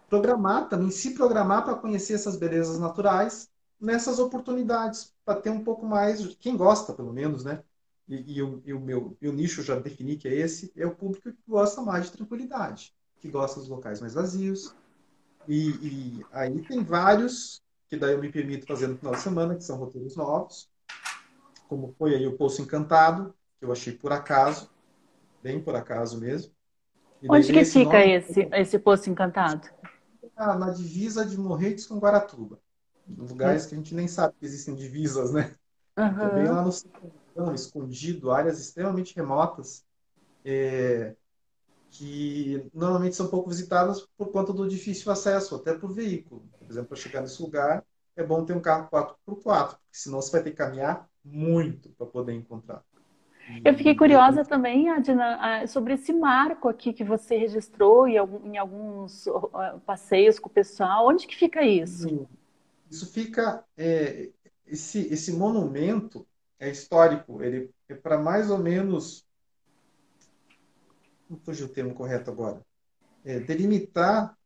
Programar 0.10 0.70
também, 0.70 0.92
se 0.92 1.14
programar 1.14 1.64
para 1.64 1.76
conhecer 1.76 2.14
essas 2.14 2.36
belezas 2.36 2.80
naturais 2.80 3.50
nessas 3.80 4.20
oportunidades, 4.20 5.14
para 5.24 5.42
ter 5.42 5.50
um 5.50 5.64
pouco 5.64 5.86
mais, 5.86 6.36
quem 6.36 6.56
gosta 6.56 6.94
pelo 6.94 7.12
menos, 7.12 7.44
né? 7.44 7.62
e, 8.08 8.38
e, 8.38 8.44
o, 8.44 8.62
e 8.66 8.74
o 8.74 8.80
meu 8.80 9.18
e 9.22 9.28
o 9.28 9.34
nicho 9.34 9.64
já 9.64 9.78
defini 9.80 10.16
que 10.16 10.28
é 10.28 10.34
esse, 10.34 10.72
é 10.76 10.86
o 10.86 10.96
público 10.96 11.32
que 11.32 11.38
gosta 11.48 11.82
mais 11.82 12.06
de 12.06 12.12
tranquilidade, 12.12 12.94
que 13.20 13.30
gosta 13.30 13.60
dos 13.60 13.70
locais 13.70 14.00
mais 14.00 14.14
vazios. 14.14 14.76
E, 15.48 15.70
e 15.70 16.26
aí 16.32 16.62
tem 16.62 16.84
vários 16.84 17.62
que 17.90 17.98
daí 17.98 18.14
eu 18.14 18.20
me 18.20 18.32
permito 18.32 18.66
fazer 18.66 18.88
no 18.88 18.98
final 18.98 19.14
de 19.14 19.22
semana, 19.22 19.56
que 19.56 19.64
são 19.64 19.78
roteiros 19.78 20.16
novos, 20.16 20.70
como 21.68 21.94
foi 21.98 22.16
aí 22.16 22.28
o 22.28 22.38
Poço 22.38 22.62
Encantado, 22.62 23.34
que 23.60 23.66
eu 23.66 23.72
achei 23.72 23.94
por 23.94 24.12
acaso, 24.12 24.70
bem 25.42 25.62
por 25.62 25.76
acaso 25.76 26.20
mesmo. 26.20 26.54
Onde 27.28 27.52
que 27.52 27.66
fica 27.66 28.00
nome, 28.00 28.12
esse, 28.14 28.50
esse 28.54 28.80
Poço 28.80 29.10
Encantado? 29.10 29.70
Ah, 30.36 30.58
na 30.58 30.72
divisa 30.72 31.26
de 31.26 31.38
Morretes 31.38 31.86
com 31.86 31.98
Guaratuba. 31.98 32.60
Lugares 33.08 33.66
que 33.66 33.76
a 33.76 33.78
gente 33.78 33.94
nem 33.94 34.08
sabe 34.08 34.36
que 34.40 34.46
existem 34.46 34.76
divisas, 34.76 35.32
né? 35.32 35.56
Uhum. 35.98 36.22
É 36.22 36.36
bem 36.36 36.48
lá 36.48 36.64
no 37.36 37.54
escondido, 37.54 38.32
áreas 38.32 38.60
extremamente 38.60 39.16
remotas, 39.16 39.86
é, 40.44 41.16
que 41.98 42.70
normalmente 42.74 43.16
são 43.16 43.28
pouco 43.28 43.50
visitadas 43.50 44.06
por 44.18 44.32
conta 44.32 44.52
do 44.52 44.68
difícil 44.68 45.12
acesso, 45.12 45.56
até 45.56 45.74
por 45.74 45.94
veículo. 45.94 46.44
Por 46.60 46.70
exemplo, 46.70 46.90
para 46.90 46.98
chegar 46.98 47.22
nesse 47.22 47.42
lugar, 47.42 47.84
é 48.16 48.24
bom 48.24 48.44
ter 48.44 48.54
um 48.54 48.62
carro 48.62 48.90
4x4, 48.90 49.70
porque 49.70 49.80
senão 49.92 50.22
você 50.22 50.32
vai 50.32 50.44
ter 50.44 50.52
que 50.52 50.58
caminhar 50.58 51.08
muito 51.24 51.90
para 51.90 52.06
poder 52.06 52.34
encontrar. 52.34 52.84
Eu 53.64 53.76
fiquei 53.76 53.96
curiosa 53.96 54.44
também, 54.44 54.90
Adina, 54.90 55.66
sobre 55.68 55.94
esse 55.94 56.12
marco 56.12 56.68
aqui 56.68 56.92
que 56.92 57.04
você 57.04 57.38
registrou 57.38 58.08
em 58.08 58.58
alguns 58.58 59.26
passeios 59.86 60.40
com 60.40 60.50
o 60.50 60.52
pessoal. 60.52 61.08
Onde 61.08 61.28
que 61.28 61.36
fica 61.36 61.64
isso? 61.64 62.28
Isso 62.90 63.12
fica, 63.12 63.64
é, 63.78 64.32
esse, 64.66 65.08
esse 65.14 65.32
monumento, 65.32 66.26
é 66.60 66.70
histórico, 66.70 67.44
ele 67.44 67.70
é 67.88 67.94
para 67.94 68.18
mais 68.18 68.50
ou 68.50 68.58
menos. 68.58 69.25
Não 71.30 71.38
fugiu 71.38 71.66
o 71.66 71.70
termo 71.70 71.94
correto 71.94 72.30
agora. 72.30 72.62
É, 73.24 73.40
delimitar 73.40 74.38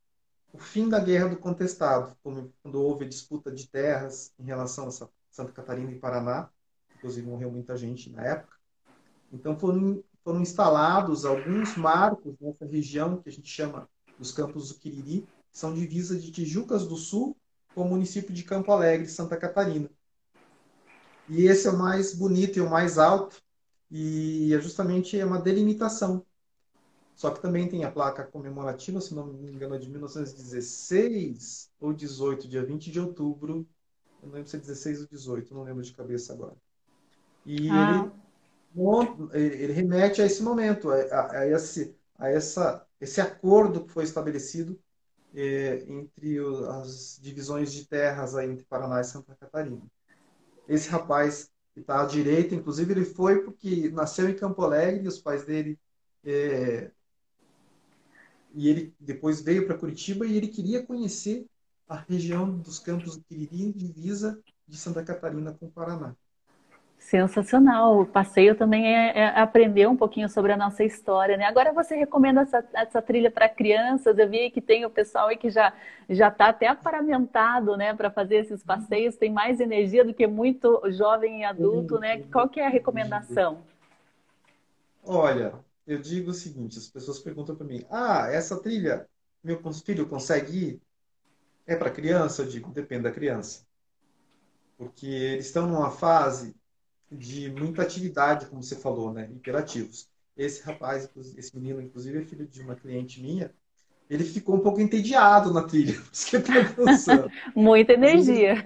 o 0.54 0.58
fim 0.58 0.90
da 0.90 1.00
Guerra 1.00 1.30
do 1.30 1.38
Contestado, 1.38 2.16
quando 2.24 2.52
houve 2.74 3.06
disputa 3.06 3.52
de 3.52 3.68
terras 3.68 4.34
em 4.40 4.44
relação 4.44 4.88
a 4.88 4.92
Santa 4.92 5.52
Catarina 5.52 5.92
e 5.92 6.00
Paraná. 6.00 6.50
Inclusive, 6.98 7.28
morreu 7.28 7.52
muita 7.52 7.78
gente 7.78 8.10
na 8.10 8.24
época. 8.24 8.58
Então, 9.32 9.58
foram, 9.58 10.04
foram 10.24 10.42
instalados 10.42 11.26
alguns 11.26 11.76
marcos 11.78 12.36
nessa 12.40 12.66
região 12.66 13.22
que 13.22 13.30
a 13.30 13.32
gente 13.32 13.50
chama 13.50 13.88
dos 14.18 14.32
Campos 14.32 14.70
do 14.70 14.80
Quiriri, 14.80 15.22
que 15.52 15.58
são 15.58 15.74
divisa 15.74 16.18
de 16.18 16.32
Tijucas 16.32 16.88
do 16.88 16.96
Sul 16.96 17.38
com 17.74 17.84
o 17.84 17.90
município 17.90 18.34
de 18.34 18.44
Campo 18.44 18.72
Alegre, 18.72 19.08
Santa 19.08 19.38
Catarina. 19.38 19.90
E 21.30 21.44
esse 21.44 21.68
é 21.68 21.72
o 21.72 21.78
mais 21.78 22.14
bonito 22.14 22.58
e 22.58 22.62
o 22.62 22.70
mais 22.70 22.98
alto, 22.98 23.38
e 23.90 24.54
é 24.54 24.60
justamente 24.60 25.22
uma 25.24 25.40
delimitação. 25.40 26.26
Só 27.20 27.32
que 27.32 27.42
também 27.42 27.68
tem 27.68 27.84
a 27.84 27.92
placa 27.92 28.24
comemorativa, 28.24 29.02
se 29.02 29.14
não 29.14 29.28
me 29.28 29.52
engano, 29.52 29.76
é 29.76 29.78
de 29.78 29.90
1916 29.90 31.70
ou 31.78 31.92
18, 31.92 32.48
dia 32.48 32.64
20 32.66 32.90
de 32.90 32.98
outubro. 32.98 33.68
Eu 34.24 34.30
não 34.30 34.36
lembro 34.36 34.50
se 34.50 34.56
é 34.56 34.60
16 34.60 35.02
ou 35.02 35.08
18, 35.08 35.54
não 35.54 35.64
lembro 35.64 35.84
de 35.84 35.92
cabeça 35.92 36.32
agora. 36.32 36.56
E 37.46 37.70
ah. 37.72 38.10
ele, 39.34 39.64
ele, 39.64 39.74
remete 39.74 40.22
a 40.22 40.26
esse 40.26 40.42
momento, 40.42 40.90
a, 40.92 40.96
a, 40.96 41.40
a, 41.40 41.48
esse, 41.50 41.94
a 42.18 42.30
essa, 42.30 42.88
esse 43.02 43.20
acordo 43.20 43.84
que 43.84 43.92
foi 43.92 44.06
estabelecido 44.06 44.80
é, 45.36 45.84
entre 45.90 46.40
o, 46.40 46.70
as 46.70 47.20
divisões 47.22 47.74
de 47.74 47.86
terras 47.86 48.34
aí 48.34 48.50
entre 48.50 48.64
Paraná 48.64 49.02
e 49.02 49.04
Santa 49.04 49.36
Catarina. 49.36 49.82
Esse 50.70 50.88
rapaz 50.88 51.52
que 51.74 51.82
está 51.82 52.02
à 52.02 52.06
direita, 52.06 52.56
inclusive, 52.56 52.94
ele 52.94 53.04
foi 53.04 53.44
porque 53.44 53.90
nasceu 53.90 54.30
em 54.30 54.36
Campo 54.38 54.62
Alegre, 54.62 55.06
os 55.06 55.20
pais 55.20 55.44
dele. 55.44 55.78
É... 56.24 56.92
E 58.54 58.68
ele 58.68 58.94
depois 59.00 59.42
veio 59.42 59.66
para 59.66 59.78
Curitiba 59.78 60.26
e 60.26 60.36
ele 60.36 60.48
queria 60.48 60.86
conhecer 60.86 61.46
a 61.88 61.96
região 61.96 62.52
dos 62.58 62.80
Campos 62.80 63.18
do 63.18 63.24
Quiriri, 63.24 63.74
divisa 63.74 64.40
de 64.68 64.78
Santa 64.78 65.04
Catarina 65.04 65.54
com 65.54 65.66
o 65.66 65.72
Paraná. 65.72 66.16
Sensacional. 67.00 68.02
O 68.02 68.06
passeio 68.06 68.56
também 68.56 68.86
é, 68.86 69.18
é, 69.18 69.40
aprender 69.40 69.88
um 69.88 69.96
pouquinho 69.96 70.28
sobre 70.28 70.52
a 70.52 70.58
nossa 70.58 70.84
história, 70.84 71.38
né? 71.38 71.46
Agora 71.46 71.72
você 71.72 71.96
recomenda 71.96 72.42
essa, 72.42 72.64
essa 72.74 73.02
trilha 73.02 73.32
para 73.32 73.48
crianças? 73.48 74.18
Eu 74.18 74.30
vi 74.30 74.52
que 74.52 74.62
tem 74.62 74.86
o 74.86 74.90
pessoal 74.90 75.30
aí 75.30 75.38
que 75.38 75.50
já 75.50 75.74
já 76.10 76.28
está 76.28 76.50
até 76.50 76.68
aparamentado, 76.68 77.78
né, 77.78 77.94
para 77.94 78.10
fazer 78.10 78.38
esses 78.38 78.64
passeios. 78.64 79.16
Tem 79.16 79.32
mais 79.32 79.60
energia 79.60 80.04
do 80.04 80.14
que 80.14 80.28
muito 80.28 80.82
jovem 80.92 81.42
e 81.42 81.44
adulto, 81.46 81.98
né? 82.00 82.22
Qual 82.32 82.50
que 82.50 82.60
é 82.60 82.66
a 82.68 82.70
recomendação? 82.70 83.60
Olha, 85.04 85.54
eu 85.90 86.00
digo 86.00 86.32
o 86.32 86.34
seguinte: 86.34 86.78
as 86.78 86.88
pessoas 86.88 87.20
perguntam 87.20 87.56
para 87.56 87.66
mim, 87.66 87.86
ah, 87.90 88.28
essa 88.32 88.60
trilha 88.62 89.08
meu 89.44 89.62
filho 89.74 90.08
consegue 90.08 90.58
ir? 90.58 90.82
É 91.66 91.76
para 91.76 91.90
criança? 91.90 92.42
Eu 92.42 92.48
digo, 92.48 92.72
depende 92.72 93.04
da 93.04 93.12
criança. 93.12 93.66
Porque 94.78 95.08
eles 95.08 95.48
estão 95.48 95.68
numa 95.68 95.92
fase 95.92 96.56
de 97.12 97.50
muita 97.52 97.82
atividade, 97.82 98.46
como 98.48 98.62
você 98.62 98.76
falou, 98.76 99.14
né? 99.14 99.30
Imperativos. 99.32 100.10
Esse 100.38 100.62
rapaz, 100.64 101.10
esse 101.36 101.56
menino, 101.56 101.82
inclusive, 101.82 102.20
é 102.20 102.26
filho 102.26 102.48
de 102.48 102.62
uma 102.62 102.76
cliente 102.76 103.22
minha, 103.22 103.54
ele 104.10 104.24
ficou 104.24 104.56
um 104.56 104.62
pouco 104.62 104.80
entediado 104.80 105.54
na 105.54 105.64
trilha, 105.64 106.02
Muita 107.56 107.94
energia. 107.94 108.64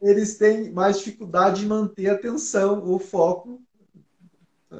Eles 0.00 0.38
têm 0.38 0.72
mais 0.72 0.98
dificuldade 0.98 1.60
de 1.60 1.66
manter 1.66 2.08
a 2.08 2.14
atenção, 2.14 2.84
o 2.90 2.98
foco. 2.98 3.62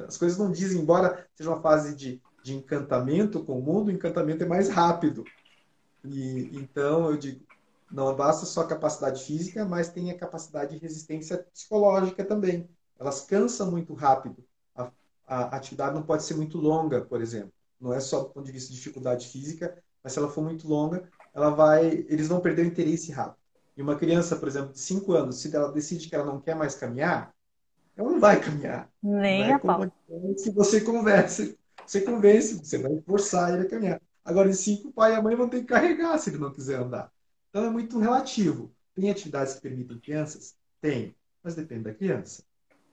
As 0.07 0.17
coisas 0.17 0.37
não 0.37 0.51
dizem, 0.51 0.81
embora 0.81 1.27
seja 1.35 1.49
uma 1.49 1.61
fase 1.61 1.95
de, 1.95 2.21
de 2.43 2.55
encantamento 2.55 3.43
com 3.43 3.59
o 3.59 3.61
mundo, 3.61 3.87
o 3.87 3.91
encantamento 3.91 4.43
é 4.43 4.47
mais 4.47 4.69
rápido. 4.69 5.23
E, 6.03 6.49
então, 6.53 7.09
eu 7.09 7.17
digo, 7.17 7.45
não 7.91 8.15
basta 8.15 8.45
só 8.45 8.61
a 8.61 8.67
capacidade 8.67 9.23
física, 9.23 9.65
mas 9.65 9.89
tem 9.89 10.11
a 10.11 10.17
capacidade 10.17 10.75
de 10.75 10.81
resistência 10.81 11.45
psicológica 11.53 12.23
também 12.23 12.69
elas 13.01 13.21
cansam 13.21 13.71
muito 13.71 13.95
rápido. 13.95 14.45
A, 14.75 14.91
a, 15.27 15.55
atividade 15.55 15.95
não 15.95 16.03
pode 16.03 16.21
ser 16.21 16.35
muito 16.35 16.59
longa, 16.59 17.01
por 17.01 17.19
exemplo. 17.19 17.51
Não 17.79 17.91
é 17.91 17.99
só 17.99 18.19
do 18.19 18.29
ponto 18.29 18.45
de 18.45 18.51
vista 18.51 18.69
de 18.69 18.75
dificuldade 18.75 19.27
física, 19.27 19.75
mas 20.03 20.13
se 20.13 20.19
ela 20.19 20.29
for 20.29 20.43
muito 20.43 20.67
longa, 20.67 21.09
ela 21.33 21.49
vai, 21.49 22.05
eles 22.07 22.27
vão 22.27 22.39
perder 22.39 22.61
o 22.61 22.67
interesse 22.67 23.11
rápido. 23.11 23.41
E 23.75 23.81
uma 23.81 23.95
criança, 23.95 24.35
por 24.35 24.47
exemplo, 24.47 24.71
de 24.71 24.79
5 24.79 25.13
anos, 25.13 25.37
se 25.37 25.53
ela 25.55 25.71
decide 25.71 26.07
que 26.07 26.13
ela 26.13 26.25
não 26.25 26.39
quer 26.39 26.55
mais 26.55 26.75
caminhar, 26.75 27.33
ela 27.95 28.09
não 28.11 28.19
vai 28.19 28.39
caminhar. 28.39 28.89
Nem 29.01 29.43
é 29.43 29.53
a 29.53 29.59
pau. 29.59 29.91
Se 30.37 30.51
você 30.51 30.81
conversa, 30.81 31.55
você 31.85 32.01
convence, 32.01 32.57
você 32.57 32.77
vai 32.77 32.99
forçar 33.01 33.53
ele 33.53 33.67
a 33.67 33.69
caminhar. 33.69 34.01
Agora, 34.23 34.49
em 34.49 34.53
5, 34.53 34.89
o 34.89 34.93
pai 34.93 35.13
e 35.13 35.15
a 35.15 35.21
mãe 35.21 35.35
vão 35.35 35.49
ter 35.49 35.61
que 35.61 35.67
carregar 35.67 36.17
se 36.17 36.29
ele 36.29 36.37
não 36.37 36.53
quiser 36.53 36.79
andar. 36.79 37.11
Então, 37.49 37.65
é 37.65 37.69
muito 37.69 37.99
relativo. 37.99 38.71
Tem 38.93 39.09
atividades 39.09 39.55
que 39.55 39.61
permitem 39.61 39.99
crianças? 39.99 40.55
Tem, 40.79 41.15
mas 41.43 41.55
depende 41.55 41.83
da 41.83 41.93
criança 41.93 42.43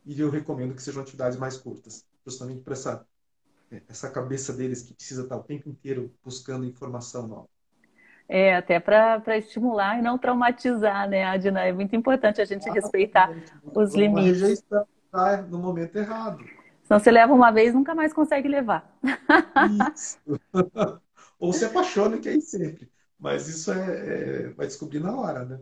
e 0.09 0.19
eu 0.19 0.31
recomendo 0.31 0.75
que 0.75 0.83
sejam 0.83 1.03
atividades 1.03 1.39
mais 1.39 1.59
curtas, 1.59 2.07
justamente 2.25 2.63
para 2.63 2.73
essa, 2.73 3.07
essa 3.87 4.11
cabeça 4.11 4.55
deles 4.55 4.81
que 4.81 4.95
precisa 4.95 5.23
estar 5.23 5.37
o 5.37 5.43
tempo 5.43 5.69
inteiro 5.69 6.11
buscando 6.25 6.65
informação 6.65 7.29
nova. 7.29 7.49
É, 8.29 8.57
até 8.57 8.79
para 8.79 9.39
estimular 9.39 9.99
e 9.99 10.03
não 10.03 10.19
traumatizar, 10.19 11.09
né, 11.09 11.25
Adina? 11.25 11.63
É 11.63 11.73
muito 11.73 11.97
importante 11.97 12.43
a 12.43 12.45
gente 12.45 12.69
ah, 12.69 12.73
respeitar 12.73 13.31
os 13.75 13.95
limites. 13.95 14.43
Rejeição 14.43 14.87
tá 15.11 15.41
no 15.43 15.59
momento 15.59 15.97
errado. 15.97 16.45
Senão 16.83 17.01
você 17.01 17.11
leva 17.11 17.33
uma 17.33 17.51
vez 17.51 17.73
nunca 17.73 17.95
mais 17.95 18.13
consegue 18.13 18.49
levar. 18.49 18.91
Isso. 19.95 20.19
Ou 21.39 21.53
se 21.53 21.65
apaixona, 21.65 22.19
que 22.19 22.29
é 22.29 22.41
sempre. 22.41 22.91
Mas 23.19 23.49
isso 23.49 23.73
é, 23.73 23.77
é, 23.77 24.49
vai 24.51 24.67
descobrir 24.67 25.01
na 25.01 25.15
hora, 25.15 25.45
né? 25.45 25.61